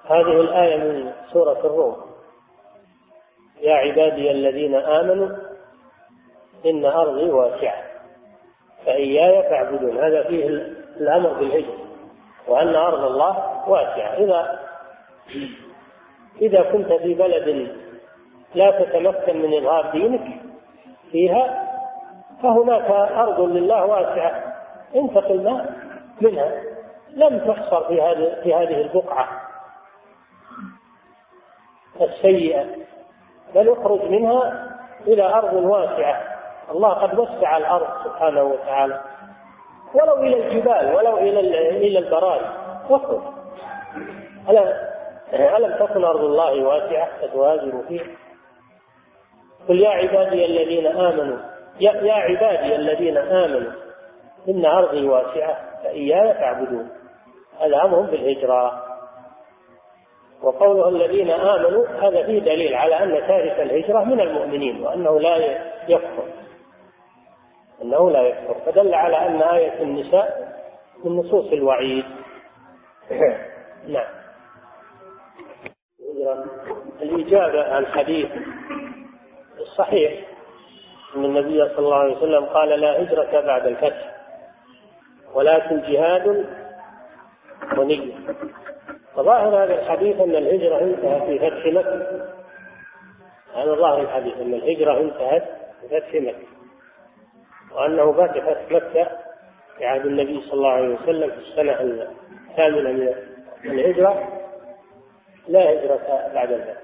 هذه 0.07 0.41
الآية 0.41 0.79
من 0.79 1.13
سورة 1.33 1.59
الروم. 1.59 1.97
يا 3.61 3.75
عبادي 3.75 4.31
الذين 4.31 4.75
آمنوا 4.75 5.52
إن 6.67 6.85
أرضي 6.85 7.31
واسعة. 7.31 7.83
فإياي 8.87 9.43
فاعبدون. 9.43 9.99
هذا 9.99 10.29
فيه 10.29 10.47
الأمر 11.01 11.33
بالهجرة. 11.33 11.79
وأن 12.49 12.75
أرض 12.75 13.05
الله 13.05 13.69
واسعة. 13.69 14.15
إذا 14.15 14.59
إذا 16.43 16.73
كنت 16.73 16.93
في 16.93 17.15
بلد 17.15 17.77
لا 18.55 18.71
تتمكن 18.71 19.43
من 19.43 19.55
إظهار 19.59 19.93
دينك 19.93 20.41
فيها 21.11 21.69
فهناك 22.43 22.91
أرض 23.13 23.41
لله 23.41 23.87
واسعة. 23.87 24.55
انتقل 24.97 25.45
ما 25.45 25.77
منها. 26.21 26.63
لم 27.11 27.39
تحصر 27.39 27.89
في 27.89 28.03
هذه 28.03 28.43
في 28.43 28.55
هذه 28.55 28.81
البقعة 28.81 29.29
السيئة. 32.01 32.67
بل 33.55 33.73
اخرج 33.73 34.05
منها 34.05 34.69
إلى 35.07 35.35
أرض 35.35 35.53
واسعة. 35.55 36.32
الله 36.71 36.89
قد 36.89 37.19
وسع 37.19 37.57
الأرض 37.57 38.05
سبحانه 38.05 38.43
وتعالى. 38.43 39.01
ولو 39.95 40.15
إلى 40.15 40.47
الجبال 40.47 40.95
ولو 40.95 41.19
إلى 41.19 41.41
إلى 41.71 41.99
البراري 41.99 42.47
واخرج 42.91 43.21
ألا 44.49 44.93
ألم 45.57 45.87
تكن 45.87 46.05
أرض 46.05 46.25
الله 46.25 46.65
واسعة 46.65 47.09
فتهاجروا 47.21 47.83
فيها؟ 47.89 48.07
قل 49.69 49.81
يا 49.81 49.89
عبادي 49.89 50.47
الذين 50.47 50.87
آمنوا 50.87 51.39
يا, 51.81 51.93
يا 51.93 52.13
عبادي 52.13 52.77
الذين 52.77 53.19
آمنوا 53.19 53.73
إن 54.49 54.65
أرضي 54.67 55.09
واسعة 55.09 55.83
فإياي 55.85 56.35
فاعبدون. 56.35 56.89
أمر 57.85 58.01
بالهجرة. 58.01 58.83
وقوله 60.43 60.89
الذين 60.89 61.31
آمنوا 61.31 61.87
هذا 61.87 62.27
فيه 62.27 62.39
دليل 62.39 62.75
على 62.75 62.95
أن 62.95 63.29
تارك 63.29 63.61
الهجرة 63.61 64.05
من 64.05 64.21
المؤمنين 64.21 64.83
وأنه 64.85 65.21
لا 65.21 65.37
يكفر. 65.89 66.42
أنه 67.83 68.11
لا 68.11 68.23
يكفر 68.23 68.55
فدل 68.67 68.95
على 68.95 69.17
أن 69.17 69.43
آية 69.43 69.83
النساء 69.83 70.53
من 71.05 71.17
نصوص 71.17 71.53
الوعيد. 71.53 72.05
نعم. 73.89 74.23
الإجابة 77.03 77.75
عن 77.75 77.87
حديث 77.87 78.31
الصحيح 79.61 80.13
أن 81.17 81.25
النبي 81.25 81.69
صلى 81.69 81.79
الله 81.79 81.99
عليه 81.99 82.17
وسلم 82.17 82.45
قال 82.45 82.69
لا 82.81 83.03
هجرة 83.03 83.41
بعد 83.41 83.67
الفتح 83.67 84.15
ولكن 85.35 85.81
جهاد 85.81 86.47
ونية. 87.79 88.15
فظاهر 89.15 89.65
هذا 89.65 89.81
الحديث 89.83 90.21
أن 90.21 90.31
الهجرة 90.31 90.81
انتهت 90.81 91.23
في 91.23 91.39
فتح 91.39 91.67
مكة. 91.67 92.27
هذا 93.55 93.75
ظاهر 93.75 94.01
الحديث 94.01 94.35
أن 94.35 94.55
الهجرة 94.55 95.01
انتهت 95.01 95.45
في 95.81 95.89
فتح 95.89 96.15
مكة. 96.15 96.52
وأنه 97.75 98.13
فتحت 98.13 98.73
مكة 98.73 99.09
في 99.79 99.85
عهد 99.87 100.07
النبي 100.07 100.41
صلى 100.41 100.53
الله 100.53 100.73
عليه 100.73 100.95
وسلم 100.95 101.31
في 101.31 101.39
السنة 101.39 102.07
الثامنة 102.51 102.93
من 103.65 103.71
الهجرة 103.71 104.29
لا 105.49 105.73
هجرة 105.73 106.31
بعد 106.35 106.53
الفتح 106.53 106.83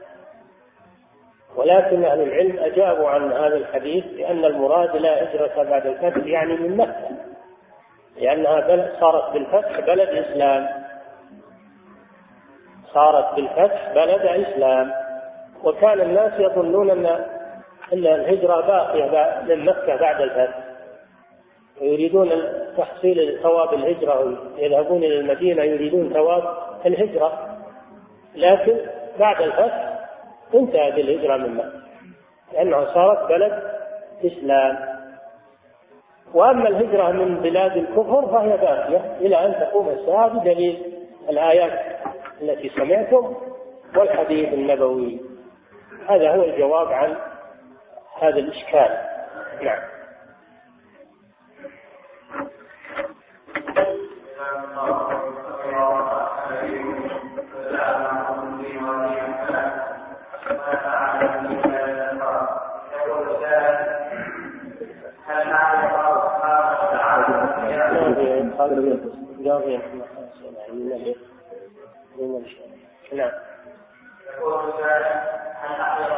ولكن 1.56 2.04
أهل 2.04 2.20
العلم 2.20 2.58
أجابوا 2.58 3.08
عن 3.08 3.32
هذا 3.32 3.56
الحديث 3.56 4.04
بأن 4.06 4.44
المراد 4.44 4.96
لا 4.96 5.22
هجرة 5.22 5.62
بعد 5.62 5.86
الفتح 5.86 6.26
يعني 6.26 6.56
من 6.56 6.76
مكة 6.76 7.08
لأنها 8.20 8.60
بلد 8.60 8.92
صارت 9.00 9.32
بالفتح 9.32 9.80
بلد 9.80 10.08
إسلام. 10.08 10.68
صارت 12.94 13.34
بالفتح 13.36 13.92
بلد 13.94 14.20
إسلام. 14.46 14.92
وكان 15.64 16.00
الناس 16.00 16.40
يظنون 16.40 16.90
أن 16.90 17.06
أن 17.92 18.06
الهجرة 18.06 18.60
باقية 18.60 19.42
من 19.42 19.64
مكة 19.64 19.96
بعد 19.96 20.20
الفتح. 20.20 20.67
ويريدون 21.80 22.28
تحصيل 22.76 23.38
ثواب 23.42 23.74
الهجرة 23.74 24.38
يذهبون 24.58 24.98
إلى 24.98 25.20
المدينة 25.20 25.62
يريدون 25.62 26.12
ثواب 26.12 26.42
الهجرة. 26.86 27.58
لكن 28.34 28.78
بعد 29.18 29.42
الفتح 29.42 29.98
انتهت 30.54 30.94
الهجرة 30.98 31.36
من 31.36 31.54
مكة 31.54 31.82
لأنها 32.52 32.94
صارت 32.94 33.28
بلد 33.28 33.62
إسلام. 34.24 34.98
وأما 36.34 36.68
الهجرة 36.68 37.12
من 37.12 37.40
بلاد 37.40 37.76
الكفر 37.76 38.26
فهي 38.26 38.56
باقية 38.56 39.16
إلى 39.20 39.46
أن 39.46 39.52
تقوم 39.60 39.88
الساعة 39.88 40.40
بدليل 40.40 40.98
الآيات 41.28 41.96
التي 42.42 42.68
سمعتم 42.68 43.34
والحديث 43.96 44.52
النبوي. 44.52 45.20
هذا 46.08 46.36
هو 46.36 46.42
الجواب 46.42 46.88
عن 46.88 47.16
هذا 48.20 48.38
الإشكال. 48.38 48.96
نعم. 49.62 49.97
نعم 73.12 73.30
يقول 74.38 74.54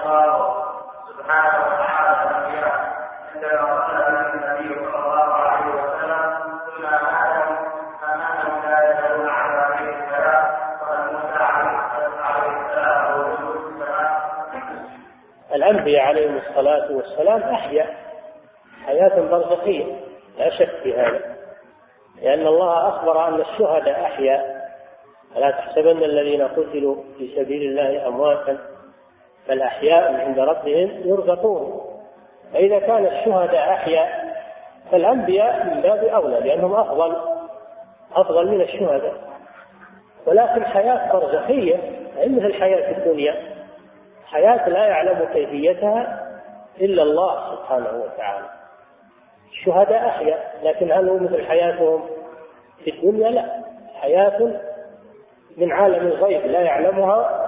الله 0.05 0.55
سبحانه 1.09 1.59
وتعالى 1.67 2.31
عندما 3.35 3.61
النبي 4.35 4.75
صلى 4.75 4.99
الله 4.99 5.35
عليه 5.35 5.67
وسلم 5.75 6.39
ثم 6.67 6.83
لا 6.87 7.15
على 7.15 7.41
الأنبياء 15.55 16.07
عليهم 16.07 16.37
الصلاة 16.37 16.93
والسلام 16.93 17.43
أحيا 17.43 17.87
حياة 18.87 19.21
برزخية 19.21 19.85
لا 20.39 20.51
شك 20.51 20.83
في 20.83 20.95
هذا. 20.99 21.30
لأن 22.23 22.47
الله 22.47 22.89
أخبر 22.89 23.29
أن 23.29 23.41
الشهداء 23.41 24.01
أحياء 24.03 24.61
فلا 25.35 25.51
تحسبن 25.51 26.05
الذين 26.05 26.43
قتلوا 26.43 26.97
في 27.19 27.29
سبيل 27.37 27.71
الله 27.71 28.09
أمواتا؟ 28.09 28.59
بل 29.49 29.63
أحياء 29.63 30.27
عند 30.27 30.39
ربهم 30.39 31.03
يرزقون. 31.05 31.81
فإذا 32.53 32.79
كان 32.79 33.07
الشهداء 33.07 33.73
أحياء 33.73 34.31
فالأنبياء 34.91 35.65
من 35.67 35.83
باب 35.83 36.05
أولى 36.05 36.41
لأنهم 36.41 36.75
أفضل 36.75 37.17
أفضل 38.15 38.49
من 38.49 38.61
الشهداء 38.61 39.15
ولكن 40.27 40.65
حياة 40.65 41.13
برزخية 41.13 41.77
مثل 42.27 42.55
حياة 42.55 42.99
الدنيا. 42.99 43.35
حياة 44.25 44.69
لا 44.69 44.87
يعلم 44.87 45.25
كيفيتها 45.33 46.27
إلا 46.81 47.03
الله 47.03 47.57
سبحانه 47.57 48.03
وتعالى. 48.05 48.60
الشهداء 49.51 50.07
أحياء 50.09 50.53
لكن 50.63 50.93
هل 50.93 51.09
هو 51.09 51.17
مثل 51.17 51.47
حياتهم 51.47 52.03
في 52.85 52.91
الدنيا؟ 52.91 53.31
لا. 53.31 53.63
حياة 53.95 54.61
من 55.57 55.73
عالم 55.73 56.07
الغيب 56.07 56.47
لا 56.47 56.61
يعلمها 56.61 57.47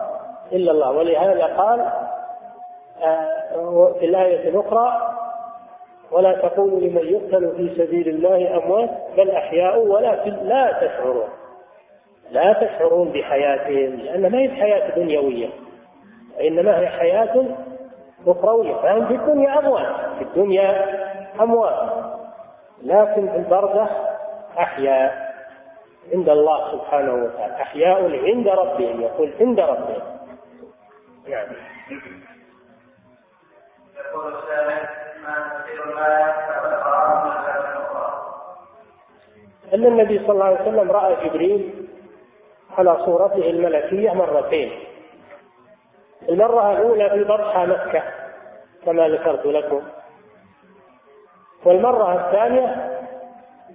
إلا 0.53 0.73
الله. 0.73 0.91
ولهذا 0.91 1.57
قال 1.57 1.81
آه، 3.03 3.93
في 4.01 4.07
الآية 4.07 4.49
الأخرى 4.49 4.93
ولا 6.11 6.49
تقولوا 6.49 6.81
لمن 6.81 7.03
يقتل 7.03 7.53
في 7.57 7.75
سبيل 7.75 8.09
الله 8.09 8.57
أموات 8.57 8.91
بل 9.17 9.31
أحياء 9.31 9.79
ولكن 9.87 10.31
لا 10.31 10.73
تشعرون. 10.73 11.29
لا 12.31 12.53
تشعرون 12.53 13.13
بحياتهم 13.13 13.97
لأن 13.97 14.33
ما 14.33 14.39
هي 14.39 14.51
حياة 14.51 14.97
دنيوية 14.97 15.49
وإنما 16.37 16.81
هي 16.81 16.87
حياة 16.87 17.57
أخروية. 18.27 18.75
فهم 18.75 19.09
في 19.09 19.15
الدنيا 19.15 19.59
أموات 19.59 20.17
في 20.19 20.25
الدنيا 20.25 20.87
أموات 21.41 22.05
لكن 22.83 23.29
البرزخ 23.29 23.91
أحياء 24.59 25.33
عند 26.13 26.29
الله 26.29 26.73
سبحانه 26.73 27.15
وتعالى 27.15 27.63
أحياء 27.63 28.25
عند 28.25 28.49
ربهم 28.49 29.01
يقول 29.01 29.33
عند 29.41 29.61
ربهم. 29.61 30.03
نعم. 31.29 31.47
يقول 33.97 34.35
السائل 34.35 34.89
ما 35.23 35.63
أن 39.75 39.87
النبي 39.87 40.19
صلى 40.19 40.31
الله 40.31 40.45
عليه 40.45 40.61
وسلم 40.63 40.91
رأى 40.91 41.29
جبريل 41.29 41.89
على 42.79 42.97
صورته 43.05 43.51
الملكية 43.51 44.13
مرتين. 44.13 44.71
المرة 46.29 46.73
الأولى 46.73 47.11
في 47.11 47.25
بطحة 47.25 47.67
مكة 47.67 48.03
كما 48.85 49.09
ذكرت 49.09 49.47
لكم. 49.47 49.83
والمرة 51.65 52.27
الثانية 52.29 52.91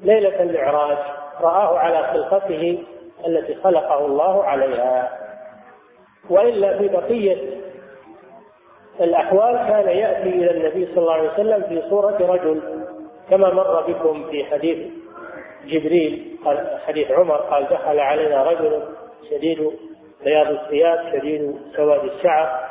ليلة 0.01 0.43
المعراج 0.43 0.97
رآه 1.41 1.77
على 1.79 2.03
خلقته 2.03 2.83
التي 3.27 3.55
خلقه 3.55 4.05
الله 4.05 4.43
عليها. 4.43 5.17
وإلا 6.29 6.77
في 6.77 6.87
بقية 6.87 7.57
الأحوال 9.01 9.55
كان 9.67 9.87
يأتي 9.89 10.29
إلى 10.29 10.51
النبي 10.51 10.85
صلى 10.85 10.97
الله 10.97 11.13
عليه 11.13 11.29
وسلم 11.33 11.63
في 11.63 11.89
صورة 11.89 12.17
رجل 12.33 12.61
كما 13.29 13.53
مر 13.53 13.87
بكم 13.87 14.23
في 14.31 14.45
حديث 14.45 14.91
جبريل 15.65 16.37
قال 16.45 16.79
حديث 16.87 17.11
عمر 17.11 17.35
قال 17.35 17.63
دخل 17.63 17.99
علينا 17.99 18.43
رجل 18.43 18.83
شديد 19.31 19.71
بياض 20.23 20.47
الثياب 20.47 20.99
شديد 21.13 21.55
سواد 21.75 22.03
الشعر 22.03 22.67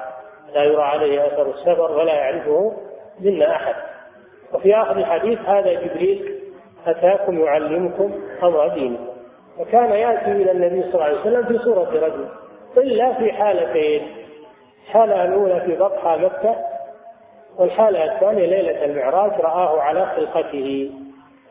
لا 0.54 0.64
يرى 0.64 0.82
عليه 0.82 1.26
أثر 1.26 1.50
السفر 1.50 1.92
ولا 1.92 2.14
يعرفه 2.14 2.72
منا 3.20 3.56
أحد. 3.56 3.74
وفي 4.54 4.74
آخر 4.74 4.96
الحديث 4.96 5.38
هذا 5.38 5.72
جبريل 5.72 6.40
أتاكم 6.86 7.38
يعلمكم 7.38 8.14
أمر 8.42 8.68
دينكم 8.74 9.06
وكان 9.58 9.90
يأتي 9.90 10.32
إلى 10.32 10.52
النبي 10.52 10.82
صلى 10.82 10.94
الله 10.94 11.04
عليه 11.04 11.20
وسلم 11.20 11.46
في 11.46 11.58
صورة 11.58 11.90
رجل 11.90 12.28
إلا 12.76 13.18
في 13.18 13.32
حالتين. 13.32 14.26
الحالة 14.86 15.24
الأولى 15.24 15.60
في 15.60 15.76
بطحة 15.76 16.16
مكة 16.16 16.56
والحالة 17.58 18.14
الثانية 18.14 18.46
ليلة 18.46 18.84
المعراج 18.84 19.40
رآه 19.40 19.80
على 19.80 20.06
خلقته 20.06 20.90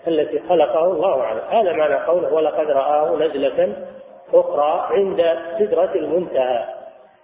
التي 0.08 0.39
خلقه 0.50 0.86
الله 0.86 1.24
عليه. 1.24 1.41
هذا 1.41 1.74
معنى 1.74 1.96
قوله 1.96 2.34
ولقد 2.34 2.66
رآه 2.72 3.16
نزلة 3.16 3.88
أخرى 4.34 4.88
عند 4.91 5.22
سدرة 5.60 5.96
المنتهى. 5.96 6.66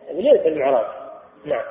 يعني 0.07 0.22
ليلة 0.22 0.47
المعراج. 0.47 0.86
نعم. 1.45 1.63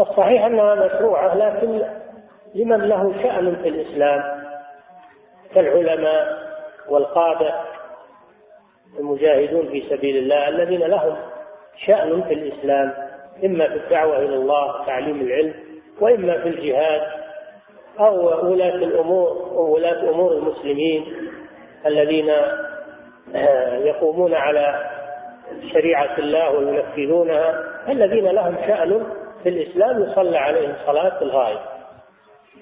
الصحيح 0.00 0.44
أنها 0.44 0.74
مشروعة 0.74 1.34
لكن 1.36 1.82
لمن 2.54 2.80
له 2.80 3.22
شأن 3.22 3.56
في 3.56 3.68
الإسلام؟ 3.68 4.22
كالعلماء 5.54 6.38
والقادة 6.88 7.54
المجاهدون 8.98 9.68
في 9.68 9.82
سبيل 9.90 10.16
الله 10.16 10.48
الذين 10.48 10.80
لهم 10.80 11.16
شأن 11.86 12.22
في 12.22 12.34
الإسلام 12.34 12.92
إما 13.44 13.68
في 13.68 13.74
الدعوة 13.74 14.18
إلى 14.18 14.36
الله 14.36 14.86
تعليم 14.86 15.20
العلم 15.20 15.54
وإما 16.00 16.42
في 16.42 16.48
الجهاد 16.48 17.00
أو 18.00 18.26
ولاة 18.50 18.74
الأمور 18.74 19.28
أو 19.30 19.74
ولاة 19.74 20.10
أمور 20.10 20.32
المسلمين 20.32 21.04
الذين 21.86 22.32
يقومون 23.86 24.34
على 24.34 24.90
شريعة 25.72 26.18
الله 26.18 26.50
وينفذونها 26.58 27.64
الذين 27.88 28.24
لهم 28.28 28.56
شأن 28.66 29.06
في 29.42 29.48
الإسلام 29.48 30.02
يصلى 30.02 30.38
عليهم 30.38 30.74
صلاة 30.86 31.22
الغائب 31.22 31.58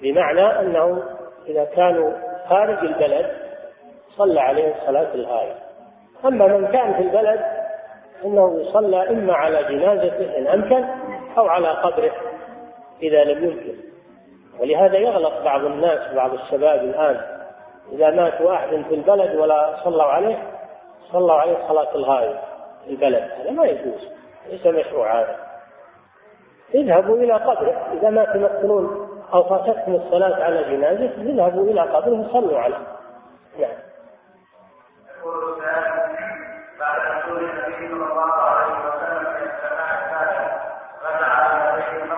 بمعنى 0.01 0.59
أنه 0.59 1.03
إذا 1.47 1.65
كانوا 1.65 2.11
خارج 2.49 2.77
البلد 2.77 3.31
صلى 4.17 4.39
عليهم 4.39 4.73
صلاة 4.85 5.13
الغائب. 5.13 5.55
أما 6.25 6.47
من 6.47 6.67
كان 6.67 6.93
في 6.93 7.01
البلد 7.01 7.39
أنه 8.25 8.61
يصلى 8.61 9.09
إما 9.09 9.33
على 9.33 9.63
جنازته 9.63 10.37
إن 10.37 10.47
أمكن 10.47 10.85
أو 11.37 11.45
على 11.47 11.67
قبره 11.67 12.11
إذا 13.03 13.23
لم 13.23 13.43
يمكن. 13.43 13.75
ولهذا 14.59 14.97
يغلط 14.97 15.43
بعض 15.43 15.65
الناس 15.65 16.13
بعض 16.13 16.33
الشباب 16.33 16.79
الآن 16.79 17.21
إذا 17.91 18.09
مات 18.09 18.41
واحد 18.41 18.69
في 18.69 18.95
البلد 18.95 19.35
ولا 19.35 19.83
صلوا 19.83 20.03
عليه 20.03 20.37
صلوا 21.11 21.33
عليه 21.33 21.67
صلاة 21.67 21.95
الغائب 21.95 22.39
في 22.85 22.91
البلد. 22.91 23.31
هذا 23.39 23.51
ما 23.51 23.65
يجوز 23.65 24.09
ليس 24.49 24.67
مشروع 24.67 25.19
هذا. 25.19 25.44
اذهبوا 26.73 27.17
إلى 27.17 27.33
قبره 27.33 27.93
إذا 27.93 28.09
ما 28.09 28.25
تمثلون 28.25 29.09
أو 29.33 29.43
فاتتكم 29.43 29.95
الصلاة 29.95 30.43
على 30.43 30.63
جنازة 30.63 31.13
اذهبوا 31.21 31.63
إلى 31.63 31.81
قبره 31.81 32.19
وصلوا 32.19 32.59
عليه 32.59 32.77
نعم 33.59 33.85
بعد 36.79 36.99
النبي 37.27 37.87
صلى 37.89 38.11
الله 38.11 38.33
عليه 38.33 38.73
وسلم 38.87 39.27
السماء 39.27 40.15
على 41.03 41.75
بيت 41.75 42.11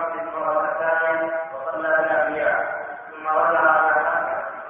بالأنبياء 1.82 2.64
ثم 3.10 3.28
على 3.28 3.58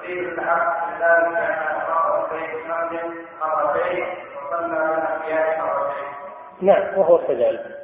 الحق 0.09 0.89
مر 1.89 2.29
بيت 2.31 2.67
مرتين 3.41 4.07
وصلى 4.37 4.69
بالأنبياء 4.69 5.61
مرتين. 5.61 6.09
نعم 6.61 6.99
وهو 6.99 7.19
كذلك. 7.19 7.78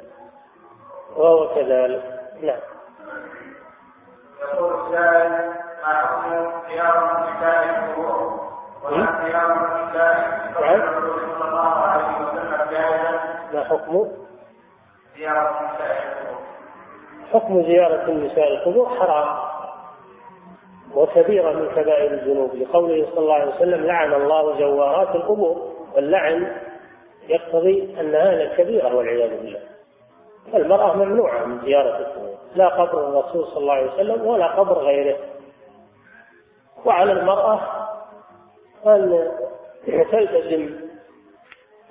وهو 1.15 1.55
كذلك. 1.55 2.03
نعم. 2.41 2.59
يقول 4.41 4.73
السائل 4.73 5.31
ما 5.81 5.93
حكم 5.93 6.51
زيارة 6.69 7.17
النساء 7.17 7.69
القبور 7.69 8.39
وهل 8.83 9.25
زيارة 9.25 9.81
النساء 9.81 10.41
صلى 10.53 11.47
الله 11.47 11.61
عليه 11.61 12.15
وسلم 12.21 12.55
ما 13.53 13.63
حكم؟ 13.63 14.11
زيارة 15.17 15.59
النساء 15.59 16.03
القبور 16.03 16.45
حكم 17.33 17.63
زيارة 17.63 18.11
النساء 18.11 18.47
القبور 18.53 18.89
حرام. 18.89 19.55
وكبيرة 20.93 21.51
من 21.51 21.69
كبائر 21.69 22.11
الذنوب. 22.11 22.55
لقوله 22.55 23.05
صلى 23.05 23.19
الله 23.19 23.33
عليه 23.33 23.55
وسلم 23.55 23.85
لعن 23.85 24.13
الله 24.13 24.59
زوارات 24.59 25.15
القبور 25.15 25.71
واللعن. 25.95 26.55
يقتضي 27.27 27.99
أن 27.99 28.15
هذا 28.15 28.57
كبيرة 28.57 28.95
والعياذ 28.95 29.29
بالله. 29.29 29.74
المرأة 30.53 30.95
ممنوعة 30.95 31.45
من 31.45 31.65
زيارة 31.65 31.97
القبور 31.97 32.37
لا 32.55 32.67
قبر 32.67 33.09
الرسول 33.09 33.47
صلى 33.47 33.57
الله 33.57 33.73
عليه 33.73 33.93
وسلم 33.93 34.25
ولا 34.25 34.47
قبر 34.47 34.77
غيره. 34.77 35.17
وعلى 36.85 37.11
المرأة 37.11 37.59
أن 38.85 39.31
تلتزم 39.85 40.79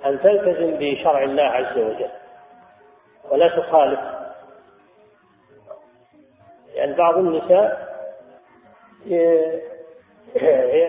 أن 0.05 0.19
تلتزم 0.19 0.77
بشرع 0.79 1.23
الله 1.23 1.43
عز 1.43 1.77
وجل. 1.77 2.09
ولا 3.31 3.57
تخالف. 3.57 3.99
يعني 6.73 6.95
بعض 6.97 7.17
النساء 7.17 7.95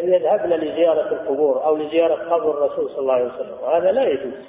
يذهبن 0.05 0.51
لزيارة 0.51 1.13
القبور 1.13 1.65
أو 1.65 1.77
لزيارة 1.77 2.15
قبر 2.15 2.51
الرسول 2.51 2.91
صلى 2.91 2.99
الله 2.99 3.15
عليه 3.15 3.35
وسلم. 3.35 3.59
وهذا 3.63 3.93
لا 3.93 4.03
يجوز. 4.09 4.45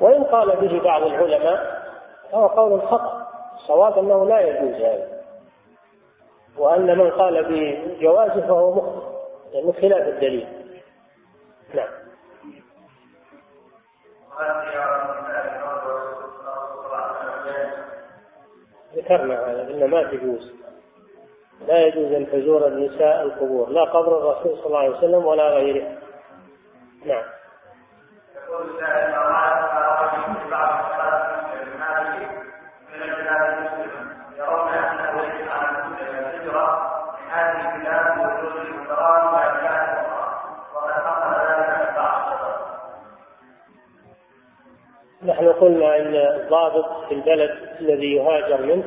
وإن 0.00 0.24
قال 0.24 0.56
به 0.56 0.82
بعض 0.84 1.02
العلماء 1.02 1.82
فهو 2.32 2.46
قول 2.46 2.82
خطأ 2.82 3.26
الصواب 3.54 3.98
أنه 3.98 4.26
لا 4.26 4.40
يجوز 4.40 4.74
هذا. 4.74 5.20
وأن 6.58 6.98
من 6.98 7.10
قال 7.10 7.44
بجوازه 7.44 8.40
فهو 8.40 8.74
مخطئ 8.74 9.10
لأنه 9.52 9.72
خلاف 9.72 10.08
الدليل. 10.08 10.48
نعم. 11.74 12.00
ذكرنا 18.96 19.50
هذا 19.50 19.70
أن 19.70 19.90
ما 19.90 20.02
تجوز 20.02 20.52
لا 21.66 21.86
يجوز 21.86 22.12
أن 22.12 22.26
تزور 22.30 22.66
النساء 22.66 23.22
القبور 23.22 23.68
لا 23.68 23.84
قبر 23.84 24.18
الرسول 24.18 24.56
صلى 24.58 24.66
الله 24.66 24.78
عليه 24.78 24.98
وسلم 24.98 25.26
ولا 25.26 25.50
غيره. 25.50 25.98
نعم. 27.04 27.24
يقول 28.36 28.82
نحن 45.40 45.52
قلنا 45.52 45.98
إن 45.98 46.14
الضابط 46.14 47.04
في 47.08 47.14
البلد 47.14 47.50
الذي 47.80 48.16
يهاجر 48.16 48.62
منه 48.62 48.84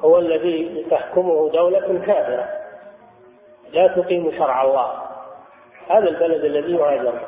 هو 0.00 0.18
الذي 0.18 0.86
تحكمه 0.90 1.50
دولة 1.50 1.98
كافرة. 2.06 2.48
لا 3.72 3.86
تقيم 3.86 4.30
شرع 4.30 4.62
الله. 4.62 5.02
هذا 5.88 6.08
البلد 6.08 6.44
الذي 6.44 6.72
يهاجر. 6.72 7.20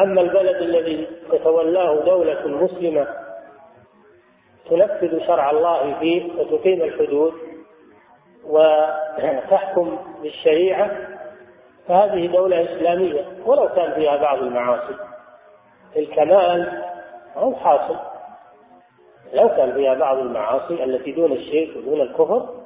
أما 0.00 0.20
البلد 0.20 0.56
الذي 0.56 1.08
تتولاه 1.32 2.04
دولة 2.04 2.46
مسلمة 2.46 3.06
تنفذ 4.70 5.26
شرع 5.26 5.50
الله 5.50 5.98
فيه 6.00 6.32
وتقيم 6.38 6.82
الحدود 6.82 7.32
وتحكم 8.44 9.98
بالشريعة 10.22 10.90
فهذه 11.88 12.26
دولة 12.26 12.62
إسلامية 12.64 13.24
ولو 13.44 13.68
كان 13.68 13.94
فيها 13.94 14.16
بعض 14.16 14.38
المعاصي. 14.38 14.96
الكمال 15.96 16.85
هو 17.36 17.54
حاصل. 17.54 17.96
لو 19.32 19.48
كان 19.48 19.72
فيها 19.74 19.94
بعض 19.94 20.18
المعاصي 20.18 20.84
التي 20.84 21.12
دون 21.12 21.32
الشرك 21.32 21.76
ودون 21.76 22.00
الكفر 22.00 22.56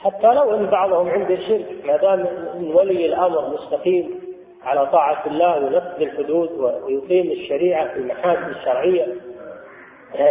حتى 0.00 0.34
لو 0.34 0.54
إن 0.54 0.66
بعضهم 0.66 1.08
عند 1.08 1.30
الشرك 1.30 1.84
ما 1.86 1.96
دام 1.96 2.26
ولي 2.76 3.06
الأمر 3.06 3.50
مستقيم 3.54 4.20
على 4.62 4.86
طاعة 4.86 5.26
الله 5.26 5.58
وينفذ 5.58 6.02
الحدود 6.02 6.50
ويقيم 6.50 7.30
الشريعة 7.30 7.88
في 7.88 7.96
المحاكم 7.98 8.44
الشرعية 8.44 9.06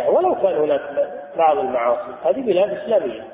ولو 0.10 0.36
كان 0.36 0.58
هناك 0.58 0.82
بعض 1.38 1.58
المعاصي 1.58 2.16
هذه 2.24 2.42
بلاد 2.42 2.70
إسلامية. 2.70 3.28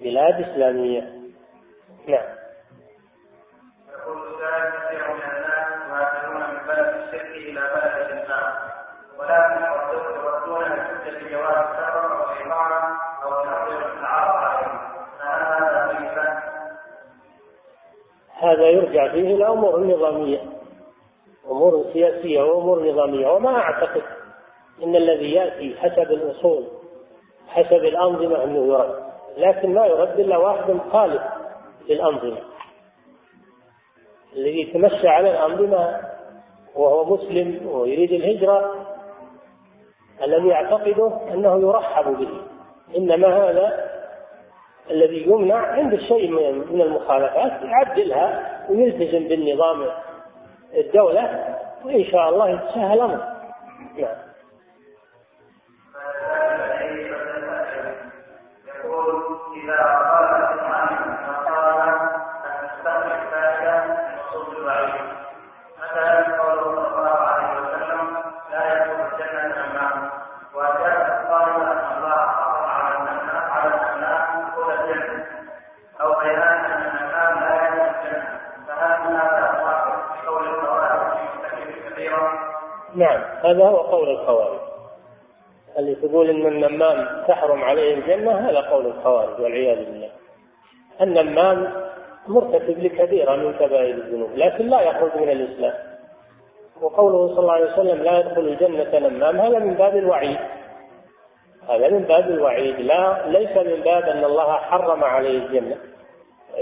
بلاد 0.00 0.40
إسلامية. 0.40 1.00
نعم. 2.08 2.34
يقول 3.88 4.18
كثير 4.72 5.14
من 5.14 5.22
الناس 5.22 5.84
من 6.34 6.66
بلد 6.66 6.94
الشرك 7.02 7.30
إلى 7.36 7.60
بلد 7.60 8.13
ولكن 9.18 9.64
يردون 9.64 10.62
لحجة 10.62 11.30
جواز 11.30 11.56
السفر 11.56 12.04
أو 12.12 12.30
الإقامة 12.32 12.96
أو 13.24 13.44
تحضير 13.44 13.98
العرض 14.00 14.36
عليهم. 14.36 14.78
هذا 15.20 15.74
هذا 18.30 18.70
يرجع 18.70 19.12
فيه 19.12 19.34
إلى 19.34 19.48
أمور 19.48 19.80
نظامية. 19.80 20.40
أمور 21.50 21.84
سياسية 21.92 22.42
وأمور 22.42 22.90
نظامية. 22.90 23.28
وما 23.28 23.58
أعتقد 23.58 24.02
أن 24.82 24.96
الذي 24.96 25.34
يأتي 25.34 25.76
حسب 25.80 26.10
الأصول 26.10 26.66
حسب 27.48 27.72
الأنظمة 27.72 28.44
أنه 28.44 28.66
يرد. 28.66 29.04
لكن 29.36 29.74
ما 29.74 29.86
يرد 29.86 30.20
إلا 30.20 30.36
واحد 30.36 30.78
خالف 30.92 31.22
للأنظمة. 31.88 32.40
الذي 34.36 34.60
يتمشى 34.60 35.08
على 35.08 35.30
الأنظمة 35.30 36.00
وهو 36.74 37.04
مسلم 37.04 37.68
ويريد 37.68 38.12
الهجرة 38.12 38.83
الذي 40.24 40.48
يعتقده 40.48 41.20
أنه 41.32 41.60
يرحب 41.60 42.18
به. 42.18 42.42
إنما 42.96 43.28
هذا 43.28 43.94
الذي 44.90 45.26
يمنع 45.26 45.56
عند 45.56 45.92
الشيء 45.92 46.30
من 46.72 46.80
المخالفات 46.80 47.62
يعدلها 47.62 48.60
ويلتزم 48.70 49.28
بالنظام 49.28 49.86
الدولة 50.76 51.56
وإن 51.84 52.04
شاء 52.04 52.28
الله 52.28 52.50
يتسهل 52.50 52.92
الأمر 52.92 53.34
نعم. 53.98 54.24
إذا 59.64 59.82
قال 59.82 60.24
عن 60.64 61.14
قال 61.46 61.80
أن 61.80 62.24
نعم 82.94 83.24
هذا 83.44 83.64
هو 83.64 83.76
قول 83.76 84.08
الخوارج. 84.08 84.58
اللي 85.78 85.94
تقول 85.94 86.30
إن 86.30 86.46
النمام 86.46 87.24
تحرم 87.28 87.64
عليه 87.64 87.94
الجنة 87.94 88.32
هذا 88.32 88.60
قول 88.70 88.86
الخوارج 88.86 89.40
والعياذ 89.40 89.84
بالله. 89.84 90.10
النمام 91.00 91.72
مرتكب 92.28 92.78
لكبيره 92.78 93.36
من 93.36 93.52
كبائر 93.52 93.94
الذنوب 93.94 94.30
لكن 94.34 94.66
لا 94.66 94.80
يخرج 94.80 95.16
من 95.16 95.28
الإسلام. 95.28 95.74
وقوله 96.82 97.28
صلى 97.28 97.38
الله 97.38 97.52
عليه 97.52 97.72
وسلم 97.72 98.02
لا 98.02 98.18
يدخل 98.18 98.40
الجنة 98.40 99.08
نمام 99.08 99.40
هذا 99.40 99.58
من 99.58 99.74
باب 99.74 99.96
الوعيد. 99.96 100.38
هذا 101.68 101.88
من 101.88 102.02
باب 102.02 102.30
الوعيد. 102.30 102.80
لا 102.80 103.26
ليس 103.26 103.56
من 103.56 103.82
باب 103.82 104.02
أن 104.02 104.24
الله 104.24 104.52
حرم 104.52 105.04
عليه 105.04 105.46
الجنة 105.46 105.76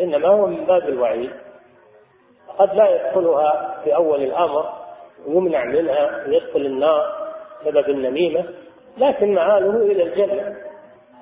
انما 0.02 0.28
هو 0.28 0.46
من 0.46 0.64
باب 0.66 0.88
الوعيد. 0.88 1.30
قد 2.58 2.74
لا 2.74 2.88
يدخلها 2.94 3.80
في 3.84 3.94
أول 3.94 4.22
الأمر 4.22 4.81
ويمنع 5.26 5.64
منها 5.64 6.26
ويدخل 6.26 6.60
النار 6.60 7.32
بسبب 7.60 7.88
النميمة 7.88 8.44
لكن 8.98 9.34
مآله 9.34 9.76
إلى 9.76 10.02
الجنة. 10.02 10.56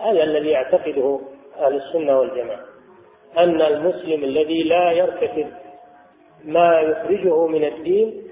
هذا 0.01 0.23
الذي 0.23 0.49
يعتقده 0.51 1.21
أهل 1.59 1.75
السنة 1.75 2.19
والجماعة. 2.19 2.65
أن 3.39 3.63
المسلم 3.63 4.25
الذي 4.25 4.63
لا 4.69 4.93
يرتكب 4.93 5.53
ما 6.45 6.81
يخرجه 6.81 7.47
من 7.47 7.65
الدين 7.65 8.31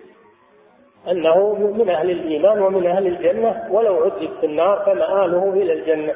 أنه 1.10 1.54
من 1.54 1.90
أهل 1.90 2.10
الإيمان 2.10 2.62
ومن 2.62 2.86
أهل 2.86 3.06
الجنة 3.06 3.68
ولو 3.70 4.04
عذب 4.04 4.40
في 4.40 4.46
النار 4.46 4.82
فمآله 4.86 5.52
إلى 5.52 5.72
الجنة. 5.72 6.14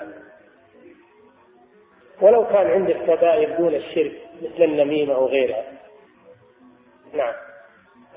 ولو 2.23 2.45
كان 2.45 2.66
عندك 2.66 2.97
كبائر 3.03 3.59
دون 3.59 3.74
الشرك 3.74 4.12
مثل 4.43 4.62
النميمة 4.62 5.15
أو 5.15 5.27
غيرها. 5.27 5.65
نعم. 7.15 7.52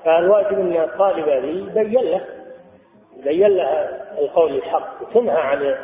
فالواجب 0.06 0.58
أن 0.58 0.76
الطالب 0.76 1.28
هذه 1.28 1.68
يبين 1.70 2.00
له 2.00 2.20
يبين 3.16 3.56
لها 3.56 4.02
القول 4.18 4.56
الحق 4.56 5.02
وتنهى 5.02 5.40
عن 5.40 5.76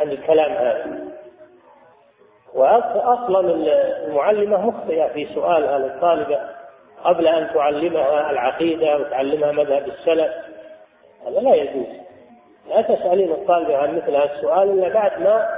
عن 0.00 0.10
الكلام 0.10 0.52
هذا. 0.52 0.98
واصلا 2.54 3.40
المعلمة 4.06 4.66
مخطئة 4.66 5.08
في 5.12 5.34
سؤالها 5.34 5.78
للطالبه 5.78 6.40
قبل 7.04 7.26
أن 7.26 7.54
تعلمها 7.54 8.30
العقيدة 8.30 8.96
وتعلمها 8.98 9.52
مذهب 9.52 9.82
السلف. 9.82 10.32
هذا 11.26 11.40
لا 11.40 11.54
يجوز. 11.54 11.86
لا 12.68 12.82
تسألين 12.82 13.32
الطالبه 13.32 13.76
عن 13.76 13.96
مثل 13.96 14.10
هذا 14.10 14.34
السؤال 14.34 14.70
إلا 14.70 14.94
بعد 14.94 15.20
ما 15.20 15.48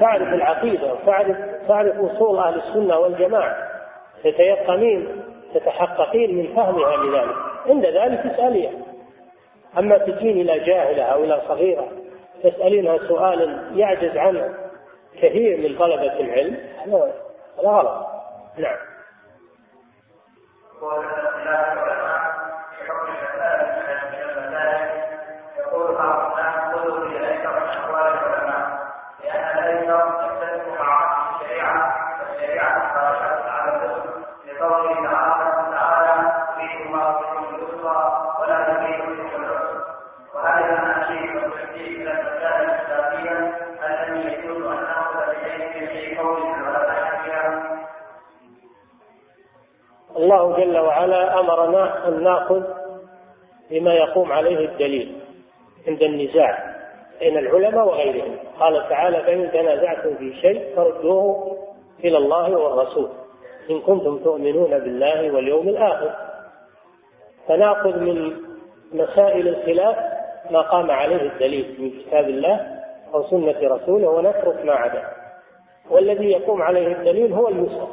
تعرف 0.00 0.28
العقيدة 0.28 0.92
وتعرف 0.94 1.36
تعرف 1.68 1.96
أصول 1.98 2.38
أهل 2.38 2.54
السنة 2.54 2.98
والجماعة. 2.98 3.56
تتيقنين 4.24 5.17
تتحققين 5.54 6.38
من 6.38 6.56
فهمها 6.56 6.96
لذلك 6.96 7.36
عند 7.66 7.86
ذلك 7.86 8.34
اساليها 8.34 8.72
أما 9.78 9.98
تجين 9.98 10.40
إلى 10.40 10.58
جاهلة 10.66 11.02
أو 11.02 11.24
إلى 11.24 11.42
صغيرة 11.48 11.88
تسألينها 12.42 12.98
سؤالا 12.98 13.70
يعجز 13.74 14.16
عنه 14.16 14.54
كثير 15.16 15.58
من 15.58 15.78
طلبة 15.78 16.20
العلم. 16.20 16.56
هذا 16.78 17.14
غلط 17.58 18.06
نعم. 18.58 18.76
الله 50.28 50.56
جل 50.56 50.78
وعلا 50.78 51.40
أمرنا 51.40 52.08
أن 52.08 52.22
نأخذ 52.22 52.62
بما 53.70 53.94
يقوم 53.94 54.32
عليه 54.32 54.68
الدليل 54.68 55.20
عند 55.88 56.02
النزاع 56.02 56.74
بين 57.20 57.38
العلماء 57.38 57.86
وغيرهم. 57.86 58.36
قال 58.60 58.88
تعالى 58.88 59.22
فإن 59.22 59.50
تنازعتم 59.50 60.16
في 60.16 60.32
شيء 60.34 60.76
فردوه 60.76 61.56
إلى 62.04 62.18
الله 62.18 62.50
والرسول 62.58 63.08
إن 63.70 63.80
كنتم 63.80 64.18
تؤمنون 64.18 64.70
بالله 64.70 65.32
واليوم 65.34 65.68
الآخر. 65.68 66.14
فنأخذ 67.48 67.98
من 67.98 68.32
مسائل 68.92 69.48
الخلاف 69.48 69.96
ما 70.50 70.60
قام 70.60 70.90
عليه 70.90 71.22
الدليل 71.22 71.76
من 71.78 71.90
كتاب 71.90 72.24
الله 72.24 72.66
أو 73.14 73.22
سنة 73.22 73.58
رسوله 73.62 74.08
ونترك 74.08 74.64
ما 74.64 74.72
عدا. 74.72 75.02
والذي 75.90 76.30
يقوم 76.30 76.62
عليه 76.62 76.92
الدليل 76.92 77.32
هو 77.32 77.48
اليسر. 77.48 77.88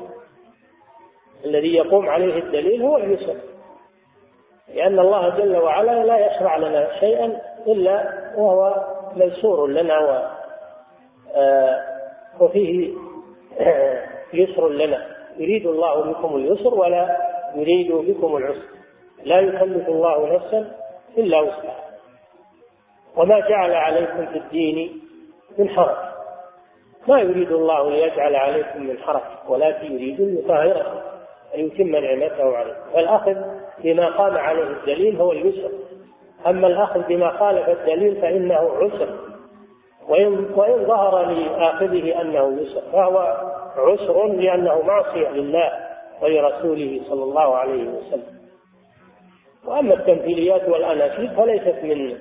الذي 1.45 1.75
يقوم 1.75 2.09
عليه 2.09 2.39
الدليل 2.39 2.81
هو 2.81 2.97
اليسر 2.97 3.35
لأن 4.75 4.99
الله 4.99 5.37
جل 5.37 5.57
وعلا 5.57 6.05
لا 6.05 6.27
يشرع 6.27 6.57
لنا 6.57 6.99
شيئا 6.99 7.41
إلا 7.67 8.13
وهو 8.37 8.85
ميسور 9.15 9.67
لنا 9.67 9.99
و 9.99 10.35
آه، 11.35 11.81
وفيه 12.39 12.93
يسر 14.33 14.69
لنا. 14.69 15.15
يريد 15.37 15.65
الله 15.65 16.11
بكم 16.11 16.35
اليسر 16.35 16.73
ولا 16.73 17.17
يريد 17.55 17.91
بكم 17.91 18.37
العسر. 18.37 18.69
لا 19.23 19.39
يكلف 19.39 19.89
الله 19.89 20.35
نفسا 20.35 20.71
إلا 21.17 21.41
وسعها. 21.41 21.85
وما 23.17 23.39
جعل 23.49 23.73
عليكم 23.73 24.25
في 24.25 24.37
الدين 24.37 25.01
من 25.57 25.69
حرج. 25.69 25.97
ما 27.07 27.21
يريد 27.21 27.51
الله 27.51 27.89
ليجعل 27.89 28.35
عليكم 28.35 28.83
من 28.83 28.97
حرج 28.99 29.21
ولكن 29.49 29.85
يريد 29.85 30.21
ليطهركم. 30.21 31.14
يتم 31.59 31.87
نعمته 31.95 32.57
عليكم 32.57 32.79
فالأخذ 32.93 33.35
بما 33.83 34.17
قام 34.17 34.37
عليه 34.37 34.63
الدليل 34.63 35.21
هو 35.21 35.31
اليسر. 35.31 35.71
أما 36.47 36.67
الأخذ 36.67 37.07
بما 37.07 37.31
خالف 37.31 37.69
الدليل 37.69 38.21
فإنه 38.21 38.53
عسر. 38.55 39.19
وإن, 40.09 40.45
وإن 40.55 40.85
ظهر 40.85 41.31
لآخذه 41.31 42.21
أنه 42.21 42.61
يسر. 42.61 42.81
فهو 42.91 43.17
عسر 43.77 44.27
لأنه 44.27 44.81
معصية 44.81 45.29
لله 45.29 45.71
ولرسوله 46.21 47.01
صلى 47.09 47.23
الله 47.23 47.55
عليه 47.55 47.89
وسلم. 47.89 48.35
وأما 49.65 49.93
التمثيليات 49.93 50.69
والأناشيد 50.69 51.31
فليست 51.33 51.83
من 51.83 52.17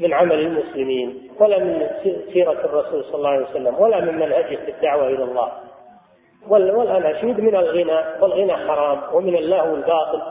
من 0.00 0.14
عمل 0.14 0.32
المسلمين 0.32 1.30
ولا 1.40 1.64
من 1.64 1.86
سيرة 2.32 2.64
الرسول 2.64 3.04
صلى 3.04 3.14
الله 3.14 3.28
عليه 3.28 3.46
وسلم 3.50 3.74
ولا 3.80 4.00
من 4.00 4.14
منهجه 4.14 4.56
في 4.56 4.70
الدعوة 4.76 5.06
إلى 5.06 5.24
الله. 5.24 5.52
والأناشيد 6.48 7.40
من 7.40 7.56
الغنى 7.56 8.22
والغنى 8.22 8.52
حرام 8.52 9.14
ومن 9.14 9.36
اللهو 9.36 9.74
الباطل. 9.74 10.22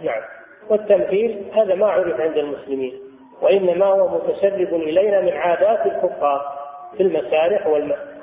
نعم. 0.00 0.22
والتمثيل 0.70 1.50
هذا 1.54 1.74
ما 1.74 1.86
عرف 1.86 2.20
عند 2.20 2.36
المسلمين. 2.36 3.00
وإنما 3.42 3.86
هو 3.86 4.08
متسرب 4.08 4.74
إلينا 4.74 5.20
من 5.20 5.32
عادات 5.32 5.86
الكفار 5.86 6.58
في 6.96 7.02
المسارح 7.02 7.66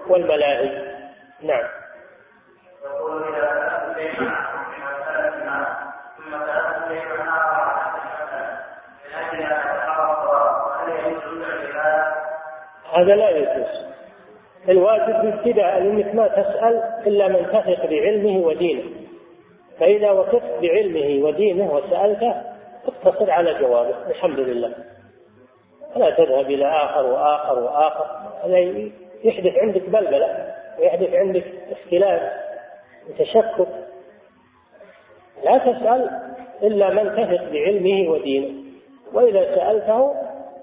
والملاهي. 0.09 0.95
نعم. 1.41 1.65
هذا 12.93 13.15
لا 13.15 13.29
يجوز. 13.29 13.94
الواجب 14.69 15.25
الابتداء 15.25 15.77
انك 15.77 16.15
ما 16.15 16.27
تسأل 16.27 16.83
إلا 17.07 17.27
من 17.27 17.45
تثق 17.45 17.85
بعلمه 17.89 18.45
ودينه. 18.45 18.83
فإذا 19.79 20.11
وثقت 20.11 20.61
بعلمه 20.61 21.25
ودينه 21.25 21.73
وسألته 21.73 22.41
اقتصر 22.87 23.31
على 23.31 23.59
جوابه. 23.59 24.07
الحمد 24.07 24.39
لله. 24.39 24.73
لا 25.95 26.09
تذهب 26.09 26.45
إلى 26.45 26.65
آخر 26.65 27.05
وآخر 27.05 27.59
وآخر. 27.59 28.05
هذا 28.43 28.59
يحدث 29.23 29.53
عندك 29.61 29.89
بلبلة 29.89 30.55
ويحدث 30.79 31.13
عندك 31.13 31.45
اختلاف 31.71 32.31
وتشكك 33.09 33.67
لا 35.43 35.57
تسأل 35.57 36.09
إلا 36.63 36.89
من 36.89 37.11
تثق 37.11 37.51
بعلمه 37.51 38.09
ودينه. 38.09 38.65
وإذا 39.13 39.55
سألته 39.55 40.15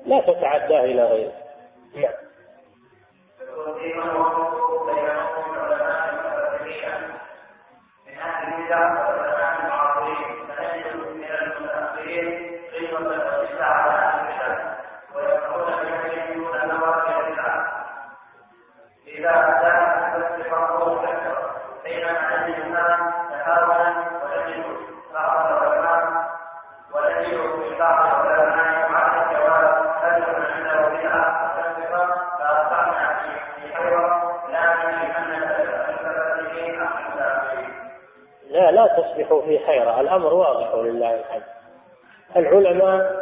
لا 0.07 0.21
تتعداه 0.21 0.85
إلى 0.85 1.05
غيره. 1.05 1.33
نعم. 1.97 2.32
إذا 19.18 19.60
كان 19.62 19.91
لا 38.53 38.71
لا 38.71 38.87
تصبحوا 38.87 39.43
في 39.43 39.59
حيرة 39.59 40.01
الأمر 40.01 40.35
واضح 40.35 40.75
ولله 40.75 41.21
الحمد. 41.21 41.43
العلماء 42.37 43.13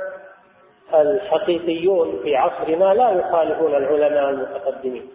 الحقيقيون 0.94 2.22
في 2.22 2.36
عصرنا 2.36 2.94
لا 2.94 3.10
يخالفون 3.10 3.74
العلماء 3.74 4.30
المتقدمين. 4.30 5.10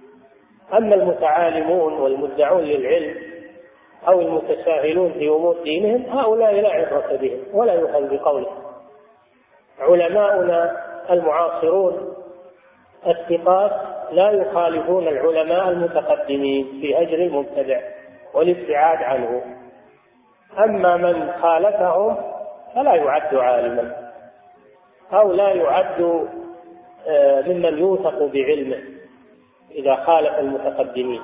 أما 0.73 0.95
المتعالمون 0.95 1.93
والمدعون 1.93 2.63
للعلم 2.63 3.15
أو 4.07 4.21
المتساهلون 4.21 5.11
في 5.11 5.27
أمور 5.29 5.63
دينهم 5.63 6.05
هؤلاء 6.19 6.61
لا 6.61 6.69
عبرة 6.69 7.17
بهم 7.17 7.43
ولا 7.53 7.73
يؤخذ 7.73 8.17
بقولهم. 8.17 8.65
علماؤنا 9.79 10.85
المعاصرون 11.09 12.15
الثقات 13.07 13.71
لا 14.11 14.31
يخالفون 14.31 15.07
العلماء 15.07 15.69
المتقدمين 15.69 16.65
في 16.81 17.01
أجر 17.01 17.17
المبتدع 17.17 17.81
والابتعاد 18.33 18.97
عنه. 19.03 19.64
أما 20.59 20.97
من 20.97 21.31
خالفهم 21.41 22.17
فلا 22.75 22.95
يعد 22.95 23.35
عالما 23.35 24.11
أو 25.13 25.31
لا 25.31 25.49
يعد 25.53 26.27
آه، 27.07 27.41
ممن 27.41 27.77
يوثق 27.77 28.17
بعلمه 28.19 28.83
إذا 29.71 29.95
خالف 29.95 30.39
المتقدمين. 30.39 31.21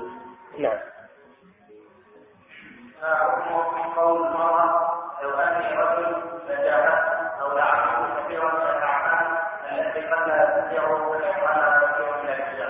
نعم. 0.59 0.79
قول 3.97 4.17
المرأة 4.17 4.91
لو 5.23 5.29
أو 7.41 7.55
كثيرا 8.23 8.53
من 8.53 8.61
الأعمال 8.61 9.37
التي 9.71 10.01
من 11.05 11.09
الرجال 11.09 12.69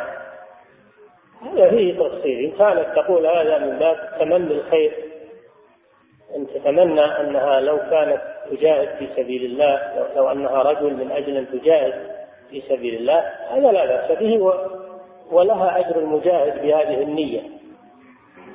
هذا 1.56 1.70
فيه 1.70 2.00
تفصيل. 2.00 2.52
إن 2.52 2.58
كانت 2.58 2.96
تقول 2.96 3.26
هذا 3.26 3.60
من 3.60 3.80
باب 3.80 4.18
تمني 4.20 4.62
الخير 4.62 5.11
أن 6.36 6.48
تتمنى 6.48 7.02
أنها 7.02 7.60
لو 7.60 7.78
كانت 7.78 8.22
تجاهد 8.52 8.98
في 8.98 9.08
سبيل 9.08 9.46
الله 9.46 9.96
لو, 10.16 10.32
أنها 10.32 10.64
رجل 10.64 10.94
من 10.94 11.12
أجل 11.12 11.38
أن 11.38 11.48
تجاهد 11.48 12.12
في 12.50 12.62
سبيل 12.62 12.96
الله 13.00 13.20
هذا 13.50 13.72
لا 13.72 13.86
بأس 13.86 14.20
به 14.20 14.54
ولها 15.32 15.80
أجر 15.80 16.00
المجاهد 16.00 16.62
بهذه 16.62 17.02
النية. 17.04 17.42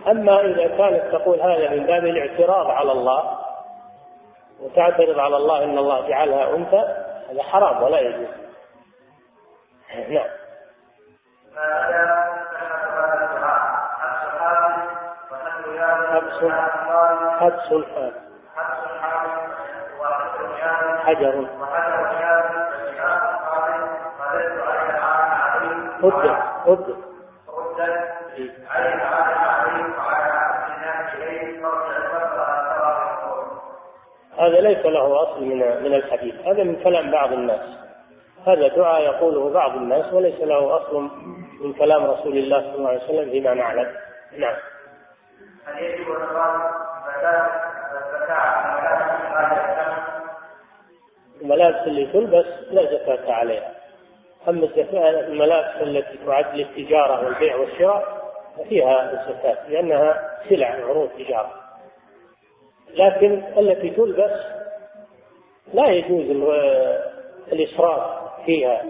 أما 0.08 0.40
إذا 0.40 0.66
كانت 0.66 1.12
تقول 1.12 1.40
هذا 1.40 1.70
من 1.70 1.86
باب 1.86 2.04
الاعتراض 2.04 2.66
على 2.66 2.92
الله 2.92 3.38
وتعترض 4.60 5.18
على 5.18 5.36
الله 5.36 5.64
إن 5.64 5.78
الله 5.78 6.08
جعلها 6.08 6.56
أنثى 6.56 7.06
هذا 7.30 7.42
حرام 7.42 7.82
ولا 7.82 8.00
يجوز. 8.00 8.28
نعم. 10.08 10.28
حبس 15.78 16.42
حبس 17.40 17.72
حجر. 21.04 21.48
مدة 26.00 26.38
مدة 26.66 26.96
هذا 34.38 34.60
ليس 34.60 34.86
له 34.86 35.22
أصل 35.22 35.44
من 35.44 35.58
من 35.58 35.94
الحديث. 35.94 36.34
هذا 36.34 36.64
من 36.64 36.76
كلام 36.84 37.10
بعض 37.10 37.32
الناس. 37.32 37.78
هذا 38.46 38.76
دعاء 38.76 39.02
يقوله 39.02 39.52
بعض 39.52 39.76
الناس 39.76 40.12
وليس 40.12 40.40
له 40.40 40.76
أصل 40.76 41.10
من 41.60 41.72
كلام 41.72 42.04
رسول 42.04 42.32
الله 42.32 42.60
صلى 42.60 42.74
الله 42.74 42.88
عليه 42.88 43.04
وسلم 43.04 43.30
فيما 43.30 43.54
نعلم. 43.54 43.92
نعم. 44.38 44.56
الملابس 51.40 51.86
اللي 51.86 52.06
تلبس 52.12 52.46
لا 52.70 52.82
زكاة 52.84 53.32
عليها. 53.32 53.72
أما 54.48 54.68
الملابس 55.20 55.82
التي 55.82 56.18
تعد 56.26 56.54
للتجارة 56.54 57.24
والبيع 57.24 57.56
والشراء 57.56 58.04
ففيها 58.56 59.12
الزكاة 59.12 59.68
لأنها 59.68 60.38
سلع 60.48 60.66
عروض 60.66 61.08
تجارة. 61.08 61.52
لكن 62.94 63.44
التي 63.58 63.90
تلبس 63.90 64.40
لا 65.74 65.86
يجوز 65.86 66.24
الإسراف 67.52 68.02
فيها. 68.46 68.82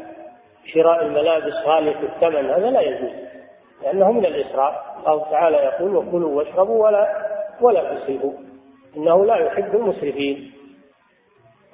شراء 0.75 1.03
الملابس 1.03 1.55
غالية 1.67 2.01
الثمن 2.01 2.51
هذا 2.51 2.71
لا 2.71 2.81
يجوز 2.81 3.11
لأنه 3.83 4.13
من 4.13 4.27
الإسراف 4.27 4.75
الله 4.99 5.31
تعالى 5.31 5.57
يقول 5.57 5.97
وكلوا 5.97 6.39
واشربوا 6.39 6.85
ولا 6.85 7.27
ولا 7.61 7.95
تسرفوا. 7.95 8.33
إنه 8.97 9.25
لا 9.25 9.37
يحب 9.37 9.75
المسرفين. 9.75 10.53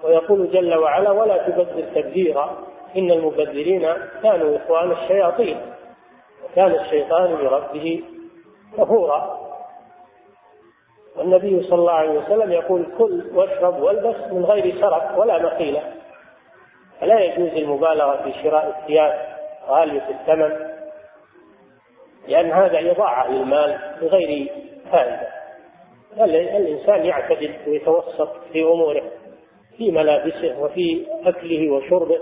ويقول 0.05 0.51
جل 0.51 0.75
وعلا 0.79 1.11
ولا 1.11 1.49
تبذر 1.49 1.81
تبذيرا. 1.95 2.59
إن 2.97 3.11
المبذرين 3.11 3.93
كانوا 4.23 4.57
إخوان 4.57 4.91
الشياطين. 4.91 5.61
وكان 6.45 6.71
الشيطان 6.71 7.35
لربه 7.35 8.03
كفورا. 8.79 9.39
والنبي 11.17 11.63
صلى 11.63 11.79
الله 11.79 11.93
عليه 11.93 12.19
وسلم 12.19 12.53
يقول 12.53 12.87
كل 12.99 13.31
واشرب 13.35 13.83
والبس 13.83 14.33
من 14.33 14.45
غير 14.45 14.81
سرف 14.81 15.19
ولا 15.19 15.43
مخيلة. 15.43 15.83
فلا 17.01 17.21
يجوز 17.21 17.49
المبالغة 17.49 18.23
في 18.23 18.33
شراء 18.43 18.79
الثياب 18.81 19.13
غالية 19.69 20.09
الثمن. 20.09 20.72
لأن 22.29 22.53
هذا 22.53 22.91
إضاعة 22.91 23.31
للمال 23.31 23.79
بغير 24.01 24.53
فائدة. 24.93 25.29
الإنسان 26.57 27.05
يعتدل 27.05 27.57
ويتوسط 27.67 28.31
في 28.53 28.63
أموره 28.63 29.03
في 29.79 29.91
ملابسه 29.91 30.59
وفي 30.61 31.07
أكله 31.25 31.71
وشربه 31.73 32.19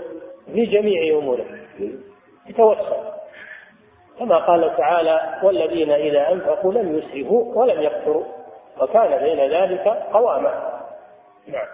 في 0.53 0.65
جميع 0.65 1.17
أموره. 1.17 1.45
يتوسط. 2.49 3.11
كما 4.19 4.37
قال 4.37 4.77
تعالى 4.77 5.39
والذين 5.43 5.91
إذا 5.91 6.31
أنفقوا 6.31 6.73
لم 6.73 6.97
يسرفوا 6.97 7.55
ولم 7.55 7.81
يقتروا 7.81 8.25
وكان 8.81 9.23
بين 9.23 9.39
ذلك 9.51 9.87
قواما 10.13 10.81
نعم. 11.47 11.67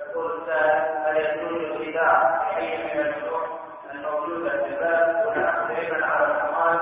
يقول 0.00 0.30
هل 0.50 1.16
يجوز 1.16 1.70
الخداع 1.70 2.40
بأي 2.40 2.78
من 2.78 3.00
الشروط 3.00 3.48
الموجودة 3.94 4.50
في 4.50 4.74
الباب 4.74 5.26
هنا 5.28 6.06
على 6.06 6.26
الحرمان 6.26 6.78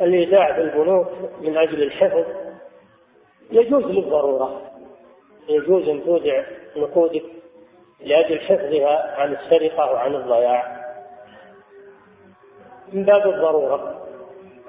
الإيداع 0.00 0.56
بالبنوك 0.56 1.08
من 1.40 1.56
أجل 1.56 1.82
الحفظ 1.82 2.24
يجوز 3.50 3.84
للضرورة 3.84 4.60
يجوز 5.48 5.88
أن 5.88 6.04
تودع 6.04 6.44
نقودك 6.76 7.24
لأجل 8.00 8.38
حفظها 8.40 9.20
عن 9.20 9.32
السرقة 9.32 9.92
وعن 9.92 10.14
الضياع. 10.14 10.84
من 12.92 13.04
باب 13.04 13.26
الضرورة 13.26 14.03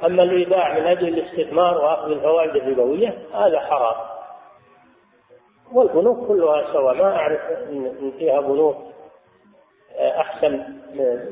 أما 0.03 0.23
الإيداع 0.23 0.73
من 0.79 0.85
أجل 0.85 1.07
الاستثمار 1.07 1.77
وأخذ 1.77 2.11
الفوائد 2.11 2.55
الربوية 2.55 3.17
هذا 3.33 3.59
حرام. 3.59 3.95
والبنوك 5.73 6.27
كلها 6.27 6.73
سواء 6.73 6.95
ما 6.95 7.15
أعرف 7.15 7.41
أن 7.41 8.11
فيها 8.19 8.41
بنوك 8.41 8.77
أحسن 9.99 10.63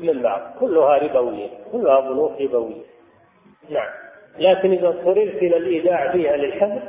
من 0.00 0.22
بعض. 0.22 0.58
كلها 0.60 0.98
ربوية 0.98 1.48
كلها 1.72 2.00
بنوك 2.00 2.40
ربوية. 2.40 2.84
نعم. 3.70 3.90
لكن 4.38 4.72
إذا 4.72 4.88
اضطررت 4.88 5.34
إلى 5.34 5.56
الإيداع 5.56 6.12
فيها 6.12 6.36
للحفظ 6.36 6.82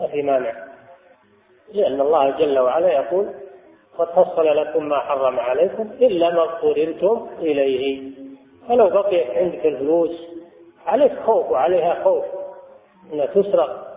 ففي 0.00 0.22
مانع. 0.22 0.66
لأن 1.74 2.00
الله 2.00 2.30
جل 2.30 2.58
وعلا 2.58 2.92
يقول 2.92 3.34
قد 3.98 4.06
فصل 4.06 4.56
لكم 4.56 4.88
ما 4.88 4.98
حرم 4.98 5.38
عليكم 5.40 5.82
إلا 5.82 6.34
ما 6.34 6.42
اضطررتم 6.42 7.28
إليه. 7.38 8.12
فلو 8.68 8.90
بقيت 8.90 9.30
عندك 9.30 9.66
الفلوس 9.66 10.31
عليك 10.86 11.22
خوف 11.22 11.50
وعليها 11.50 12.04
خوف 12.04 12.24
أنها 13.12 13.26
تسرق 13.26 13.92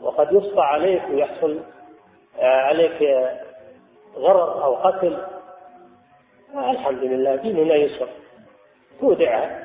وقد 0.00 0.32
يسطى 0.32 0.60
عليك 0.60 1.02
ويحصل 1.10 1.60
عليك 2.42 3.02
غرر 4.16 4.64
أو 4.64 4.74
قتل. 4.76 5.26
الحمد 6.54 7.04
لله 7.04 7.36
ديننا 7.36 7.74
يسر 7.74 8.08
تودعها 9.00 9.64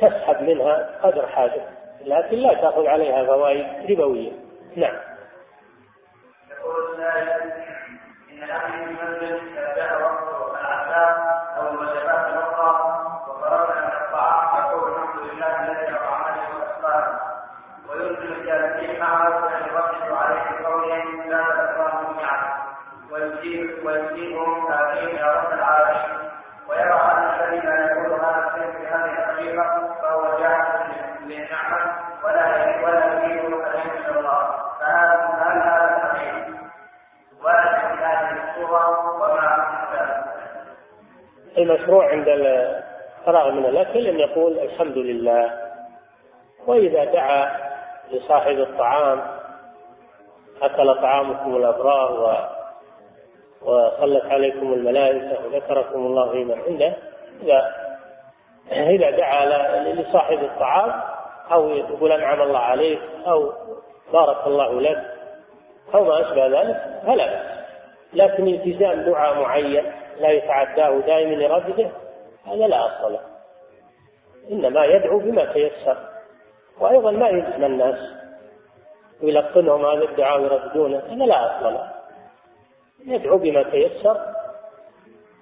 تسحب 0.00 0.42
منها 0.42 1.00
قدر 1.02 1.26
حاجة 1.26 1.68
لكن 2.04 2.36
لا 2.36 2.54
تأخذ 2.54 2.86
عليها 2.86 3.26
فوائد 3.26 3.90
ربوية. 3.90 4.32
نعم. 4.76 4.96
يقول 6.50 6.94
السائل 6.94 7.52
إن 8.30 8.42
الأمر 8.42 8.76
من 9.20 9.56
رب 25.22 25.52
العالمين 25.52 26.30
ويرى 26.68 27.00
يقول 27.90 28.20
هذا 28.20 28.48
في 28.54 28.86
هذه 28.86 29.18
الحقيقة 29.18 29.94
فهو 30.02 30.38
جاهل 30.38 30.92
ولا 32.24 32.84
ولا 32.84 33.18
الله. 34.18 34.56
فهذا 34.80 35.36
المشروع 41.58 42.10
عند 42.10 42.28
الفراغ 42.28 43.50
من 43.50 43.64
الأكل 43.64 44.06
أن 44.06 44.18
يقول 44.18 44.58
الحمد 44.58 44.98
لله. 44.98 45.52
وإذا 46.66 47.04
دعا 47.04 47.56
لصاحب 48.10 48.56
الطعام 48.56 49.22
أكل 50.62 50.94
طعامكم 51.02 51.56
الأبرار 51.56 52.12
و 52.12 52.55
وصلت 53.62 54.24
عليكم 54.24 54.72
الملائكة 54.72 55.46
وذكركم 55.46 56.06
الله 56.06 56.32
في 56.32 56.44
من 56.44 56.60
عنده. 56.60 56.96
إذا 57.42 57.72
إذا 58.72 59.10
دعا 59.10 59.92
لصاحب 59.92 60.38
الطعام 60.38 61.02
أو 61.52 61.68
يقول 61.68 62.12
أنعم 62.12 62.42
الله 62.42 62.58
عليك 62.58 63.00
أو 63.26 63.52
بارك 64.12 64.46
الله 64.46 64.80
لك 64.80 65.14
أو 65.94 66.04
ما 66.04 66.20
أشبه 66.20 66.46
ذلك 66.46 67.00
فلا 67.06 67.26
بأس. 67.26 67.56
لكن 68.14 68.46
التزام 68.46 69.00
دعاء 69.00 69.42
معين 69.42 69.84
لا 70.20 70.30
يتعداه 70.30 71.00
دائما 71.00 71.34
لرده 71.34 71.90
هذا 72.46 72.66
لا 72.66 72.86
أصل 72.86 73.12
له. 73.12 73.20
إنما 74.50 74.84
يدعو 74.84 75.18
بما 75.18 75.44
تيسر. 75.52 75.96
وأيضا 76.80 77.10
ما 77.10 77.28
يلزم 77.28 77.64
الناس 77.64 77.98
ويلقنهم 79.22 79.86
هذا 79.86 80.04
الدعاء 80.04 80.40
ويردونه 80.40 81.02
هذا 81.08 81.24
لا 81.26 81.46
أصل 81.46 81.74
له. 81.74 81.95
يدعو 83.06 83.38
بما 83.38 83.62
تيسر 83.62 84.20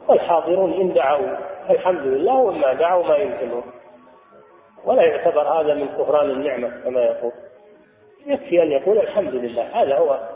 والحاضرون 0.08 0.72
إن 0.72 0.92
دعوا 0.92 1.36
الحمد 1.70 2.00
لله 2.00 2.38
وما 2.38 2.72
دعوا 2.72 3.06
ما 3.06 3.16
يمكنهم 3.16 3.64
ولا 4.84 5.02
يعتبر 5.02 5.42
هذا 5.42 5.74
من 5.74 5.88
كفران 5.88 6.30
النعمة 6.30 6.84
كما 6.84 7.00
يقول. 7.00 7.32
يكفي 8.26 8.62
أن 8.62 8.70
يقول 8.70 8.98
الحمد 8.98 9.34
لله 9.34 9.82
هذا 9.82 9.98
هو 9.98 10.28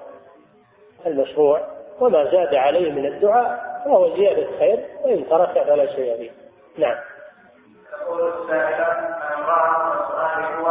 المشروع. 1.06 1.78
وما 2.00 2.24
زاد 2.24 2.54
عليه 2.54 2.92
من 2.92 3.06
الدعاء 3.06 3.68
فهو 3.84 4.16
زيادة 4.16 4.58
خير 4.58 4.86
وإن 5.04 5.28
ترك 5.28 5.52
فلا 5.52 5.86
شيء 5.86 6.18
به 6.18 6.30
نعم. 6.78 6.96
يقول 8.02 8.32
السائل 8.32 8.80
أن 8.80 9.14
امرأة 9.36 10.08
سؤالي 10.08 10.56
هو 10.56 10.68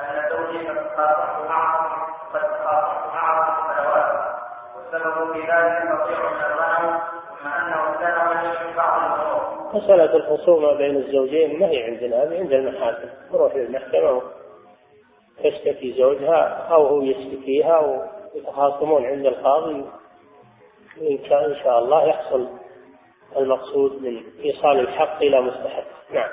أن 0.00 0.30
زوجي 0.30 0.68
قد 0.68 0.76
تخاطبت 0.76 1.48
معه 1.48 1.79
في 4.90 4.96
قطيع 8.16 8.76
بعض 8.76 9.10
مسألة 9.74 10.16
الخصومة 10.16 10.76
بين 10.78 10.96
الزوجين 10.96 11.60
ما 11.60 11.66
هي 11.66 11.84
عندنا 11.84 12.22
هذه 12.22 12.38
عند 12.38 12.52
المحاكم. 12.52 13.08
تروح 13.32 13.54
للمحكمة 13.54 14.22
تشتكي 15.44 15.94
زوجها 15.98 16.68
أو 16.72 16.86
هو 16.86 17.02
يشتكيها 17.02 17.78
ويتخاصمون 18.34 19.06
عند 19.06 19.26
القاضي. 19.26 19.84
إن 21.00 21.18
كان 21.18 21.44
إن 21.44 21.54
شاء 21.64 21.78
الله 21.78 22.08
يحصل 22.08 22.48
المقصود 23.36 24.02
من 24.02 24.22
إيصال 24.44 24.80
الحق 24.80 25.16
إلى 25.16 25.40
مستحق. 25.40 25.84
نعم. 26.10 26.30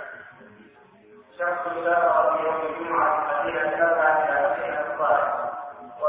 شخص 1.40 1.74
سافر 1.86 2.38
في 2.38 2.44
يوم 2.44 2.56
الجمعة 2.70 3.27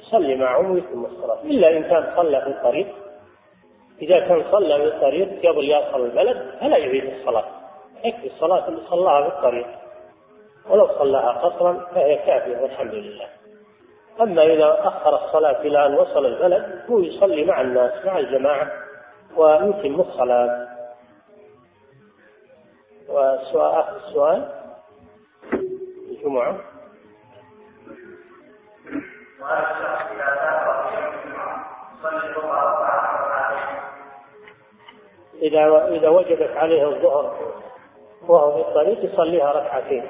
صلي 0.00 0.36
معهم 0.36 0.70
ويتم 0.70 1.04
الصلاة 1.04 1.42
إلا 1.42 1.76
إن 1.76 1.82
كان 1.82 2.16
صلى 2.16 2.40
في 2.40 2.46
الطريق. 2.48 2.86
إذا 4.02 4.28
كان 4.28 4.44
صلى 4.52 4.78
في 4.78 4.84
الطريق 4.84 5.28
قبل 5.28 5.70
يصل 5.70 6.04
البلد 6.04 6.50
فلا 6.60 6.76
يعيد 6.76 7.04
الصلاة. 7.04 7.44
يكفي 8.04 8.26
الصلاة 8.26 8.68
اللي 8.68 8.80
صلاها 8.90 9.30
في 9.30 9.36
الطريق. 9.36 9.66
ولو 10.70 10.88
صلاها 10.88 11.38
قصرا 11.38 11.86
فهي 11.94 12.16
كافية 12.16 12.56
والحمد 12.62 12.94
لله. 12.94 13.28
أما 14.20 14.42
إذا 14.42 14.78
أخر 14.80 15.24
الصلاة 15.24 15.60
إلى 15.60 15.86
أن 15.86 15.94
وصل 15.94 16.26
البلد 16.26 16.90
هو 16.90 16.98
يصلي 16.98 17.44
مع 17.44 17.60
الناس 17.60 18.06
مع 18.06 18.18
الجماعة 18.18 18.72
ويتم 19.36 20.00
الصلاة. 20.00 20.68
والسؤال 23.08 23.74
آخر 23.74 23.96
السؤال 23.96 24.48
الجمعة؟ 26.10 26.60
إذا 35.42 35.88
إذا 35.88 36.08
وجبت 36.08 36.56
عليه 36.56 36.88
الظهر 36.88 37.54
وهو 38.28 38.52
في 38.52 38.68
الطريق 38.68 39.12
يصليها 39.12 39.52
ركعتين. 39.52 40.04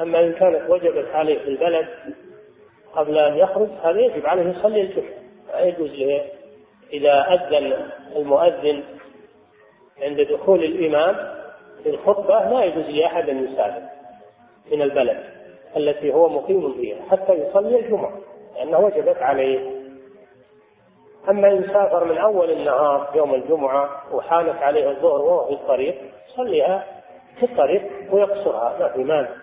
أما 0.00 0.20
إن 0.20 0.32
كانت 0.32 0.70
وجبت 0.70 1.08
عليه 1.14 1.38
في 1.38 1.48
البلد 1.48 1.88
قبل 2.94 3.18
أن 3.18 3.36
يخرج 3.36 3.68
هذا 3.82 4.00
يجب 4.00 4.26
عليه 4.26 4.58
يصلي 4.58 4.82
الجمعة 4.82 5.22
لا 5.48 5.60
يجوز 5.64 5.90
له. 5.90 6.24
إذا 6.92 7.20
أذن 7.20 7.90
المؤذن 8.16 8.84
عند 10.02 10.20
دخول 10.20 10.64
الإمام 10.64 11.14
في 11.82 11.90
الخطبة 11.90 12.44
لا 12.44 12.64
يجوز 12.64 12.84
لأحد 12.84 13.28
أن 13.28 13.44
يسافر 13.44 13.82
من 14.72 14.82
البلد 14.82 15.24
التي 15.76 16.12
هو 16.14 16.28
مقيم 16.28 16.72
فيها 16.72 17.02
حتى 17.10 17.32
يصلي 17.32 17.80
الجمعة. 17.80 18.31
لأنه 18.54 18.78
وجبت 18.78 19.16
عليه. 19.16 19.82
أما 21.28 21.50
إن 21.50 21.62
سافر 21.62 22.04
من 22.04 22.18
أول 22.18 22.50
النهار 22.50 23.16
يوم 23.16 23.34
الجمعة 23.34 24.14
وحانت 24.14 24.62
عليه 24.62 24.90
الظهر 24.90 25.20
وهو 25.20 25.46
في 25.46 25.62
الطريق 25.62 25.94
يصليها 26.28 27.02
في 27.36 27.42
الطريق 27.42 28.14
ويقصرها 28.14 28.78
ما 28.78 28.92
في 28.92 29.04
مانع. 29.04 29.42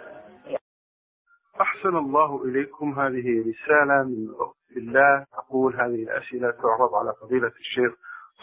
أحسن 1.61 1.95
الله 1.97 2.43
إليكم 2.43 2.99
هذه 2.99 3.39
رسالة 3.39 4.03
من 4.03 4.27
أخت 4.39 4.77
الله. 4.77 5.25
تقول 5.33 5.75
هذه 5.75 6.03
الأسئلة 6.03 6.51
تعرض 6.51 6.95
على 6.95 7.13
فضيلة 7.21 7.47
الشيخ 7.47 7.93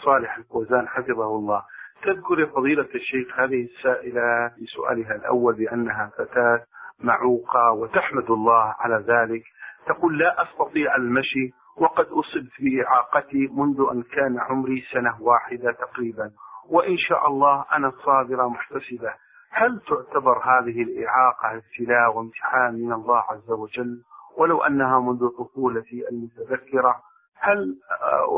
صالح 0.05 0.37
الفوزان 0.37 0.87
حفظه 0.87 1.35
الله. 1.35 1.61
تذكر 2.03 2.45
فضيلة 2.55 2.87
الشيخ 2.95 3.39
هذه 3.39 3.63
السائلة 3.63 4.49
في 4.55 4.65
سؤالها 4.65 5.15
الأول 5.15 5.55
بأنها 5.55 6.11
فتاة 6.17 6.65
معوقة 6.99 7.71
وتحمد 7.73 8.31
الله 8.31 8.75
على 8.79 8.95
ذلك. 8.95 9.43
تقول 9.87 10.17
لا 10.19 10.43
أستطيع 10.43 10.95
المشي 10.95 11.51
وقد 11.77 12.05
أصبت 12.05 12.53
بإعاقتي 12.61 13.47
منذ 13.51 13.77
أن 13.91 14.03
كان 14.03 14.39
عمري 14.39 14.83
سنة 14.93 15.21
واحدة 15.21 15.71
تقريبا. 15.71 16.31
وإن 16.69 16.97
شاء 16.97 17.27
الله 17.27 17.65
أنا 17.75 17.91
صابرة 18.05 18.47
محتسبة. 18.47 19.13
هل 19.51 19.79
تعتبر 19.79 20.37
هذه 20.37 20.83
الإعاقة 20.83 21.47
ابتلاء 21.57 22.15
وامتحان 22.17 22.73
من 22.73 22.93
الله 22.93 23.17
عز 23.29 23.51
وجل؟ 23.51 24.03
ولو 24.37 24.61
أنها 24.61 24.99
منذ 24.99 25.27
طفولتي 25.29 26.09
المتذكرة 26.11 26.95
هل 27.39 27.79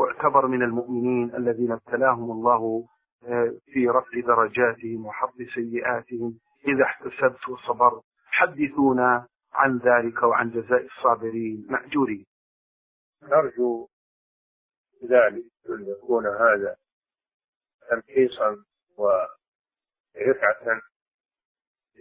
أعتبر 0.00 0.46
من 0.46 0.62
المؤمنين 0.62 1.34
الذين 1.34 1.72
ابتلاهم 1.72 2.30
الله 2.30 2.84
في 3.72 3.88
رفع 3.88 4.20
درجاتهم 4.26 5.06
وحط 5.06 5.34
سيئاتهم 5.54 6.34
إذا 6.68 6.84
احتسبت 6.84 7.48
وصبرت؟ 7.48 8.02
حدثونا 8.30 9.26
عن 9.52 9.78
ذلك 9.78 10.22
وعن 10.22 10.50
جزاء 10.50 10.86
الصابرين 10.86 11.66
مأجورين. 11.70 12.26
نرجو 13.22 13.88
ذلك 15.04 15.44
أن 15.68 15.86
يكون 15.88 16.26
هذا 16.26 16.76
تمحيصا 17.90 18.64
ورفعة 18.96 20.80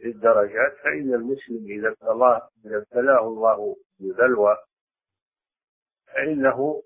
للدرجات 0.03 0.73
فإن 0.83 1.13
المسلم 1.13 1.65
إذا 1.65 1.89
ابتلاه 1.89 2.49
إذا 2.65 2.77
ابتلاه 2.77 3.27
الله 3.27 3.75
ببلوى 3.99 4.57
فإنه 6.07 6.83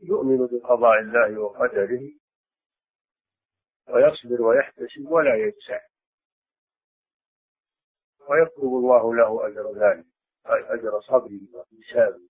يؤمن 0.00 0.46
بقضاء 0.46 1.00
الله 1.00 1.38
وقدره 1.40 2.10
ويصبر 3.88 4.42
ويحتسب 4.42 5.06
ولا 5.06 5.34
يجزع 5.34 5.80
ويكتب 8.30 8.62
الله 8.62 9.14
له 9.14 9.46
أجر 9.46 9.72
ذلك 9.72 10.06
أجر 10.46 11.00
صبره 11.00 11.40
وحسابه 11.54 12.28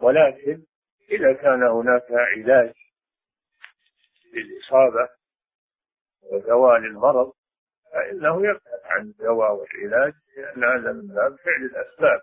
ولكن 0.00 0.64
إذا 1.10 1.32
كان 1.32 1.62
هناك 1.62 2.06
علاج 2.10 2.74
للإصابة 4.32 5.08
ودواء 6.22 6.76
المرض 6.76 7.32
فإنه 7.92 8.48
يبحث 8.48 8.80
عن 8.84 9.02
الدواء 9.02 9.52
والعلاج 9.52 10.14
لأن 10.36 10.64
هذا 10.64 10.92
من 10.92 11.06
باب 11.06 11.36
فعل 11.36 11.64
الأسباب 11.64 12.20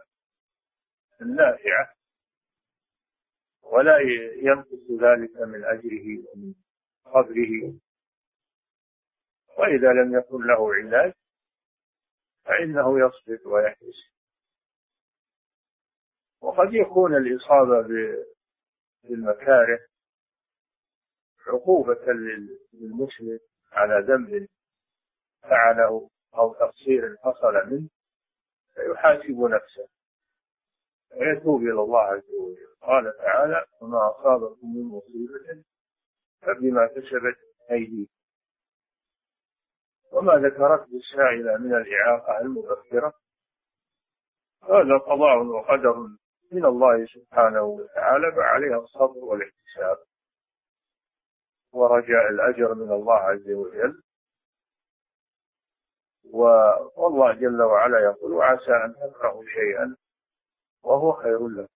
النافعة. 1.21 1.93
ولا 3.63 3.97
ينقص 4.35 4.91
ذلك 4.91 5.41
من 5.47 5.63
أجره 5.65 6.23
ومن 6.27 6.53
قدره 7.05 7.79
وإذا 9.57 9.87
لم 10.03 10.19
يكن 10.19 10.37
له 10.47 10.75
علاج 10.75 11.13
فإنه 12.51 12.99
يصبر 12.99 13.49
ويحتسب 13.49 14.11
وقد 16.41 16.73
يكون 16.73 17.15
الإصابة 17.15 17.87
بالمكاره 19.03 19.79
عقوبة 21.47 22.05
للمسلم 22.73 23.39
على 23.71 24.05
ذنب 24.07 24.47
فعله 25.41 26.09
أو 26.35 26.53
تقصير 26.53 27.17
حصل 27.17 27.71
منه 27.71 27.89
فيحاسب 28.73 29.39
نفسه. 29.39 29.87
ويتوب 31.11 31.61
إلى 31.61 31.81
الله 31.81 31.99
عز 32.01 32.29
وجل. 32.39 32.75
قال 32.81 33.17
تعالى 33.17 33.65
وما 33.81 34.11
أصابكم 34.11 34.75
من 34.75 34.83
مصيبة 34.83 35.63
فبما 36.41 36.87
كسبت 36.87 37.37
أيديكم. 37.71 38.20
وما 40.11 40.33
ذكرته 40.33 40.89
السائلة 40.97 41.57
من 41.57 41.73
الإعاقة 41.75 42.41
المبكرة. 42.41 43.13
هذا 44.63 44.97
قضاء 44.97 45.43
وقدر 45.45 45.97
من 46.51 46.65
الله 46.65 47.05
سبحانه 47.05 47.61
وتعالى 47.61 48.31
فعليها 48.35 48.77
الصبر 48.77 49.17
والاحتساب 49.17 49.97
ورجاء 51.73 52.29
الأجر 52.31 52.73
من 52.73 52.91
الله 52.91 53.15
عز 53.19 53.49
وجل. 53.49 54.01
والله 56.97 57.33
جل 57.33 57.61
وعلا 57.61 57.99
يقول 57.99 58.31
وعسى 58.31 58.71
أن 58.85 58.93
تكرهوا 58.93 59.43
شيئا 59.45 59.95
وهو 60.83 61.11
خير 61.13 61.47
لكم. 61.47 61.71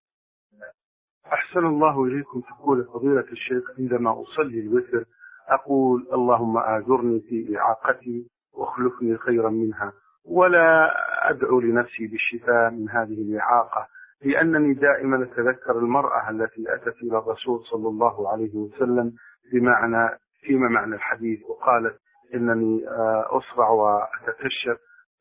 أحسن 1.26 1.60
الله 1.66 2.03
إليكم 2.03 2.41
تقول 2.41 2.86
فضيلة 2.86 3.32
الشيخ 3.32 3.80
عندما 3.80 4.22
أصلي 4.22 4.60
الوتر 4.60 5.06
أقول 5.49 6.07
اللهم 6.13 6.57
آجرني 6.57 7.19
في 7.19 7.57
إعاقتي 7.57 8.27
واخلفني 8.53 9.17
خيرا 9.17 9.49
منها 9.49 9.93
ولا 10.26 10.91
أدعو 11.30 11.59
لنفسي 11.59 12.07
بالشفاء 12.07 12.72
من 12.72 12.89
هذه 12.89 13.22
الإعاقة 13.22 13.88
لأنني 14.26 14.73
دائما 14.73 15.23
أتذكر 15.23 15.77
المرأة 15.80 16.30
التي 16.30 16.63
أتت 16.76 16.95
إلى 17.03 17.17
الرسول 17.17 17.59
صلى 17.72 17.88
الله 17.88 18.31
عليه 18.31 18.55
وسلم 18.55 19.13
بمعنى 19.53 20.19
فيما 20.41 20.69
معنى 20.69 20.95
الحديث 20.95 21.39
وقالت 21.49 21.99
إنني 22.35 22.88
آه، 22.88 23.26
أسرع 23.38 23.69
وأتكشف 23.69 24.77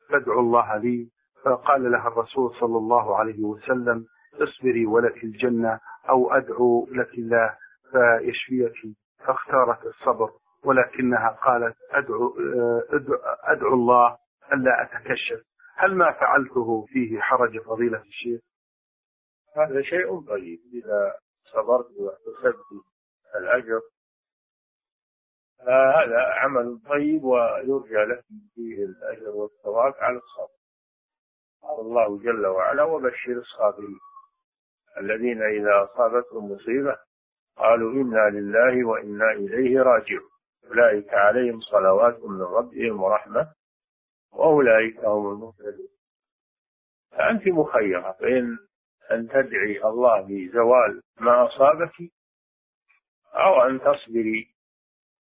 فادعوا 0.09 0.41
الله 0.41 0.77
لي. 0.77 1.09
فقال 1.45 1.91
لها 1.91 2.07
الرسول 2.07 2.51
صلى 2.59 2.77
الله 2.77 3.17
عليه 3.17 3.43
وسلم 3.43 4.05
اصبري 4.41 4.85
ولك 4.85 5.23
الجنة 5.23 5.79
أو 6.09 6.31
أدعو 6.31 6.87
لك 6.91 7.13
الله 7.17 7.57
فيشفيك 7.91 8.95
فاختارت 9.27 9.85
الصبر 9.85 10.29
ولكنها 10.63 11.29
قالت 11.29 11.75
أدعو, 11.91 12.27
آه، 12.27 12.95
أدعو, 12.95 13.15
أدعو 13.43 13.73
الله 13.73 14.17
ألا 14.53 14.83
أتكشف. 14.83 15.45
هل 15.75 15.95
ما 15.95 16.11
فعلته 16.11 16.85
فيه 16.85 17.19
حرج 17.19 17.59
فضيلة 17.65 18.01
الشيخ؟ 18.01 18.41
هذا 19.57 19.81
شيء 19.81 20.21
طيب 20.27 20.59
إذا 20.73 21.19
صبرت 21.53 21.87
واحتسبت 21.99 22.65
الأجر 23.35 23.81
فهذا 25.59 26.21
عمل 26.43 26.79
طيب 26.89 27.23
ويرجى 27.23 28.05
له 28.05 28.23
فيه 28.55 28.85
الأجر 28.85 29.29
والثواب 29.29 29.93
على 29.97 30.17
الصبر 30.17 30.55
قال 31.61 31.79
الله 31.79 32.19
جل 32.19 32.45
وعلا 32.45 32.83
وبشر 32.83 33.31
الصابرين 33.31 33.99
الذين 34.97 35.41
إذا 35.41 35.83
أصابتهم 35.83 36.51
مصيبة 36.51 36.97
قالوا 37.57 37.91
إنا 37.91 38.29
لله 38.39 38.87
وإنا 38.87 39.31
إليه 39.31 39.79
راجعون. 39.79 40.29
أولئك 40.67 41.13
عليهم 41.13 41.59
صلوات 41.59 42.23
من 42.23 42.41
ربهم 42.41 43.03
ورحمة 43.03 43.53
وأولئك 44.31 45.05
هم 45.05 45.31
المهتدون. 45.31 45.87
فأنت 47.11 47.47
مخيرة 47.47 48.11
فإن 48.11 48.57
أن 49.11 49.27
تدعي 49.27 49.83
الله 49.85 50.21
بزوال 50.21 51.01
ما 51.19 51.45
أصابك 51.45 52.11
أو 53.33 53.61
أن 53.69 53.79
تصبري 53.79 54.55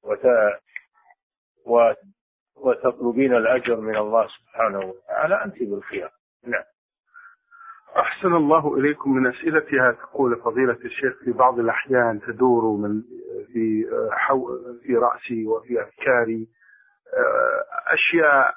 وت... 0.04 1.98
وتطلبين 2.56 3.36
الأجر 3.36 3.80
من 3.82 3.98
الله 3.98 4.28
سبحانه 4.28 4.80
وتعالى. 4.80 5.44
أنت 5.45 5.64
بالخيار. 5.64 6.12
نعم. 6.44 6.64
أحسن 7.96 8.34
الله 8.36 8.78
إليكم 8.78 9.10
من 9.12 9.28
أسئلتها 9.28 9.92
تقول 9.92 10.42
فضيلة 10.42 10.78
الشيخ 10.86 11.24
في 11.26 11.32
بعض 11.32 11.60
الأحيان 11.60 12.20
تدور 12.28 12.78
من 12.78 13.02
في 13.54 13.86
حو 14.12 14.48
في 14.84 14.96
رأسي 14.96 15.46
وفي 15.48 15.82
أفكاري 15.84 16.48
أشياء 17.88 18.56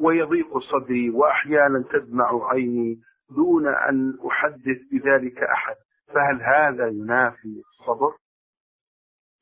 ويضيق 0.00 0.58
صدري 0.58 1.10
وأحيانا 1.10 1.84
تدمع 1.92 2.50
عيني 2.52 3.00
دون 3.30 3.68
أن 3.68 4.18
أحدث 4.26 4.78
بذلك 4.92 5.38
أحد 5.38 5.76
فهل 6.06 6.42
هذا 6.42 6.86
ينافي 6.88 7.62
الصبر؟ 7.70 8.16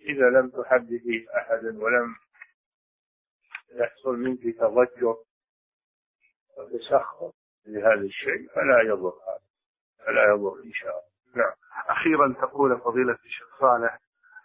إذا 0.00 0.40
لم 0.40 0.50
تحدثي 0.50 1.26
أحدا 1.36 1.68
ولم 1.68 2.14
يحصل 3.80 4.16
منك 4.18 4.40
تضجر 4.58 5.16
وتسخط 6.58 7.34
لهذا 7.66 8.00
الشيء 8.04 8.48
فلا 8.54 8.82
يضر 8.92 9.08
هذا. 9.28 9.46
فلا 9.98 10.34
يضر 10.34 10.64
إن 10.64 10.72
شاء 10.72 10.90
الله. 10.90 11.44
نعم. 11.44 11.52
أخيرا 11.88 12.46
تقول 12.46 12.80
فضيلة 12.80 13.18
الشيخ 13.24 13.60
صالح 13.60 13.98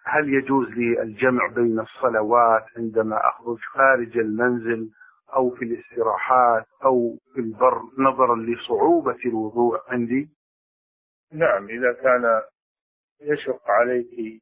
هل 0.04 0.30
يجوز 0.34 0.68
لي 0.68 1.02
الجمع 1.02 1.48
بين 1.56 1.80
الصلوات 1.80 2.66
عندما 2.78 3.16
أخرج 3.30 3.58
خارج 3.58 4.18
المنزل 4.18 4.92
أو 5.36 5.50
في 5.50 5.66
الاستراحات 5.66 6.66
أو 6.86 7.18
في 7.34 7.40
البر 7.40 7.82
نظرا 7.98 8.36
لصعوبة 8.36 9.18
الوضوء 9.26 9.80
عندي؟ 9.88 10.30
نعم 11.34 11.66
إذا 11.66 11.94
كان 11.94 12.42
يشق 13.22 13.62
عليك 13.70 14.42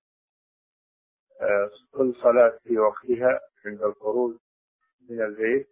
آه، 1.42 1.70
كل 1.92 2.14
صلاة 2.16 2.60
في 2.64 2.78
وقتها 2.80 3.40
عند 3.66 3.82
الخروج 3.82 4.38
من 5.10 5.22
البيت 5.22 5.68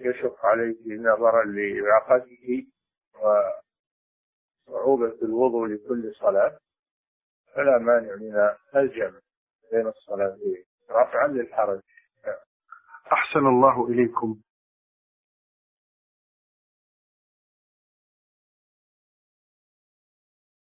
يشق 0.00 0.46
عليك 0.46 0.78
نظرا 0.86 1.44
لعقدك 1.44 2.66
وصعوبة 4.68 5.18
الوضوء 5.22 5.66
لكل 5.66 6.14
صلاة 6.14 6.58
فلا 7.54 7.78
مانع 7.78 8.14
من 8.14 8.34
الجمع 8.76 9.20
بين 9.72 9.86
الصلاتين. 9.86 10.64
رفعا 10.90 11.28
للحرج. 11.28 11.80
أحسن 13.12 13.46
الله 13.46 13.86
إليكم. 13.88 14.40